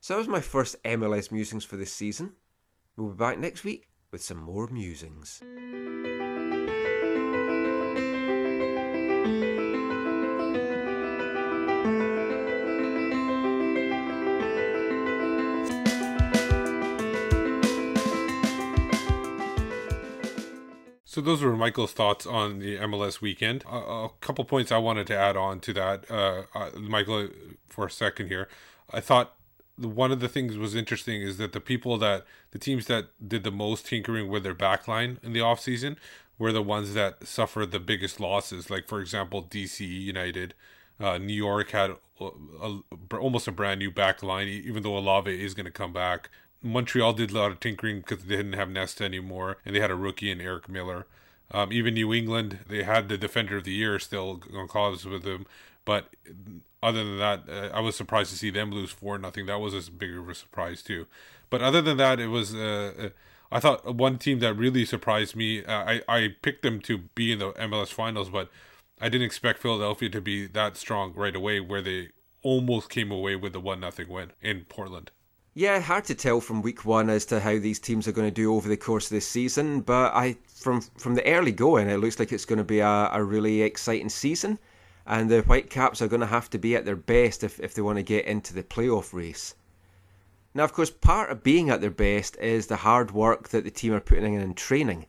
So 0.00 0.14
that 0.14 0.18
was 0.18 0.28
my 0.28 0.40
first 0.40 0.82
MLS 0.84 1.32
musings 1.32 1.64
for 1.64 1.76
this 1.76 1.92
season. 1.92 2.32
We'll 2.96 3.10
be 3.10 3.16
back 3.16 3.38
next 3.38 3.64
week 3.64 3.88
with 4.12 4.22
some 4.22 4.38
more 4.38 4.68
musings. 4.68 5.42
So 21.16 21.22
those 21.22 21.40
were 21.40 21.56
Michael's 21.56 21.92
thoughts 21.92 22.26
on 22.26 22.58
the 22.58 22.76
MLS 22.76 23.22
weekend. 23.22 23.64
A, 23.66 23.74
a 23.74 24.10
couple 24.20 24.44
points 24.44 24.70
I 24.70 24.76
wanted 24.76 25.06
to 25.06 25.16
add 25.16 25.34
on 25.34 25.60
to 25.60 25.72
that, 25.72 26.10
uh, 26.10 26.42
uh, 26.54 26.72
Michael, 26.78 27.28
for 27.66 27.86
a 27.86 27.90
second 27.90 28.26
here. 28.26 28.50
I 28.92 29.00
thought 29.00 29.32
one 29.78 30.12
of 30.12 30.20
the 30.20 30.28
things 30.28 30.58
was 30.58 30.74
interesting 30.74 31.22
is 31.22 31.38
that 31.38 31.54
the 31.54 31.60
people 31.60 31.96
that 31.96 32.26
the 32.50 32.58
teams 32.58 32.84
that 32.88 33.06
did 33.26 33.44
the 33.44 33.50
most 33.50 33.86
tinkering 33.86 34.28
with 34.28 34.42
their 34.42 34.54
backline 34.54 35.16
in 35.24 35.32
the 35.32 35.40
offseason 35.40 35.96
were 36.38 36.52
the 36.52 36.60
ones 36.60 36.92
that 36.92 37.26
suffered 37.26 37.70
the 37.70 37.80
biggest 37.80 38.20
losses. 38.20 38.68
Like 38.68 38.86
for 38.86 39.00
example, 39.00 39.42
DC 39.42 39.88
United, 39.88 40.52
uh, 41.00 41.16
New 41.16 41.32
York 41.32 41.70
had 41.70 41.92
a, 42.20 42.30
a, 42.60 43.16
almost 43.16 43.48
a 43.48 43.52
brand 43.52 43.78
new 43.78 43.90
backline, 43.90 44.48
even 44.48 44.82
though 44.82 44.98
Olave 44.98 45.30
is 45.30 45.54
going 45.54 45.64
to 45.64 45.72
come 45.72 45.94
back. 45.94 46.28
Montreal 46.66 47.12
did 47.12 47.30
a 47.30 47.38
lot 47.38 47.50
of 47.50 47.60
tinkering 47.60 47.98
because 48.00 48.24
they 48.24 48.36
didn't 48.36 48.54
have 48.54 48.70
Nesta 48.70 49.04
anymore, 49.04 49.58
and 49.64 49.74
they 49.74 49.80
had 49.80 49.90
a 49.90 49.96
rookie 49.96 50.30
in 50.30 50.40
Eric 50.40 50.68
Miller. 50.68 51.06
Um, 51.50 51.72
even 51.72 51.94
New 51.94 52.12
England, 52.12 52.60
they 52.68 52.82
had 52.82 53.08
the 53.08 53.16
defender 53.16 53.58
of 53.58 53.64
the 53.64 53.72
year 53.72 53.98
still 53.98 54.38
Goncalves 54.38 55.04
with 55.04 55.22
them, 55.22 55.46
but 55.84 56.10
other 56.82 57.04
than 57.04 57.18
that, 57.18 57.48
uh, 57.48 57.70
I 57.72 57.80
was 57.80 57.96
surprised 57.96 58.30
to 58.30 58.36
see 58.36 58.50
them 58.50 58.70
lose 58.70 58.90
four 58.90 59.18
nothing. 59.18 59.46
That 59.46 59.60
was 59.60 59.74
a 59.74 59.90
bigger 59.90 60.20
of 60.20 60.28
a 60.28 60.34
surprise 60.34 60.82
too. 60.82 61.06
But 61.50 61.62
other 61.62 61.82
than 61.82 61.96
that, 61.96 62.20
it 62.20 62.28
was. 62.28 62.54
Uh, 62.54 62.92
uh 62.98 63.08
I 63.50 63.60
thought 63.60 63.94
one 63.94 64.18
team 64.18 64.40
that 64.40 64.54
really 64.54 64.84
surprised 64.84 65.36
me. 65.36 65.64
Uh, 65.64 65.72
I 65.72 66.02
I 66.08 66.34
picked 66.42 66.62
them 66.62 66.80
to 66.80 66.98
be 66.98 67.32
in 67.32 67.38
the 67.38 67.52
MLS 67.52 67.88
finals, 67.88 68.28
but 68.28 68.50
I 69.00 69.08
didn't 69.08 69.26
expect 69.26 69.60
Philadelphia 69.60 70.08
to 70.10 70.20
be 70.20 70.46
that 70.46 70.76
strong 70.76 71.12
right 71.14 71.34
away, 71.34 71.60
where 71.60 71.82
they 71.82 72.08
almost 72.42 72.90
came 72.90 73.10
away 73.10 73.36
with 73.36 73.52
the 73.52 73.60
one 73.60 73.80
nothing 73.80 74.08
win 74.08 74.32
in 74.40 74.64
Portland. 74.64 75.10
Yeah, 75.58 75.80
hard 75.80 76.04
to 76.04 76.14
tell 76.14 76.42
from 76.42 76.60
week 76.60 76.84
one 76.84 77.08
as 77.08 77.24
to 77.24 77.40
how 77.40 77.58
these 77.58 77.78
teams 77.78 78.06
are 78.06 78.12
going 78.12 78.28
to 78.28 78.30
do 78.30 78.54
over 78.54 78.68
the 78.68 78.76
course 78.76 79.06
of 79.06 79.14
this 79.14 79.26
season, 79.26 79.80
but 79.80 80.14
I 80.14 80.36
from 80.46 80.82
from 80.82 81.14
the 81.14 81.26
early 81.26 81.50
going, 81.50 81.88
it 81.88 81.96
looks 81.96 82.18
like 82.18 82.30
it's 82.30 82.44
going 82.44 82.58
to 82.58 82.62
be 82.62 82.80
a, 82.80 83.08
a 83.10 83.24
really 83.24 83.62
exciting 83.62 84.10
season, 84.10 84.58
and 85.06 85.30
the 85.30 85.40
Whitecaps 85.40 86.02
are 86.02 86.08
going 86.08 86.20
to 86.20 86.26
have 86.26 86.50
to 86.50 86.58
be 86.58 86.76
at 86.76 86.84
their 86.84 86.94
best 86.94 87.42
if, 87.42 87.58
if 87.58 87.72
they 87.72 87.80
want 87.80 87.96
to 87.96 88.02
get 88.02 88.26
into 88.26 88.52
the 88.52 88.62
playoff 88.62 89.14
race. 89.14 89.54
Now, 90.52 90.64
of 90.64 90.74
course, 90.74 90.90
part 90.90 91.30
of 91.30 91.42
being 91.42 91.70
at 91.70 91.80
their 91.80 91.88
best 91.88 92.36
is 92.36 92.66
the 92.66 92.76
hard 92.76 93.12
work 93.12 93.48
that 93.48 93.64
the 93.64 93.70
team 93.70 93.94
are 93.94 94.00
putting 94.00 94.34
in 94.34 94.42
in 94.42 94.52
training. 94.52 95.06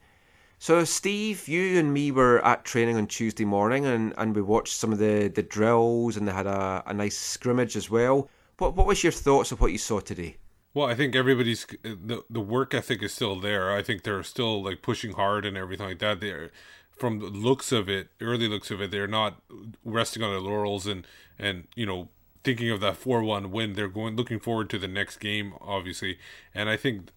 So, 0.59 0.85
Steve, 0.85 1.49
you 1.49 1.77
and 1.77 1.93
me 1.93 2.09
were 2.09 2.39
at 2.45 2.63
training 2.63 2.95
on 2.95 3.07
Tuesday 3.07 3.43
morning, 3.43 3.85
and, 3.85 4.13
and 4.17 4.33
we 4.33 4.41
watched 4.41 4.77
some 4.77 4.93
of 4.93 4.99
the, 4.99 5.27
the 5.27 5.43
drills, 5.43 6.15
and 6.15 6.25
they 6.25 6.31
had 6.31 6.47
a, 6.47 6.83
a 6.85 6.93
nice 6.93 7.17
scrimmage 7.17 7.75
as 7.75 7.89
well. 7.89 8.29
What 8.57 8.75
what 8.75 8.87
was 8.87 9.03
your 9.03 9.11
thoughts 9.11 9.51
of 9.51 9.61
what 9.61 9.71
you 9.71 9.77
saw 9.77 9.99
today? 9.99 10.37
Well, 10.73 10.87
I 10.87 10.95
think 10.95 11.15
everybody's 11.15 11.65
the 11.83 12.23
the 12.29 12.41
work 12.41 12.73
ethic 12.73 13.01
is 13.03 13.13
still 13.13 13.39
there. 13.39 13.71
I 13.73 13.83
think 13.83 14.03
they're 14.03 14.23
still 14.23 14.63
like 14.63 14.81
pushing 14.81 15.13
hard 15.13 15.45
and 15.45 15.57
everything 15.57 15.87
like 15.87 15.99
that. 15.99 16.19
They're 16.19 16.51
from 16.97 17.19
the 17.19 17.27
looks 17.27 17.71
of 17.71 17.87
it, 17.87 18.09
early 18.19 18.47
looks 18.47 18.71
of 18.71 18.81
it, 18.81 18.91
they're 18.91 19.07
not 19.07 19.41
resting 19.85 20.23
on 20.23 20.31
their 20.31 20.39
laurels 20.39 20.87
and 20.87 21.05
and 21.37 21.67
you 21.75 21.85
know 21.85 22.09
thinking 22.43 22.71
of 22.71 22.79
that 22.79 22.97
four 22.97 23.23
one 23.23 23.51
win. 23.51 23.73
They're 23.73 23.87
going 23.87 24.15
looking 24.15 24.39
forward 24.39 24.69
to 24.71 24.79
the 24.79 24.87
next 24.87 25.17
game, 25.17 25.53
obviously, 25.61 26.17
and 26.53 26.69
I 26.69 26.77
think 26.77 27.09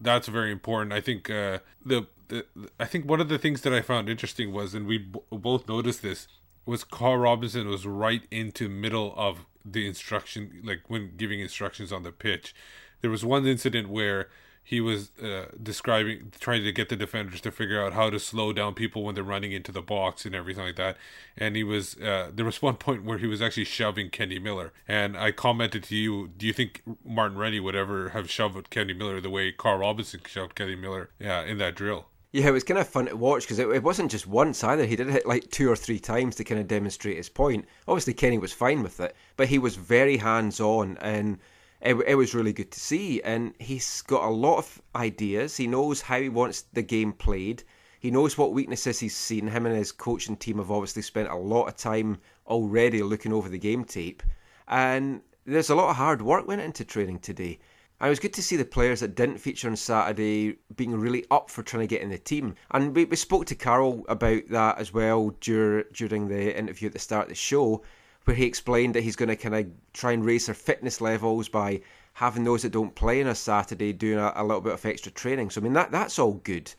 that's 0.00 0.28
very 0.28 0.52
important. 0.52 0.92
I 0.92 1.00
think 1.00 1.28
uh, 1.30 1.58
the, 1.84 2.06
the 2.28 2.46
I 2.78 2.86
think 2.86 3.08
one 3.08 3.20
of 3.20 3.28
the 3.28 3.38
things 3.38 3.62
that 3.62 3.72
I 3.72 3.82
found 3.82 4.08
interesting 4.08 4.52
was, 4.52 4.74
and 4.74 4.86
we 4.86 4.98
b- 4.98 5.20
both 5.30 5.68
noticed 5.68 6.02
this, 6.02 6.28
was 6.64 6.84
Carl 6.84 7.18
Robinson 7.18 7.68
was 7.68 7.86
right 7.86 8.22
into 8.30 8.68
middle 8.68 9.14
of 9.16 9.46
the 9.68 9.86
instruction, 9.86 10.62
like 10.64 10.82
when 10.88 11.12
giving 11.16 11.40
instructions 11.40 11.92
on 11.92 12.02
the 12.02 12.12
pitch. 12.12 12.54
There 13.00 13.10
was 13.10 13.24
one 13.24 13.46
incident 13.46 13.88
where 13.88 14.28
he 14.66 14.80
was 14.80 15.12
uh, 15.22 15.46
describing, 15.62 16.32
trying 16.40 16.64
to 16.64 16.72
get 16.72 16.88
the 16.88 16.96
defenders 16.96 17.40
to 17.42 17.52
figure 17.52 17.80
out 17.80 17.92
how 17.92 18.10
to 18.10 18.18
slow 18.18 18.52
down 18.52 18.74
people 18.74 19.04
when 19.04 19.14
they're 19.14 19.22
running 19.22 19.52
into 19.52 19.70
the 19.70 19.80
box 19.80 20.26
and 20.26 20.34
everything 20.34 20.64
like 20.64 20.74
that. 20.74 20.96
And 21.38 21.54
he 21.54 21.62
was, 21.62 21.96
uh, 21.98 22.32
there 22.34 22.44
was 22.44 22.60
one 22.62 22.74
point 22.74 23.04
where 23.04 23.18
he 23.18 23.28
was 23.28 23.40
actually 23.40 23.64
shoving 23.64 24.10
Kenny 24.10 24.40
Miller. 24.40 24.72
And 24.88 25.16
I 25.16 25.30
commented 25.30 25.84
to 25.84 25.94
you, 25.94 26.30
do 26.36 26.48
you 26.48 26.52
think 26.52 26.82
Martin 27.04 27.38
Rennie 27.38 27.60
would 27.60 27.76
ever 27.76 28.08
have 28.08 28.28
shoved 28.28 28.68
Kenny 28.70 28.92
Miller 28.92 29.20
the 29.20 29.30
way 29.30 29.52
Carl 29.52 29.78
Robinson 29.78 30.20
shoved 30.26 30.56
Kenny 30.56 30.74
Miller 30.74 31.10
yeah, 31.20 31.44
in 31.44 31.58
that 31.58 31.76
drill? 31.76 32.06
Yeah, 32.32 32.48
it 32.48 32.52
was 32.52 32.64
kind 32.64 32.78
of 32.78 32.88
fun 32.88 33.06
to 33.06 33.16
watch 33.16 33.44
because 33.44 33.58
it, 33.58 33.68
it, 33.68 33.82
wasn't 33.82 34.10
just 34.10 34.26
once 34.26 34.62
either. 34.64 34.84
He 34.84 34.96
did 34.96 35.08
it 35.08 35.26
like 35.26 35.50
two 35.50 35.70
or 35.70 35.76
three 35.76 35.98
times 35.98 36.36
to 36.36 36.44
kind 36.44 36.60
of 36.60 36.66
demonstrate 36.66 37.16
his 37.16 37.28
point. 37.28 37.66
Obviously, 37.86 38.14
Kenny 38.14 38.36
was 38.36 38.52
fine 38.52 38.82
with 38.82 39.00
it, 39.00 39.14
but 39.36 39.48
he 39.48 39.58
was 39.58 39.76
very 39.76 40.16
hands 40.16 40.60
on 40.60 40.98
and 41.00 41.38
it, 41.80 41.94
it 41.94 42.14
was 42.16 42.34
really 42.34 42.52
good 42.52 42.70
to 42.72 42.80
see. 42.80 43.22
And 43.22 43.54
he's 43.58 44.02
got 44.02 44.24
a 44.24 44.30
lot 44.30 44.58
of 44.58 44.82
ideas. 44.94 45.56
He 45.56 45.66
knows 45.66 46.00
how 46.00 46.20
he 46.20 46.28
wants 46.28 46.62
the 46.72 46.82
game 46.82 47.12
played. 47.12 47.62
He 48.00 48.10
knows 48.10 48.36
what 48.36 48.52
weaknesses 48.52 49.00
he's 49.00 49.16
seen. 49.16 49.46
Him 49.46 49.66
and 49.66 49.76
his 49.76 49.92
coaching 49.92 50.36
team 50.36 50.58
have 50.58 50.70
obviously 50.70 51.02
spent 51.02 51.28
a 51.28 51.36
lot 51.36 51.68
of 51.68 51.76
time 51.76 52.18
already 52.46 53.02
looking 53.02 53.32
over 53.32 53.48
the 53.48 53.58
game 53.58 53.84
tape. 53.84 54.22
And 54.68 55.22
there's 55.44 55.70
a 55.70 55.74
lot 55.74 55.90
of 55.90 55.96
hard 55.96 56.20
work 56.22 56.46
went 56.46 56.60
into 56.60 56.84
training 56.84 57.20
today. 57.20 57.58
And 57.98 58.08
it 58.08 58.10
was 58.10 58.20
good 58.20 58.34
to 58.34 58.42
see 58.42 58.56
the 58.56 58.64
players 58.64 59.00
that 59.00 59.14
didn't 59.14 59.38
feature 59.38 59.68
on 59.68 59.76
Saturday 59.76 60.58
being 60.76 60.94
really 60.94 61.24
up 61.30 61.50
for 61.50 61.62
trying 61.62 61.82
to 61.82 61.86
get 61.86 62.02
in 62.02 62.10
the 62.10 62.18
team. 62.18 62.54
And 62.72 62.94
we, 62.94 63.06
we 63.06 63.16
spoke 63.16 63.46
to 63.46 63.54
Carl 63.54 64.04
about 64.08 64.42
that 64.50 64.78
as 64.78 64.92
well 64.92 65.34
dur- 65.40 65.84
during 65.94 66.28
the 66.28 66.58
interview 66.58 66.88
at 66.88 66.92
the 66.92 66.98
start 66.98 67.24
of 67.24 67.28
the 67.30 67.34
show, 67.34 67.82
where 68.24 68.36
he 68.36 68.44
explained 68.44 68.94
that 68.94 69.02
he's 69.02 69.16
going 69.16 69.30
to 69.30 69.36
kind 69.36 69.54
of 69.54 69.66
try 69.94 70.12
and 70.12 70.26
raise 70.26 70.46
their 70.46 70.54
fitness 70.54 71.00
levels 71.00 71.48
by 71.48 71.80
having 72.12 72.44
those 72.44 72.62
that 72.62 72.72
don't 72.72 72.94
play 72.94 73.22
on 73.22 73.28
a 73.28 73.34
Saturday 73.34 73.94
doing 73.94 74.18
a, 74.18 74.32
a 74.36 74.44
little 74.44 74.60
bit 74.60 74.74
of 74.74 74.84
extra 74.84 75.12
training. 75.12 75.48
So, 75.48 75.60
I 75.60 75.64
mean, 75.64 75.72
that 75.72 75.90
that's 75.90 76.18
all 76.18 76.34
good. 76.34 76.70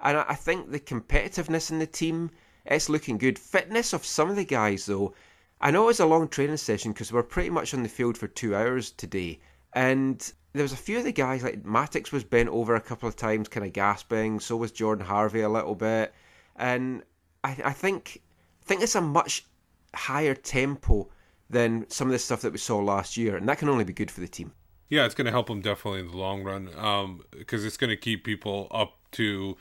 And 0.00 0.18
I, 0.18 0.26
I 0.28 0.34
think 0.34 0.70
the 0.70 0.78
competitiveness 0.78 1.72
in 1.72 1.80
the 1.80 1.86
team, 1.86 2.30
it's 2.64 2.88
looking 2.88 3.18
good. 3.18 3.40
Fitness 3.40 3.92
of 3.92 4.04
some 4.04 4.30
of 4.30 4.36
the 4.36 4.44
guys, 4.44 4.86
though, 4.86 5.14
I 5.60 5.72
know 5.72 5.84
it 5.84 5.86
was 5.86 6.00
a 6.00 6.06
long 6.06 6.28
training 6.28 6.58
session 6.58 6.92
because 6.92 7.12
we're 7.12 7.24
pretty 7.24 7.50
much 7.50 7.74
on 7.74 7.82
the 7.82 7.88
field 7.88 8.16
for 8.16 8.28
two 8.28 8.54
hours 8.54 8.92
today. 8.92 9.40
And 9.72 10.32
there 10.52 10.62
was 10.62 10.72
a 10.72 10.76
few 10.76 10.98
of 10.98 11.04
the 11.04 11.12
guys 11.12 11.42
like 11.42 11.64
Mattocks 11.64 12.12
was 12.12 12.24
bent 12.24 12.48
over 12.48 12.74
a 12.74 12.80
couple 12.80 13.08
of 13.08 13.16
times, 13.16 13.48
kind 13.48 13.64
of 13.64 13.72
gasping. 13.72 14.40
So 14.40 14.56
was 14.56 14.72
Jordan 14.72 15.04
Harvey 15.04 15.42
a 15.42 15.48
little 15.48 15.74
bit, 15.74 16.12
and 16.56 17.02
I, 17.44 17.56
I 17.64 17.72
think 17.72 18.20
I 18.62 18.64
think 18.66 18.82
it's 18.82 18.94
a 18.94 19.00
much 19.00 19.46
higher 19.94 20.34
tempo 20.34 21.08
than 21.48 21.88
some 21.88 22.08
of 22.08 22.12
the 22.12 22.18
stuff 22.18 22.42
that 22.42 22.52
we 22.52 22.58
saw 22.58 22.78
last 22.78 23.16
year, 23.16 23.36
and 23.36 23.48
that 23.48 23.58
can 23.58 23.68
only 23.68 23.84
be 23.84 23.92
good 23.92 24.10
for 24.10 24.20
the 24.20 24.28
team. 24.28 24.52
Yeah, 24.88 25.04
it's 25.06 25.14
going 25.14 25.26
to 25.26 25.30
help 25.30 25.46
them 25.46 25.60
definitely 25.60 26.00
in 26.00 26.08
the 26.08 26.16
long 26.16 26.42
run 26.42 26.64
because 26.66 27.60
um, 27.62 27.66
it's 27.66 27.76
going 27.76 27.90
to 27.90 27.96
keep 27.96 28.24
people 28.24 28.66
up 28.72 28.98
to 29.12 29.56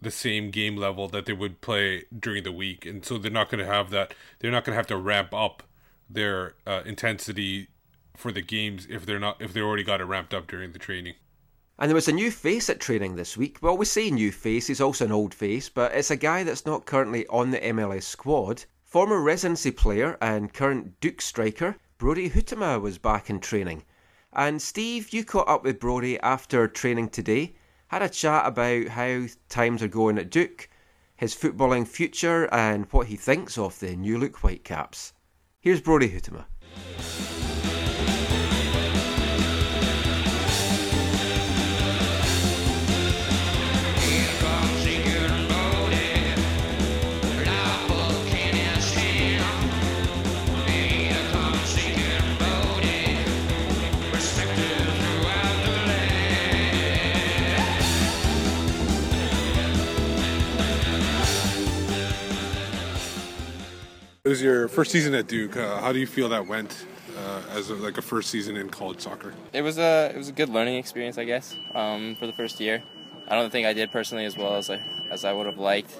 the 0.00 0.10
same 0.10 0.50
game 0.50 0.76
level 0.76 1.08
that 1.08 1.26
they 1.26 1.32
would 1.32 1.60
play 1.60 2.04
during 2.18 2.42
the 2.42 2.52
week, 2.52 2.84
and 2.84 3.04
so 3.04 3.18
they're 3.18 3.30
not 3.30 3.48
going 3.48 3.64
to 3.64 3.72
have 3.72 3.90
that. 3.90 4.14
They're 4.38 4.50
not 4.50 4.64
going 4.64 4.72
to 4.72 4.76
have 4.76 4.88
to 4.88 4.96
ramp 4.96 5.32
up 5.32 5.62
their 6.08 6.54
uh, 6.66 6.82
intensity 6.84 7.68
for 8.18 8.32
the 8.32 8.42
games 8.42 8.86
if 8.90 9.06
they're 9.06 9.18
not 9.18 9.40
if 9.40 9.52
they 9.52 9.60
already 9.60 9.84
got 9.84 10.00
it 10.00 10.04
ramped 10.04 10.34
up 10.34 10.46
during 10.46 10.72
the 10.72 10.78
training. 10.78 11.14
And 11.78 11.90
there 11.90 11.94
was 11.94 12.08
a 12.08 12.12
new 12.12 12.30
face 12.30 12.70
at 12.70 12.80
training 12.80 13.16
this 13.16 13.36
week. 13.36 13.58
Well, 13.60 13.76
we 13.76 13.84
say 13.84 14.10
new 14.10 14.32
face, 14.32 14.66
he's 14.66 14.80
also 14.80 15.04
an 15.04 15.12
old 15.12 15.34
face, 15.34 15.68
but 15.68 15.92
it's 15.92 16.10
a 16.10 16.16
guy 16.16 16.42
that's 16.42 16.64
not 16.64 16.86
currently 16.86 17.26
on 17.26 17.50
the 17.50 17.60
MLS 17.60 18.04
squad. 18.04 18.64
Former 18.84 19.20
residency 19.20 19.70
player 19.70 20.16
and 20.22 20.54
current 20.54 20.98
Duke 21.00 21.20
striker, 21.20 21.76
Brody 21.98 22.30
Huitema 22.30 22.80
was 22.80 22.96
back 22.96 23.28
in 23.28 23.40
training. 23.40 23.82
And 24.32 24.60
Steve, 24.62 25.10
you 25.10 25.24
caught 25.24 25.48
up 25.48 25.64
with 25.64 25.80
Brody 25.80 26.18
after 26.20 26.66
training 26.66 27.10
today, 27.10 27.56
had 27.88 28.02
a 28.02 28.08
chat 28.08 28.46
about 28.46 28.88
how 28.88 29.26
times 29.50 29.82
are 29.82 29.88
going 29.88 30.18
at 30.18 30.30
Duke, 30.30 30.70
his 31.14 31.34
footballing 31.34 31.86
future, 31.86 32.46
and 32.52 32.86
what 32.86 33.08
he 33.08 33.16
thinks 33.16 33.58
of 33.58 33.78
the 33.80 33.96
new 33.96 34.18
look 34.18 34.36
Whitecaps. 34.36 35.12
Here's 35.60 35.80
Brody 35.80 36.08
Huitema. 36.08 36.46
Your 64.46 64.68
first 64.68 64.92
season 64.92 65.12
at 65.14 65.26
Duke. 65.26 65.56
Uh, 65.56 65.80
how 65.80 65.92
do 65.92 65.98
you 65.98 66.06
feel 66.06 66.28
that 66.28 66.46
went 66.46 66.86
uh, 67.18 67.42
as 67.50 67.68
a, 67.68 67.74
like 67.74 67.98
a 67.98 68.02
first 68.02 68.30
season 68.30 68.56
in 68.56 68.70
college 68.70 69.00
soccer? 69.00 69.34
It 69.52 69.62
was 69.62 69.76
a 69.76 70.12
it 70.14 70.16
was 70.16 70.28
a 70.28 70.32
good 70.32 70.48
learning 70.48 70.76
experience, 70.76 71.18
I 71.18 71.24
guess, 71.24 71.56
um, 71.74 72.16
for 72.18 72.26
the 72.26 72.32
first 72.32 72.60
year. 72.60 72.82
I 73.28 73.34
don't 73.34 73.50
think 73.50 73.66
I 73.66 73.72
did 73.72 73.90
personally 73.90 74.24
as 74.24 74.36
well 74.36 74.54
as 74.54 74.70
I 74.70 74.80
as 75.10 75.24
I 75.24 75.32
would 75.32 75.46
have 75.46 75.58
liked. 75.58 75.90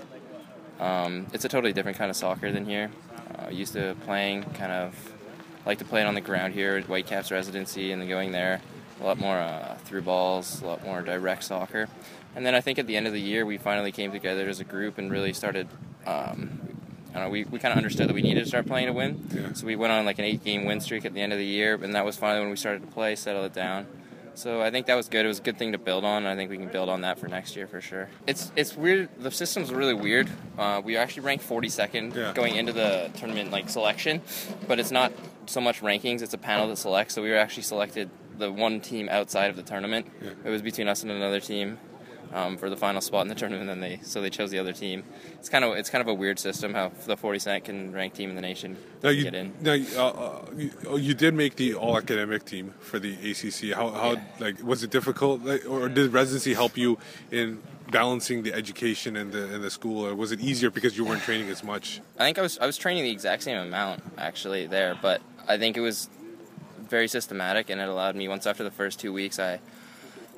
Um, 0.78 1.26
it's 1.32 1.44
a 1.44 1.48
totally 1.48 1.72
different 1.72 1.98
kind 1.98 2.10
of 2.10 2.16
soccer 2.16 2.52
than 2.52 2.64
here. 2.64 2.90
Uh, 3.34 3.50
used 3.50 3.72
to 3.72 3.96
playing 4.04 4.44
kind 4.54 4.70
of 4.70 4.94
like 5.64 5.78
to 5.78 5.84
play 5.84 6.02
it 6.02 6.06
on 6.06 6.14
the 6.14 6.20
ground 6.20 6.54
here 6.54 6.76
at 6.76 6.84
Whitecaps 6.84 7.32
residency, 7.32 7.90
and 7.90 8.00
then 8.00 8.08
going 8.08 8.30
there 8.30 8.60
a 9.00 9.04
lot 9.04 9.18
more 9.18 9.38
uh, 9.38 9.76
through 9.84 10.02
balls, 10.02 10.62
a 10.62 10.66
lot 10.66 10.84
more 10.84 11.02
direct 11.02 11.42
soccer. 11.42 11.88
And 12.36 12.46
then 12.46 12.54
I 12.54 12.60
think 12.60 12.78
at 12.78 12.86
the 12.86 12.96
end 12.96 13.06
of 13.06 13.12
the 13.12 13.20
year, 13.20 13.44
we 13.44 13.58
finally 13.58 13.90
came 13.90 14.12
together 14.12 14.48
as 14.48 14.60
a 14.60 14.64
group 14.64 14.98
and 14.98 15.10
really 15.10 15.32
started. 15.32 15.66
Um, 16.06 16.65
I 17.16 17.20
don't 17.20 17.28
know, 17.28 17.30
we, 17.32 17.44
we 17.44 17.58
kind 17.58 17.72
of 17.72 17.78
understood 17.78 18.08
that 18.10 18.14
we 18.14 18.20
needed 18.20 18.42
to 18.42 18.46
start 18.46 18.66
playing 18.66 18.88
to 18.88 18.92
win. 18.92 19.26
Yeah. 19.34 19.54
So 19.54 19.66
we 19.66 19.74
went 19.74 19.90
on 19.90 20.04
like 20.04 20.18
an 20.18 20.26
eight 20.26 20.44
game 20.44 20.66
win 20.66 20.80
streak 20.80 21.06
at 21.06 21.14
the 21.14 21.20
end 21.22 21.32
of 21.32 21.38
the 21.38 21.46
year, 21.46 21.74
and 21.82 21.94
that 21.94 22.04
was 22.04 22.14
finally 22.16 22.40
when 22.40 22.50
we 22.50 22.56
started 22.56 22.82
to 22.82 22.88
play, 22.88 23.16
settle 23.16 23.44
it 23.44 23.54
down. 23.54 23.86
So 24.34 24.60
I 24.60 24.70
think 24.70 24.84
that 24.88 24.96
was 24.96 25.08
good. 25.08 25.24
It 25.24 25.28
was 25.28 25.38
a 25.38 25.42
good 25.42 25.56
thing 25.58 25.72
to 25.72 25.78
build 25.78 26.04
on. 26.04 26.18
And 26.18 26.28
I 26.28 26.36
think 26.36 26.50
we 26.50 26.58
can 26.58 26.68
build 26.68 26.90
on 26.90 27.00
that 27.00 27.18
for 27.18 27.26
next 27.26 27.56
year 27.56 27.66
for 27.66 27.80
sure. 27.80 28.10
It's 28.26 28.52
it's 28.54 28.76
weird. 28.76 29.08
The 29.18 29.30
system's 29.30 29.72
really 29.72 29.94
weird. 29.94 30.28
Uh, 30.58 30.82
we 30.84 30.98
actually 30.98 31.22
ranked 31.22 31.48
42nd 31.48 32.14
Yeah. 32.14 32.32
going 32.34 32.54
into 32.54 32.74
the 32.74 33.10
tournament 33.16 33.50
like 33.50 33.70
selection, 33.70 34.20
but 34.68 34.78
it's 34.78 34.90
not 34.90 35.14
so 35.46 35.62
much 35.62 35.80
rankings. 35.80 36.20
It's 36.20 36.34
a 36.34 36.38
panel 36.38 36.68
that 36.68 36.76
selects. 36.76 37.14
So 37.14 37.22
we 37.22 37.30
were 37.30 37.38
actually 37.38 37.62
selected 37.62 38.10
the 38.36 38.52
one 38.52 38.82
team 38.82 39.08
outside 39.08 39.48
of 39.48 39.56
the 39.56 39.62
tournament. 39.62 40.06
It 40.44 40.50
was 40.50 40.60
between 40.60 40.86
us 40.86 41.02
and 41.02 41.10
another 41.10 41.40
team. 41.40 41.78
Um, 42.32 42.56
for 42.58 42.68
the 42.68 42.76
final 42.76 43.00
spot 43.00 43.22
in 43.22 43.28
the 43.28 43.34
tournament, 43.34 43.70
and 43.70 43.70
then 43.70 43.80
they 43.88 44.00
so 44.02 44.20
they 44.20 44.30
chose 44.30 44.50
the 44.50 44.58
other 44.58 44.72
team. 44.72 45.04
It's 45.38 45.48
kind 45.48 45.64
of 45.64 45.76
it's 45.76 45.88
kind 45.88 46.02
of 46.02 46.08
a 46.08 46.14
weird 46.14 46.38
system 46.38 46.74
how 46.74 46.90
the 47.06 47.16
42nd 47.16 47.94
ranked 47.94 48.16
team 48.16 48.30
in 48.30 48.36
the 48.36 48.42
nation 48.42 48.76
Now 49.02 49.10
you, 49.10 49.24
get 49.24 49.34
in. 49.34 49.54
now 49.60 49.72
uh, 49.72 50.08
uh, 50.08 50.44
you, 50.56 50.70
oh, 50.88 50.96
you 50.96 51.14
did 51.14 51.34
make 51.34 51.54
the 51.56 51.74
all 51.74 51.96
academic 51.96 52.44
team 52.44 52.74
for 52.80 52.98
the 52.98 53.12
ACC. 53.30 53.74
How, 53.76 53.90
how 53.90 54.12
Yeah. 54.12 54.22
like 54.40 54.62
was 54.62 54.82
it 54.82 54.90
difficult, 54.90 55.44
like, 55.44 55.64
or 55.68 55.88
did 55.88 56.12
residency 56.12 56.52
help 56.52 56.76
you 56.76 56.98
in 57.30 57.62
balancing 57.92 58.42
the 58.42 58.52
education 58.52 59.16
and 59.16 59.32
the 59.32 59.44
and 59.54 59.62
the 59.62 59.70
school, 59.70 60.04
or 60.06 60.14
was 60.14 60.32
it 60.32 60.40
easier 60.40 60.68
because 60.70 60.96
you 60.98 61.04
weren't 61.04 61.22
training 61.22 61.48
as 61.48 61.62
much? 61.62 62.00
I 62.18 62.24
think 62.24 62.38
I 62.38 62.42
was 62.42 62.58
I 62.58 62.66
was 62.66 62.76
training 62.76 63.04
the 63.04 63.12
exact 63.12 63.44
same 63.44 63.56
amount 63.58 64.02
actually 64.18 64.66
there, 64.66 64.98
but 65.00 65.22
I 65.46 65.58
think 65.58 65.76
it 65.76 65.80
was 65.80 66.08
very 66.80 67.08
systematic 67.08 67.70
and 67.70 67.80
it 67.80 67.88
allowed 67.88 68.16
me 68.16 68.26
once 68.28 68.46
after 68.46 68.64
the 68.64 68.70
first 68.70 68.98
two 69.00 69.12
weeks 69.12 69.38
I 69.38 69.60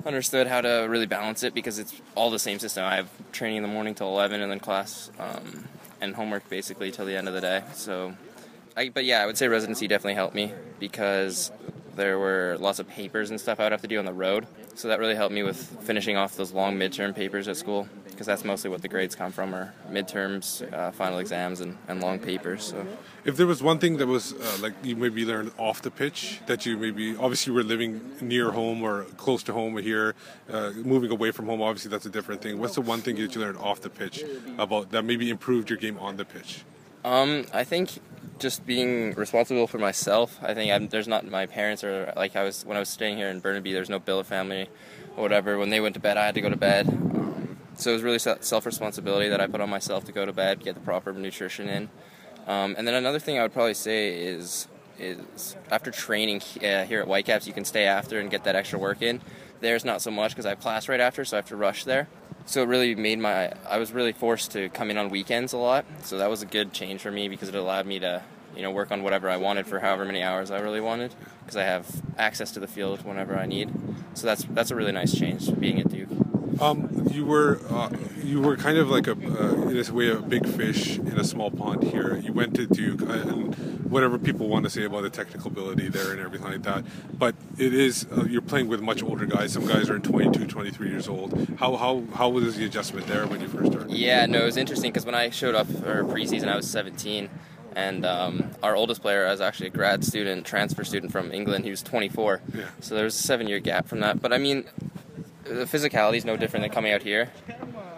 understood 0.05 0.47
how 0.47 0.61
to 0.61 0.87
really 0.89 1.05
balance 1.05 1.43
it 1.43 1.53
because 1.53 1.79
it's 1.79 1.93
all 2.15 2.29
the 2.29 2.39
same 2.39 2.59
system. 2.59 2.83
I 2.85 2.95
have 2.95 3.09
training 3.31 3.57
in 3.57 3.63
the 3.63 3.69
morning 3.69 3.95
till 3.95 4.07
eleven 4.07 4.41
and 4.41 4.51
then 4.51 4.59
class 4.59 5.11
um, 5.19 5.67
and 6.01 6.15
homework 6.15 6.49
basically 6.49 6.91
till 6.91 7.05
the 7.05 7.15
end 7.15 7.27
of 7.27 7.33
the 7.33 7.41
day. 7.41 7.63
So, 7.73 8.13
I, 8.77 8.89
but 8.89 9.05
yeah, 9.05 9.21
I 9.21 9.25
would 9.25 9.37
say 9.37 9.47
residency 9.47 9.87
definitely 9.87 10.15
helped 10.15 10.35
me 10.35 10.53
because 10.79 11.51
there 11.95 12.19
were 12.19 12.57
lots 12.59 12.79
of 12.79 12.87
papers 12.87 13.29
and 13.29 13.39
stuff 13.39 13.59
I 13.59 13.63
would 13.63 13.71
have 13.71 13.81
to 13.81 13.87
do 13.87 13.99
on 13.99 14.05
the 14.05 14.13
road. 14.13 14.47
So 14.75 14.87
that 14.87 14.99
really 14.99 15.15
helped 15.15 15.33
me 15.33 15.43
with 15.43 15.57
finishing 15.81 16.15
off 16.17 16.35
those 16.35 16.51
long 16.53 16.77
midterm 16.77 17.15
papers 17.15 17.47
at 17.47 17.57
school 17.57 17.87
because 18.19 18.27
that's 18.27 18.43
mostly 18.43 18.69
what 18.69 18.81
the 18.81 18.87
grades 18.89 19.15
come 19.15 19.31
from 19.31 19.55
are 19.55 19.73
midterms, 19.89 20.61
uh, 20.73 20.91
final 20.91 21.19
exams, 21.19 21.61
and, 21.61 21.77
and 21.87 22.01
long 22.01 22.19
papers. 22.19 22.65
So 22.65 22.85
If 23.23 23.37
there 23.37 23.47
was 23.47 23.63
one 23.63 23.79
thing 23.79 23.95
that 23.95 24.07
was 24.07 24.33
uh, 24.33 24.57
like 24.59 24.73
you 24.83 24.97
maybe 24.97 25.23
learned 25.23 25.53
off 25.57 25.81
the 25.81 25.89
pitch 25.89 26.41
that 26.45 26.65
you 26.65 26.77
maybe 26.77 27.15
obviously 27.15 27.51
you 27.51 27.55
were 27.55 27.63
living 27.63 28.01
near 28.19 28.51
home 28.51 28.83
or 28.83 29.03
close 29.15 29.41
to 29.43 29.53
home 29.53 29.77
here, 29.77 30.15
uh, 30.51 30.71
moving 30.75 31.11
away 31.11 31.31
from 31.31 31.45
home, 31.45 31.61
obviously 31.61 31.89
that's 31.89 32.05
a 32.05 32.09
different 32.09 32.41
thing. 32.41 32.59
What's 32.59 32.75
the 32.75 32.81
one 32.81 32.99
thing 32.99 33.15
that 33.15 33.33
you 33.33 33.39
learned 33.39 33.57
off 33.57 33.79
the 33.79 33.89
pitch 33.89 34.25
about 34.57 34.91
that 34.91 35.03
maybe 35.03 35.29
improved 35.29 35.69
your 35.69 35.79
game 35.79 35.97
on 35.97 36.17
the 36.17 36.25
pitch? 36.25 36.65
Um, 37.05 37.45
I 37.53 37.63
think 37.63 37.99
just 38.39 38.65
being 38.65 39.13
responsible 39.13 39.67
for 39.67 39.77
myself. 39.77 40.39
I 40.41 40.53
think 40.53 40.71
I'm, 40.71 40.87
there's 40.87 41.07
not 41.07 41.25
my 41.27 41.45
parents 41.45 41.83
or 41.83 42.13
like 42.15 42.35
I 42.35 42.43
was 42.43 42.65
when 42.65 42.77
I 42.77 42.79
was 42.79 42.89
staying 42.89 43.17
here 43.17 43.29
in 43.29 43.39
Burnaby. 43.39 43.73
There's 43.73 43.89
no 43.89 43.99
billet 43.99 44.25
family 44.25 44.69
or 45.15 45.23
whatever. 45.23 45.57
When 45.57 45.69
they 45.69 45.79
went 45.79 45.93
to 45.95 45.99
bed, 45.99 46.17
I 46.17 46.25
had 46.25 46.35
to 46.35 46.41
go 46.41 46.49
to 46.49 46.55
bed. 46.55 46.87
Um, 46.87 47.57
so 47.75 47.91
it 47.91 47.93
was 47.93 48.03
really 48.03 48.19
self 48.19 48.65
responsibility 48.65 49.29
that 49.29 49.41
I 49.41 49.47
put 49.47 49.61
on 49.61 49.69
myself 49.69 50.05
to 50.05 50.11
go 50.11 50.25
to 50.25 50.33
bed, 50.33 50.63
get 50.63 50.75
the 50.75 50.81
proper 50.81 51.13
nutrition 51.13 51.67
in. 51.67 51.89
Um, 52.47 52.75
and 52.77 52.87
then 52.87 52.95
another 52.95 53.19
thing 53.19 53.37
I 53.37 53.43
would 53.43 53.53
probably 53.53 53.73
say 53.75 54.15
is 54.23 54.67
is 54.97 55.55
after 55.71 55.91
training 55.91 56.41
uh, 56.57 56.83
here 56.83 57.01
at 57.01 57.07
Whitecaps, 57.07 57.47
you 57.47 57.53
can 57.53 57.63
stay 57.63 57.85
after 57.85 58.19
and 58.19 58.29
get 58.29 58.43
that 58.43 58.55
extra 58.55 58.77
work 58.77 59.01
in. 59.01 59.21
There's 59.61 59.85
not 59.85 60.01
so 60.01 60.11
much 60.11 60.31
because 60.31 60.45
I 60.45 60.49
have 60.49 60.59
class 60.59 60.89
right 60.89 60.99
after, 60.99 61.23
so 61.23 61.37
I 61.37 61.39
have 61.39 61.47
to 61.47 61.55
rush 61.55 61.85
there. 61.85 62.07
So 62.45 62.63
it 62.63 62.65
really 62.67 62.95
made 62.95 63.19
my 63.19 63.51
I 63.67 63.77
was 63.77 63.91
really 63.91 64.13
forced 64.13 64.51
to 64.51 64.69
come 64.69 64.89
in 64.89 64.97
on 64.97 65.09
weekends 65.09 65.53
a 65.53 65.57
lot. 65.57 65.85
So 66.03 66.17
that 66.17 66.29
was 66.29 66.41
a 66.41 66.45
good 66.45 66.73
change 66.73 67.01
for 67.01 67.11
me 67.11 67.27
because 67.27 67.49
it 67.49 67.55
allowed 67.55 67.85
me 67.85 67.99
to 67.99 68.23
you 68.55 68.63
know 68.63 68.71
work 68.71 68.91
on 68.91 69.03
whatever 69.03 69.29
I 69.29 69.37
wanted 69.37 69.67
for 69.67 69.79
however 69.79 70.05
many 70.05 70.21
hours 70.21 70.51
I 70.51 70.59
really 70.59 70.81
wanted 70.81 71.13
because 71.41 71.55
I 71.55 71.63
have 71.63 71.87
access 72.17 72.51
to 72.51 72.59
the 72.59 72.67
field 72.67 73.05
whenever 73.05 73.37
I 73.37 73.45
need. 73.45 73.71
So 74.13 74.25
that's 74.25 74.43
that's 74.45 74.71
a 74.71 74.75
really 74.75 74.91
nice 74.91 75.17
change 75.17 75.57
being 75.59 75.79
at 75.79 75.89
Duke. 75.89 76.09
Um, 76.59 77.07
you 77.11 77.25
were 77.25 77.61
uh, 77.69 77.89
you 78.23 78.41
were 78.41 78.57
kind 78.57 78.77
of 78.77 78.89
like 78.89 79.07
a 79.07 79.11
uh, 79.13 79.69
in 79.69 79.77
a 79.77 79.93
way 79.93 80.09
a 80.09 80.15
big 80.17 80.45
fish 80.47 80.97
in 80.97 81.17
a 81.17 81.23
small 81.23 81.49
pond 81.51 81.83
here. 81.83 82.17
You 82.17 82.33
went 82.33 82.55
to 82.55 82.67
Duke, 82.67 83.01
uh, 83.03 83.13
and 83.13 83.55
whatever 83.89 84.17
people 84.19 84.49
want 84.49 84.65
to 84.65 84.69
say 84.69 84.83
about 84.83 85.03
the 85.03 85.09
technical 85.09 85.47
ability 85.51 85.87
there 85.87 86.11
and 86.11 86.19
everything 86.19 86.47
like 86.51 86.63
that, 86.63 86.83
but 87.17 87.33
it 87.57 87.73
is 87.73 88.05
uh, 88.17 88.25
you're 88.25 88.41
playing 88.41 88.67
with 88.67 88.81
much 88.81 89.01
older 89.01 89.25
guys. 89.25 89.53
Some 89.53 89.65
guys 89.67 89.89
are 89.89 89.99
22, 89.99 90.47
23 90.47 90.89
years 90.89 91.07
old. 91.07 91.47
How 91.57 91.75
how 91.77 92.03
how 92.13 92.29
was 92.29 92.55
the 92.57 92.65
adjustment 92.65 93.07
there 93.07 93.25
when 93.25 93.39
you 93.39 93.47
first 93.47 93.71
started? 93.71 93.91
Yeah, 93.91 94.25
no, 94.25 94.41
it 94.41 94.45
was 94.45 94.57
interesting 94.57 94.91
because 94.91 95.05
when 95.05 95.15
I 95.15 95.29
showed 95.29 95.55
up 95.55 95.67
for 95.67 96.03
preseason, 96.03 96.49
I 96.49 96.57
was 96.57 96.69
17, 96.69 97.29
and 97.75 98.05
um, 98.05 98.51
our 98.61 98.75
oldest 98.75 99.01
player 99.01 99.25
was 99.27 99.39
actually 99.39 99.67
a 99.67 99.71
grad 99.71 100.03
student, 100.03 100.45
transfer 100.45 100.83
student 100.83 101.11
from 101.13 101.31
England. 101.31 101.63
He 101.63 101.71
was 101.71 101.81
24, 101.83 102.41
Yeah. 102.53 102.65
so 102.81 102.95
there 102.95 103.05
was 103.05 103.17
a 103.17 103.23
seven-year 103.23 103.59
gap 103.61 103.87
from 103.87 104.01
that. 104.01 104.21
But 104.21 104.33
I 104.33 104.37
mean, 104.37 104.65
the 105.43 105.65
physicality 105.65 106.17
is 106.17 106.25
no 106.25 106.37
different 106.37 106.63
than 106.63 106.71
coming 106.71 106.93
out 106.93 107.01
here 107.01 107.31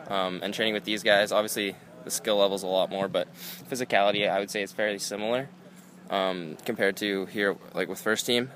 um, 0.08 0.40
and 0.44 0.54
training 0.54 0.74
with 0.74 0.84
these 0.84 1.04
guys. 1.04 1.32
Obviously, 1.32 1.76
the 2.04 2.12
skill 2.12 2.38
level's 2.38 2.64
a 2.64 2.68
lot 2.68 2.90
more, 2.90 3.08
but 3.08 3.28
physicality, 3.70 4.30
I 4.30 4.40
would 4.40 4.50
say, 4.50 4.62
is 4.62 4.72
fairly 4.72 5.00
similar 5.00 5.50
um, 6.10 6.58
compared 6.66 6.98
to 6.98 7.26
here, 7.28 7.56
like 7.74 7.88
with 7.88 8.02
first 8.02 8.26
team. 8.26 8.52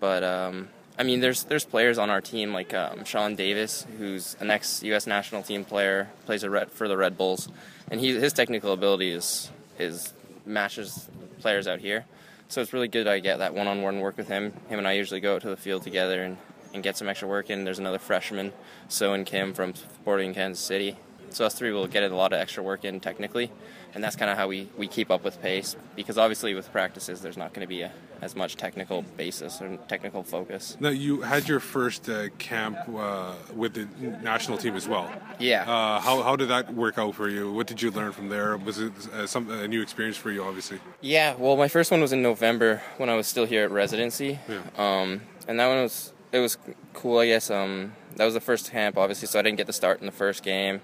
But 0.00 0.24
um, 0.24 0.68
I 0.98 1.02
mean, 1.02 1.20
there's 1.20 1.44
there's 1.44 1.64
players 1.64 1.98
on 1.98 2.10
our 2.10 2.20
team 2.20 2.52
like 2.52 2.74
um, 2.74 3.04
Sean 3.04 3.36
Davis, 3.36 3.86
who's 3.98 4.36
an 4.40 4.50
ex-U.S. 4.50 5.06
national 5.06 5.42
team 5.42 5.64
player, 5.64 6.10
plays 6.26 6.42
a 6.42 6.50
red 6.50 6.70
for 6.70 6.88
the 6.88 6.96
Red 6.96 7.16
Bulls, 7.16 7.48
and 7.90 8.00
he 8.00 8.18
his 8.18 8.32
technical 8.32 8.72
ability 8.72 9.10
is 9.10 9.50
is 9.78 10.12
matches 10.46 11.08
players 11.40 11.66
out 11.66 11.80
here. 11.80 12.04
So 12.48 12.60
it's 12.60 12.72
really 12.72 12.88
good 12.88 13.08
I 13.08 13.18
get 13.20 13.38
that 13.38 13.54
one-on-one 13.54 14.00
work 14.00 14.16
with 14.16 14.28
him. 14.28 14.52
Him 14.68 14.78
and 14.78 14.86
I 14.86 14.92
usually 14.92 15.20
go 15.20 15.36
out 15.36 15.42
to 15.42 15.48
the 15.48 15.56
field 15.56 15.82
together 15.82 16.22
and, 16.22 16.36
and 16.74 16.82
get 16.82 16.96
some 16.96 17.08
extra 17.08 17.26
work 17.26 17.48
in. 17.48 17.64
There's 17.64 17.78
another 17.78 17.98
freshman, 18.00 18.52
So 18.88 19.14
and 19.14 19.24
Kim 19.24 19.54
from 19.54 19.74
Sporting 19.74 20.34
Kansas 20.34 20.62
City. 20.62 20.96
So 21.30 21.46
us 21.46 21.54
three 21.54 21.72
will 21.72 21.86
get 21.86 22.02
a 22.10 22.14
lot 22.14 22.32
of 22.32 22.38
extra 22.40 22.62
work 22.62 22.84
in 22.84 23.00
technically, 23.00 23.50
and 23.94 24.04
that's 24.04 24.14
kind 24.14 24.30
of 24.30 24.36
how 24.36 24.46
we, 24.46 24.68
we 24.76 24.86
keep 24.86 25.10
up 25.10 25.24
with 25.24 25.40
pace. 25.42 25.74
Because 25.96 26.16
obviously 26.18 26.54
with 26.54 26.70
practices, 26.70 27.22
there's 27.22 27.36
not 27.36 27.52
going 27.52 27.62
to 27.62 27.66
be 27.68 27.82
a, 27.82 27.90
as 28.22 28.36
much 28.36 28.54
technical 28.54 29.02
basis 29.16 29.60
or 29.60 29.76
technical 29.88 30.22
focus. 30.22 30.76
Now 30.78 30.90
you 30.90 31.22
had 31.22 31.48
your 31.48 31.58
first 31.58 32.08
uh, 32.08 32.28
camp 32.38 32.78
uh, 32.94 33.34
with 33.52 33.74
the 33.74 33.86
national 34.22 34.58
team 34.58 34.76
as 34.76 34.86
well. 34.86 35.10
Yeah. 35.40 35.62
Uh, 35.62 35.98
how 36.00 36.22
how 36.22 36.36
did 36.36 36.48
that 36.50 36.72
work 36.72 36.98
out 36.98 37.16
for 37.16 37.28
you? 37.28 37.52
What 37.52 37.66
did 37.66 37.82
you 37.82 37.90
learn 37.90 38.12
from 38.12 38.28
there? 38.28 38.56
Was 38.56 38.78
it 38.78 38.92
uh, 39.12 39.26
some 39.26 39.50
a 39.50 39.66
new 39.66 39.82
experience 39.82 40.16
for 40.16 40.30
you? 40.30 40.44
Obviously. 40.44 40.78
Yeah, 41.00 41.34
well, 41.36 41.56
my 41.56 41.68
first 41.68 41.90
one 41.90 42.00
was 42.00 42.12
in 42.12 42.22
November 42.22 42.80
when 42.96 43.08
I 43.08 43.16
was 43.16 43.26
still 43.26 43.44
here 43.46 43.64
at 43.64 43.72
residency, 43.72 44.38
Yeah. 44.48 44.60
um, 44.78 45.22
and 45.48 45.58
that 45.58 45.66
one 45.66 45.82
was 45.82 46.12
it 46.34 46.40
was 46.40 46.58
cool, 46.92 47.18
I 47.18 47.26
guess. 47.26 47.48
Um, 47.48 47.92
that 48.16 48.24
was 48.24 48.34
the 48.34 48.40
first 48.40 48.70
camp, 48.72 48.98
obviously, 48.98 49.28
so 49.28 49.38
I 49.38 49.42
didn't 49.42 49.56
get 49.56 49.68
to 49.68 49.72
start 49.72 50.00
in 50.00 50.06
the 50.06 50.12
first 50.12 50.42
game, 50.42 50.80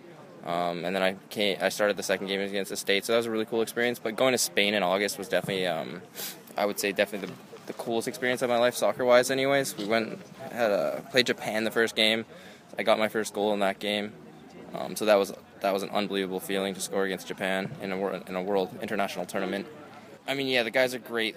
um, 0.46 0.84
and 0.84 0.94
then 0.94 1.02
I 1.02 1.16
came, 1.28 1.58
I 1.60 1.68
started 1.68 1.96
the 1.96 2.04
second 2.04 2.28
game 2.28 2.40
against 2.40 2.70
the 2.70 2.76
state, 2.76 3.04
so 3.04 3.12
that 3.12 3.16
was 3.18 3.26
a 3.26 3.30
really 3.30 3.46
cool 3.46 3.60
experience. 3.60 3.98
But 3.98 4.14
going 4.14 4.32
to 4.32 4.38
Spain 4.38 4.74
in 4.74 4.82
August 4.82 5.18
was 5.18 5.28
definitely, 5.28 5.66
um, 5.66 6.02
I 6.56 6.66
would 6.66 6.78
say, 6.78 6.92
definitely 6.92 7.28
the, 7.28 7.34
the 7.66 7.72
coolest 7.72 8.06
experience 8.06 8.42
of 8.42 8.48
my 8.48 8.58
life, 8.58 8.74
soccer-wise. 8.76 9.30
Anyways, 9.30 9.76
we 9.76 9.86
went 9.86 10.20
had 10.52 10.70
a, 10.70 11.04
played 11.10 11.26
Japan 11.26 11.64
the 11.64 11.70
first 11.70 11.96
game. 11.96 12.24
I 12.78 12.84
got 12.84 12.98
my 12.98 13.08
first 13.08 13.34
goal 13.34 13.52
in 13.52 13.60
that 13.60 13.80
game. 13.80 14.12
Um, 14.74 14.94
so 14.94 15.04
that 15.04 15.16
was 15.16 15.32
that 15.60 15.72
was 15.72 15.82
an 15.82 15.90
unbelievable 15.90 16.40
feeling 16.40 16.74
to 16.74 16.80
score 16.80 17.04
against 17.04 17.26
Japan 17.26 17.70
in 17.82 17.92
a 17.92 17.96
in 18.28 18.36
a 18.36 18.42
world 18.42 18.70
international 18.80 19.26
tournament. 19.26 19.66
I 20.28 20.34
mean, 20.34 20.46
yeah, 20.46 20.62
the 20.62 20.70
guys 20.70 20.94
are 20.94 21.00
great. 21.00 21.36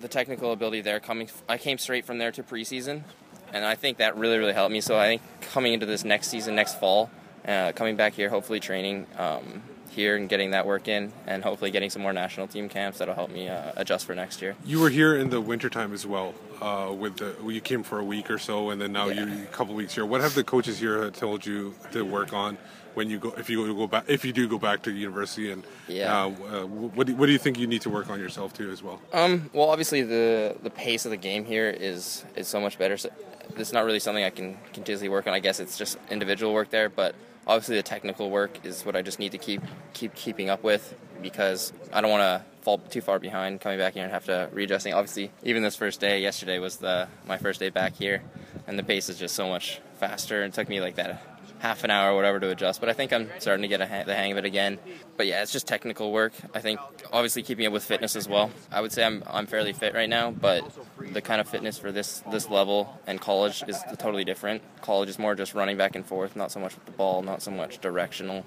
The 0.00 0.08
technical 0.08 0.52
ability 0.52 0.80
there 0.80 1.00
coming. 1.00 1.30
I 1.48 1.58
came 1.58 1.78
straight 1.78 2.04
from 2.04 2.18
there 2.18 2.32
to 2.32 2.42
preseason, 2.42 3.04
and 3.52 3.64
I 3.64 3.74
think 3.74 3.98
that 3.98 4.16
really 4.16 4.38
really 4.38 4.52
helped 4.52 4.72
me. 4.72 4.80
So 4.80 4.98
I 4.98 5.06
think 5.06 5.22
coming 5.40 5.72
into 5.72 5.86
this 5.86 6.04
next 6.04 6.28
season, 6.28 6.54
next 6.54 6.78
fall, 6.80 7.10
uh, 7.46 7.72
coming 7.72 7.96
back 7.96 8.14
here, 8.14 8.28
hopefully 8.28 8.60
training 8.60 9.06
um, 9.18 9.62
here 9.90 10.16
and 10.16 10.28
getting 10.28 10.50
that 10.50 10.66
work 10.66 10.88
in, 10.88 11.12
and 11.26 11.42
hopefully 11.42 11.70
getting 11.70 11.88
some 11.90 12.02
more 12.02 12.12
national 12.12 12.46
team 12.48 12.68
camps 12.68 12.98
that'll 12.98 13.14
help 13.14 13.30
me 13.30 13.48
uh, 13.48 13.72
adjust 13.76 14.04
for 14.06 14.14
next 14.14 14.42
year. 14.42 14.54
You 14.64 14.80
were 14.80 14.90
here 14.90 15.16
in 15.16 15.30
the 15.30 15.40
wintertime 15.40 15.92
as 15.94 16.06
well. 16.06 16.34
Uh, 16.60 16.90
with 16.90 17.16
the 17.18 17.34
well, 17.40 17.50
you 17.50 17.60
came 17.60 17.82
for 17.82 17.98
a 17.98 18.04
week 18.04 18.30
or 18.30 18.38
so, 18.38 18.70
and 18.70 18.80
then 18.80 18.92
now 18.92 19.08
Yeah. 19.08 19.24
you're 19.26 19.42
a 19.42 19.46
couple 19.46 19.74
weeks 19.74 19.94
here. 19.94 20.06
What 20.06 20.20
have 20.22 20.34
the 20.34 20.44
coaches 20.44 20.78
here 20.78 21.10
told 21.10 21.44
you 21.44 21.74
to 21.92 22.02
work 22.04 22.32
on 22.32 22.56
when 22.94 23.10
you 23.10 23.18
go 23.18 23.34
if 23.36 23.50
you 23.50 23.74
go 23.74 23.86
back 23.86 24.04
if 24.08 24.24
you 24.24 24.32
do 24.32 24.48
go 24.48 24.58
back 24.58 24.80
to 24.84 24.90
university 24.90 25.50
and 25.50 25.62
Yeah. 25.86 26.16
uh, 26.16 26.28
uh, 26.28 26.66
what 26.66 27.06
do, 27.06 27.14
what 27.14 27.26
do 27.26 27.32
you 27.32 27.38
think 27.38 27.58
you 27.58 27.66
need 27.66 27.82
to 27.82 27.90
work 27.90 28.08
on 28.08 28.18
yourself 28.18 28.54
too 28.54 28.70
as 28.70 28.82
well? 28.82 29.02
Um, 29.12 29.50
well, 29.52 29.68
obviously 29.68 30.00
the 30.02 30.56
the 30.62 30.70
pace 30.70 31.04
of 31.04 31.10
the 31.10 31.18
game 31.18 31.44
here 31.44 31.68
is 31.68 32.24
is 32.36 32.48
so 32.48 32.58
much 32.58 32.78
better. 32.78 32.96
So 32.96 33.10
it's 33.56 33.72
not 33.72 33.84
really 33.84 34.00
something 34.00 34.24
I 34.24 34.30
can 34.30 34.56
continuously 34.72 35.08
work 35.08 35.26
on. 35.26 35.34
I 35.34 35.40
guess 35.40 35.60
it's 35.60 35.78
just 35.78 35.98
individual 36.10 36.52
work 36.52 36.70
there, 36.70 36.88
but 36.88 37.14
obviously 37.46 37.76
the 37.76 37.82
technical 37.82 38.30
work 38.30 38.64
is 38.64 38.84
what 38.84 38.96
I 38.96 39.02
just 39.02 39.18
need 39.18 39.32
to 39.32 39.38
keep 39.38 39.62
keep 39.94 40.14
keeping 40.14 40.50
up 40.50 40.62
with 40.62 40.94
because 41.22 41.72
I 41.92 42.00
don't 42.00 42.10
want 42.10 42.22
to 42.22 42.44
fall 42.62 42.78
too 42.78 43.00
far 43.00 43.18
behind 43.18 43.60
coming 43.60 43.78
back 43.78 43.94
here 43.94 44.02
and 44.02 44.12
have 44.12 44.26
to 44.26 44.48
readjusting. 44.52 44.92
Obviously, 44.92 45.30
even 45.42 45.62
this 45.62 45.76
first 45.76 46.00
day, 46.00 46.20
yesterday 46.20 46.58
was 46.58 46.78
the 46.78 47.08
my 47.26 47.38
first 47.38 47.60
day 47.60 47.70
back 47.70 47.94
here, 47.94 48.22
and 48.66 48.78
the 48.78 48.82
pace 48.82 49.08
is 49.08 49.18
just 49.18 49.34
so 49.34 49.48
much 49.48 49.80
faster. 49.94 50.44
It 50.44 50.52
took 50.52 50.68
me 50.68 50.80
like 50.80 50.96
that 50.96 51.22
half 51.58 51.84
an 51.84 51.90
hour 51.90 52.12
or 52.12 52.16
whatever 52.16 52.38
to 52.40 52.50
adjust, 52.50 52.80
but 52.80 52.90
I 52.90 52.92
think 52.92 53.12
I'm 53.12 53.30
starting 53.38 53.62
to 53.62 53.68
get 53.68 53.80
ha- 53.80 54.04
the 54.04 54.14
hang 54.14 54.32
of 54.32 54.38
it 54.38 54.44
again. 54.44 54.78
But 55.16 55.26
yeah, 55.26 55.42
it's 55.42 55.52
just 55.52 55.66
technical 55.66 56.12
work. 56.12 56.32
I 56.54 56.60
think 56.60 56.80
obviously 57.12 57.42
keeping 57.42 57.66
up 57.66 57.72
with 57.72 57.84
fitness 57.84 58.16
as 58.16 58.28
well. 58.28 58.50
I 58.70 58.80
would 58.80 58.92
say 58.92 59.04
I'm 59.04 59.22
I'm 59.26 59.46
fairly 59.46 59.72
fit 59.72 59.94
right 59.94 60.08
now, 60.08 60.30
but 60.30 60.64
the 61.12 61.20
kind 61.20 61.40
of 61.40 61.48
fitness 61.48 61.78
for 61.78 61.92
this 61.92 62.22
this 62.30 62.48
level 62.50 62.98
and 63.06 63.20
college 63.20 63.62
is 63.66 63.82
totally 63.98 64.24
different. 64.24 64.62
College 64.82 65.08
is 65.08 65.18
more 65.18 65.34
just 65.34 65.54
running 65.54 65.76
back 65.76 65.96
and 65.96 66.04
forth, 66.04 66.36
not 66.36 66.50
so 66.50 66.60
much 66.60 66.74
with 66.74 66.84
the 66.84 66.92
ball, 66.92 67.22
not 67.22 67.42
so 67.42 67.50
much 67.50 67.78
directional. 67.80 68.44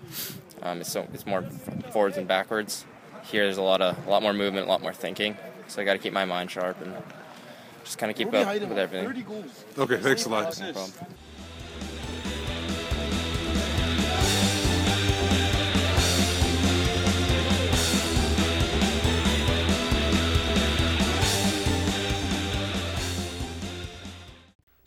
Um, 0.61 0.81
it's 0.81 0.91
so 0.91 1.07
it's 1.13 1.25
more 1.25 1.43
forwards 1.91 2.17
and 2.17 2.27
backwards. 2.27 2.85
Here, 3.23 3.43
there's 3.43 3.57
a 3.57 3.61
lot 3.61 3.81
of 3.81 4.07
a 4.07 4.09
lot 4.09 4.21
more 4.21 4.33
movement, 4.33 4.67
a 4.67 4.69
lot 4.69 4.81
more 4.81 4.93
thinking. 4.93 5.37
So 5.67 5.81
I 5.81 5.85
got 5.85 5.93
to 5.93 5.99
keep 5.99 6.13
my 6.13 6.25
mind 6.25 6.49
sharp 6.49 6.81
and 6.81 6.95
just 7.83 7.97
kind 7.97 8.11
of 8.11 8.17
keep 8.17 8.33
up 8.33 8.47
with 8.69 8.77
everything. 8.77 9.25
Okay, 9.77 9.97
thanks 9.97 10.25
a 10.25 10.29
lot. 10.29 10.59
No 10.59 10.87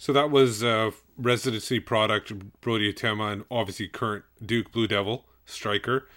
So 0.02 0.12
that 0.14 0.32
was 0.32 0.64
uh, 0.64 0.90
residency 1.16 1.78
product 1.78 2.32
Brody 2.60 2.92
Huitema 2.92 3.32
and 3.32 3.44
obviously 3.52 3.86
current 3.86 4.24
Duke 4.44 4.72
Blue 4.72 4.88
Devil 4.88 5.26
striker. 5.46 6.08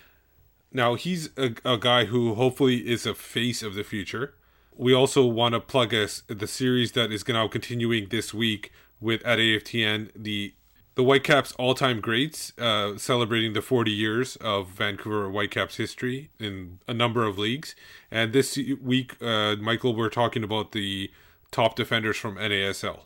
Now 0.74 0.96
he's 0.96 1.30
a, 1.38 1.54
a 1.64 1.78
guy 1.78 2.06
who 2.06 2.34
hopefully 2.34 2.78
is 2.78 3.06
a 3.06 3.14
face 3.14 3.62
of 3.62 3.76
the 3.76 3.84
future. 3.84 4.34
We 4.76 4.92
also 4.96 5.24
want 5.28 5.54
to 5.54 5.60
plug 5.60 5.94
us 5.94 6.24
the 6.26 6.48
series 6.48 6.94
that 6.94 7.12
is 7.12 7.28
now 7.28 7.48
continuing 7.48 8.08
this 8.10 8.34
week 8.34 8.72
with 9.00 9.24
at 9.24 9.38
AFTN 9.38 10.10
the 10.16 10.56
the 10.96 11.04
Whitecaps 11.04 11.52
all 11.60 11.76
time 11.76 12.02
greats, 12.02 12.58
uh, 12.58 12.98
celebrating 12.98 13.54
the 13.54 13.62
40 13.62 13.92
years 13.92 14.36
of 14.38 14.70
Vancouver 14.70 15.30
Whitecaps 15.30 15.78
history 15.78 16.32
in 16.40 16.80
a 16.88 16.94
number 16.96 17.24
of 17.24 17.38
leagues. 17.38 17.76
And 18.10 18.34
this 18.34 18.58
week, 18.82 19.22
uh, 19.22 19.58
Michael, 19.58 19.96
we're 19.96 20.10
talking 20.10 20.44
about 20.44 20.72
the 20.72 21.12
top 21.52 21.76
defenders 21.76 22.18
from 22.18 22.38
NASL. 22.38 23.02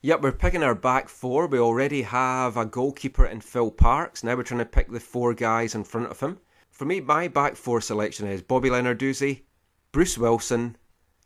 Yep, 0.00 0.20
we're 0.20 0.30
picking 0.30 0.62
our 0.62 0.76
back 0.76 1.08
four. 1.08 1.48
We 1.48 1.58
already 1.58 2.02
have 2.02 2.56
a 2.56 2.64
goalkeeper 2.64 3.26
in 3.26 3.40
Phil 3.40 3.72
Parkes. 3.72 4.22
Now 4.22 4.36
we're 4.36 4.44
trying 4.44 4.60
to 4.60 4.64
pick 4.64 4.92
the 4.92 5.00
four 5.00 5.34
guys 5.34 5.74
in 5.74 5.82
front 5.82 6.06
of 6.06 6.20
him. 6.20 6.38
For 6.70 6.84
me, 6.84 7.00
my 7.00 7.26
back 7.26 7.56
four 7.56 7.80
selection 7.80 8.28
is 8.28 8.40
Bobby 8.40 8.70
Lenarduzzi, 8.70 9.42
Bruce 9.90 10.16
Wilson, 10.16 10.76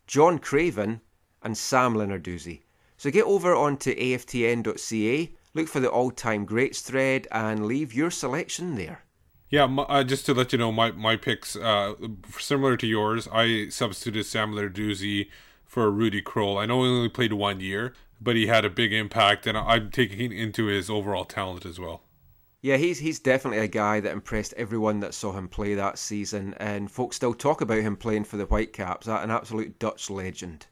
John 0.07 0.39
Craven, 0.39 1.03
and 1.43 1.59
Sam 1.59 1.93
Lenarduzzi. 1.93 2.63
So 2.97 3.11
get 3.11 3.27
over 3.27 3.55
onto 3.55 3.95
aftn.ca, 3.95 5.35
look 5.53 5.69
for 5.69 5.81
the 5.81 5.91
all-time 5.91 6.47
greats 6.47 6.81
thread, 6.81 7.29
and 7.31 7.67
leave 7.67 7.93
your 7.93 8.11
selection 8.11 8.77
there. 8.77 9.05
Yeah, 9.51 9.65
uh, 9.65 10.03
just 10.03 10.25
to 10.25 10.33
let 10.33 10.51
you 10.51 10.59
know, 10.59 10.73
my 10.73 10.93
my 10.93 11.17
picks 11.17 11.57
uh, 11.57 11.93
similar 12.39 12.79
to 12.79 12.87
yours. 12.87 13.29
I 13.31 13.69
substituted 13.69 14.25
Sam 14.25 14.53
Lenarduzzi 14.53 15.29
for 15.67 15.91
Rudy 15.91 16.23
Krol. 16.23 16.59
I 16.59 16.65
know 16.65 16.85
he 16.85 16.89
only 16.89 17.11
played 17.11 17.35
one 17.35 17.61
year, 17.61 17.93
but 18.23 18.37
he 18.37 18.47
had 18.47 18.65
a 18.65 18.71
big 18.71 18.93
impact, 18.93 19.47
and 19.47 19.57
I'm 19.57 19.91
taking 19.91 20.33
into 20.33 20.67
his 20.67 20.89
overall 20.89 21.25
talent 21.25 21.67
as 21.67 21.81
well. 21.81 22.03
Yeah, 22.61 22.77
he's 22.77 23.01
he's 23.01 23.19
definitely 23.19 23.59
a 23.59 23.69
guy 23.69 23.99
that 23.99 24.13
impressed 24.13 24.55
everyone 24.57 25.01
that 25.01 25.15
saw 25.15 25.33
him 25.33 25.49
play 25.49 25.75
that 25.75 25.99
season, 25.99 26.55
and 26.59 26.91
folks 26.91 27.17
still 27.17 27.35
talk 27.35 27.61
about 27.61 27.83
him 27.83 27.97
playing 27.97 28.25
for 28.25 28.37
the 28.37 28.45
Whitecaps. 28.45 29.09
An 29.09 29.33
absolute 29.33 29.81
Dutch 29.81 30.09
legend. 30.09 30.67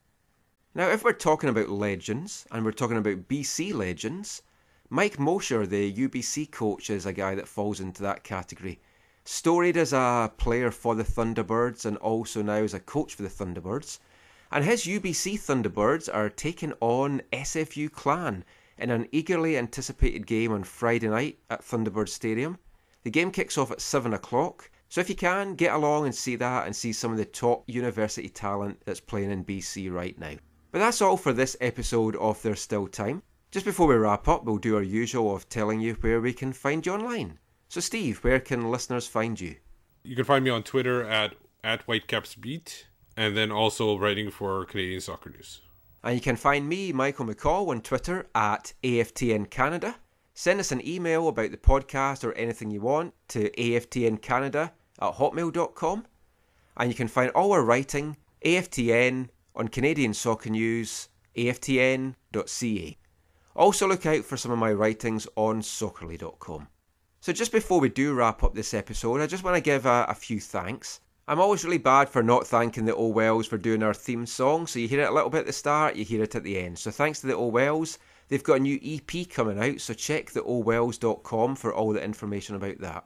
Now, 0.72 0.88
if 0.88 1.02
we're 1.02 1.12
talking 1.12 1.50
about 1.50 1.68
legends, 1.68 2.46
and 2.52 2.64
we're 2.64 2.70
talking 2.70 2.96
about 2.96 3.26
BC 3.26 3.74
legends, 3.74 4.42
Mike 4.88 5.18
Mosher, 5.18 5.66
the 5.66 5.92
UBC 5.92 6.52
coach, 6.52 6.90
is 6.90 7.06
a 7.06 7.12
guy 7.12 7.34
that 7.34 7.48
falls 7.48 7.80
into 7.80 8.02
that 8.02 8.22
category. 8.22 8.80
Storied 9.24 9.76
as 9.76 9.92
a 9.92 10.32
player 10.36 10.70
for 10.70 10.94
the 10.94 11.02
Thunderbirds 11.02 11.84
and 11.84 11.96
also 11.96 12.40
now 12.40 12.54
as 12.54 12.74
a 12.74 12.80
coach 12.80 13.16
for 13.16 13.22
the 13.22 13.28
Thunderbirds. 13.28 13.98
And 14.52 14.64
his 14.64 14.84
UBC 14.84 15.34
Thunderbirds 15.34 16.12
are 16.12 16.28
taking 16.28 16.72
on 16.80 17.22
SFU 17.32 17.90
Clan 17.90 18.44
in 18.78 18.90
an 18.90 19.06
eagerly 19.12 19.56
anticipated 19.56 20.26
game 20.26 20.52
on 20.52 20.64
Friday 20.64 21.08
night 21.08 21.38
at 21.50 21.62
Thunderbird 21.62 22.08
Stadium. 22.08 22.58
The 23.02 23.10
game 23.10 23.30
kicks 23.30 23.56
off 23.56 23.70
at 23.70 23.80
7 23.80 24.12
o'clock, 24.12 24.70
so 24.88 25.00
if 25.00 25.08
you 25.08 25.14
can, 25.14 25.54
get 25.54 25.72
along 25.72 26.06
and 26.06 26.14
see 26.14 26.34
that 26.36 26.66
and 26.66 26.74
see 26.74 26.92
some 26.92 27.12
of 27.12 27.18
the 27.18 27.24
top 27.24 27.62
university 27.68 28.28
talent 28.28 28.82
that's 28.84 28.98
playing 28.98 29.30
in 29.30 29.44
BC 29.44 29.92
right 29.92 30.18
now. 30.18 30.34
But 30.72 30.80
that's 30.80 31.00
all 31.00 31.16
for 31.16 31.32
this 31.32 31.56
episode 31.60 32.16
of 32.16 32.42
There's 32.42 32.60
Still 32.60 32.88
Time. 32.88 33.22
Just 33.52 33.64
before 33.64 33.86
we 33.86 33.94
wrap 33.94 34.26
up, 34.26 34.44
we'll 34.44 34.58
do 34.58 34.76
our 34.76 34.82
usual 34.82 35.34
of 35.34 35.48
telling 35.48 35.80
you 35.80 35.94
where 35.94 36.20
we 36.20 36.32
can 36.32 36.52
find 36.52 36.84
you 36.84 36.92
online. 36.92 37.38
So, 37.68 37.80
Steve, 37.80 38.18
where 38.24 38.40
can 38.40 38.70
listeners 38.70 39.06
find 39.06 39.40
you? 39.40 39.56
You 40.02 40.16
can 40.16 40.24
find 40.24 40.44
me 40.44 40.50
on 40.50 40.64
Twitter 40.64 41.04
at 41.04 41.34
at 41.62 41.86
WhitecapsBeat, 41.86 42.84
and 43.20 43.36
then 43.36 43.52
also 43.52 43.98
writing 43.98 44.30
for 44.30 44.64
Canadian 44.64 45.02
Soccer 45.02 45.28
News. 45.28 45.60
And 46.02 46.14
you 46.14 46.22
can 46.22 46.36
find 46.36 46.66
me, 46.66 46.90
Michael 46.90 47.26
McColl, 47.26 47.68
on 47.68 47.82
Twitter 47.82 48.26
at 48.34 48.72
AFTN 48.82 49.50
Canada. 49.50 49.96
Send 50.32 50.58
us 50.58 50.72
an 50.72 50.86
email 50.88 51.28
about 51.28 51.50
the 51.50 51.58
podcast 51.58 52.24
or 52.24 52.32
anything 52.32 52.70
you 52.70 52.80
want 52.80 53.12
to 53.28 53.50
aftncanada 53.50 54.70
at 55.02 55.14
hotmail.com. 55.16 56.06
And 56.78 56.88
you 56.88 56.94
can 56.94 57.08
find 57.08 57.30
all 57.32 57.52
our 57.52 57.62
writing, 57.62 58.16
AFTN, 58.42 59.28
on 59.54 59.68
Canadian 59.68 60.14
Soccer 60.14 60.48
News, 60.48 61.10
aftn.ca. 61.36 62.96
Also 63.54 63.86
look 63.86 64.06
out 64.06 64.24
for 64.24 64.38
some 64.38 64.52
of 64.52 64.58
my 64.58 64.72
writings 64.72 65.28
on 65.36 65.60
soccerly.com. 65.60 66.68
So 67.20 67.34
just 67.34 67.52
before 67.52 67.80
we 67.80 67.90
do 67.90 68.14
wrap 68.14 68.42
up 68.42 68.54
this 68.54 68.72
episode, 68.72 69.20
I 69.20 69.26
just 69.26 69.44
want 69.44 69.56
to 69.56 69.60
give 69.60 69.84
a, 69.84 70.06
a 70.08 70.14
few 70.14 70.40
thanks. 70.40 71.00
I'm 71.30 71.38
always 71.38 71.62
really 71.62 71.78
bad 71.78 72.08
for 72.08 72.24
not 72.24 72.48
thanking 72.48 72.86
the 72.86 72.94
Old 72.96 73.14
Wells 73.14 73.46
for 73.46 73.56
doing 73.56 73.84
our 73.84 73.94
theme 73.94 74.26
song. 74.26 74.66
So 74.66 74.80
you 74.80 74.88
hear 74.88 75.02
it 75.02 75.10
a 75.10 75.12
little 75.12 75.30
bit 75.30 75.42
at 75.42 75.46
the 75.46 75.52
start, 75.52 75.94
you 75.94 76.04
hear 76.04 76.24
it 76.24 76.34
at 76.34 76.42
the 76.42 76.58
end. 76.58 76.76
So 76.76 76.90
thanks 76.90 77.20
to 77.20 77.28
the 77.28 77.36
Old 77.36 77.54
Wells. 77.54 78.00
They've 78.26 78.42
got 78.42 78.56
a 78.56 78.58
new 78.58 78.80
EP 78.82 79.28
coming 79.28 79.62
out, 79.62 79.80
so 79.80 79.94
check 79.94 80.32
the 80.32 80.40
oldwells.com 80.40 81.54
for 81.54 81.72
all 81.72 81.92
the 81.92 82.02
information 82.02 82.56
about 82.56 82.78
that. 82.80 83.04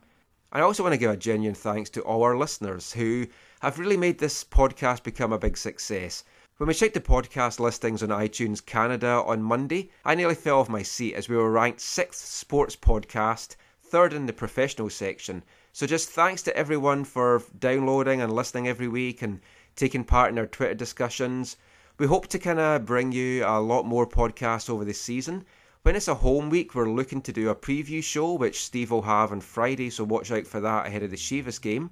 I 0.52 0.62
also 0.62 0.82
want 0.82 0.94
to 0.94 0.98
give 0.98 1.10
a 1.10 1.18
genuine 1.18 1.54
thanks 1.54 1.90
to 1.90 2.00
all 2.00 2.22
our 2.22 2.34
listeners 2.34 2.94
who 2.94 3.26
have 3.60 3.78
really 3.78 3.98
made 3.98 4.18
this 4.18 4.42
podcast 4.42 5.02
become 5.02 5.34
a 5.34 5.38
big 5.38 5.58
success. 5.58 6.24
When 6.56 6.68
we 6.68 6.72
checked 6.72 6.94
the 6.94 7.00
podcast 7.02 7.60
listings 7.60 8.02
on 8.02 8.08
iTunes 8.08 8.64
Canada 8.64 9.22
on 9.26 9.42
Monday, 9.42 9.90
I 10.02 10.14
nearly 10.14 10.34
fell 10.34 10.60
off 10.60 10.70
my 10.70 10.82
seat 10.82 11.12
as 11.12 11.28
we 11.28 11.36
were 11.36 11.50
ranked 11.50 11.82
sixth 11.82 12.24
sports 12.24 12.74
podcast, 12.74 13.56
third 13.82 14.14
in 14.14 14.24
the 14.24 14.32
professional 14.32 14.88
section. 14.88 15.42
So 15.76 15.88
just 15.88 16.10
thanks 16.10 16.40
to 16.42 16.56
everyone 16.56 17.02
for 17.02 17.42
downloading 17.58 18.20
and 18.20 18.32
listening 18.32 18.68
every 18.68 18.86
week 18.86 19.22
and 19.22 19.40
taking 19.74 20.04
part 20.04 20.30
in 20.30 20.38
our 20.38 20.46
Twitter 20.46 20.74
discussions. 20.74 21.56
We 21.98 22.06
hope 22.06 22.28
to 22.28 22.38
kind 22.38 22.60
of 22.60 22.86
bring 22.86 23.10
you 23.10 23.44
a 23.44 23.58
lot 23.58 23.84
more 23.84 24.06
podcasts 24.06 24.70
over 24.70 24.84
the 24.84 24.94
season. 24.94 25.44
When 25.82 25.96
it's 25.96 26.06
a 26.06 26.14
home 26.14 26.48
week, 26.48 26.76
we're 26.76 26.88
looking 26.88 27.20
to 27.22 27.32
do 27.32 27.48
a 27.48 27.56
preview 27.56 28.04
show, 28.04 28.34
which 28.34 28.64
Steve 28.64 28.92
will 28.92 29.02
have 29.02 29.32
on 29.32 29.40
Friday, 29.40 29.90
so 29.90 30.04
watch 30.04 30.30
out 30.30 30.46
for 30.46 30.60
that 30.60 30.86
ahead 30.86 31.02
of 31.02 31.10
the 31.10 31.16
Chivas 31.16 31.60
game. 31.60 31.90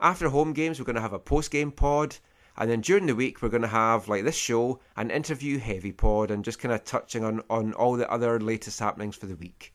After 0.00 0.28
home 0.28 0.52
games, 0.52 0.78
we're 0.78 0.86
going 0.86 0.94
to 0.94 1.02
have 1.02 1.12
a 1.12 1.18
post 1.18 1.50
game 1.50 1.72
pod. 1.72 2.16
And 2.56 2.70
then 2.70 2.82
during 2.82 3.06
the 3.06 3.16
week, 3.16 3.42
we're 3.42 3.48
going 3.48 3.62
to 3.62 3.66
have, 3.66 4.06
like 4.06 4.22
this 4.22 4.36
show, 4.36 4.78
an 4.94 5.10
interview 5.10 5.58
heavy 5.58 5.90
pod 5.90 6.30
and 6.30 6.44
just 6.44 6.60
kind 6.60 6.72
of 6.72 6.84
touching 6.84 7.24
on, 7.24 7.42
on 7.50 7.72
all 7.72 7.96
the 7.96 8.08
other 8.08 8.38
latest 8.38 8.78
happenings 8.78 9.16
for 9.16 9.26
the 9.26 9.34
week. 9.34 9.74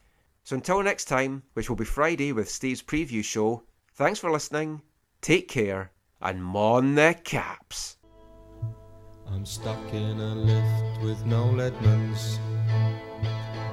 So 0.50 0.56
until 0.56 0.82
next 0.82 1.06
time, 1.06 1.43
which 1.54 1.70
will 1.70 1.76
be 1.76 1.86
Friday 1.86 2.32
with 2.32 2.50
Steve's 2.50 2.82
preview 2.82 3.24
show, 3.24 3.62
thanks 3.93 4.18
for 4.18 4.32
listening, 4.32 4.82
take 5.22 5.47
care, 5.47 5.91
and 6.24 6.43
mon 6.43 6.95
the 6.95 7.16
caps. 7.24 7.97
I'm 9.28 9.45
stuck 9.45 9.93
in 9.93 10.20
a 10.20 10.34
lift 10.34 11.04
with 11.04 11.24
no 11.28 11.43
Leadmans. 11.54 12.39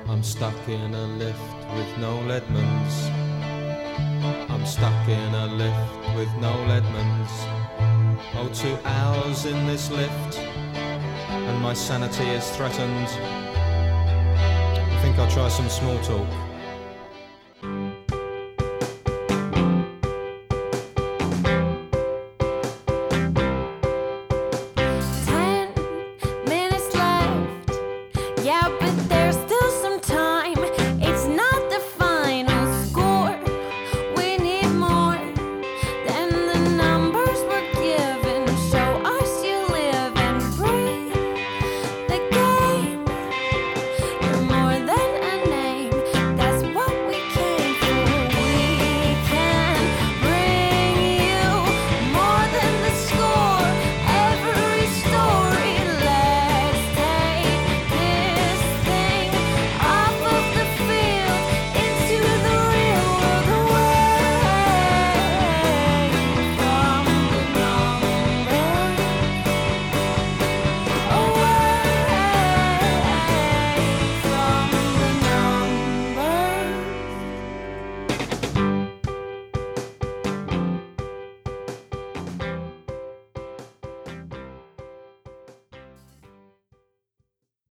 I'm 0.07 0.23
stuck 0.23 0.69
in 0.69 0.93
a 0.93 1.07
lift 1.17 1.57
with 1.77 1.97
no 1.97 2.19
Leadmans. 2.29 3.11
I'm 4.51 4.67
stuck 4.67 5.09
in 5.09 5.35
a 5.35 5.47
lift 5.47 6.15
with 6.15 6.29
no 6.43 6.53
Leadmans. 6.69 7.33
Oh, 8.35 8.51
two 8.53 8.77
hours 8.85 9.47
in 9.47 9.67
this 9.67 9.91
lift, 9.91 10.39
and 10.39 11.59
my 11.63 11.73
sanity 11.73 12.29
is 12.29 12.51
threatened. 12.51 13.09
I 14.93 14.99
think 15.01 15.19
I'll 15.19 15.31
try 15.31 15.49
some 15.49 15.71
small 15.71 15.99
talk. 16.03 16.46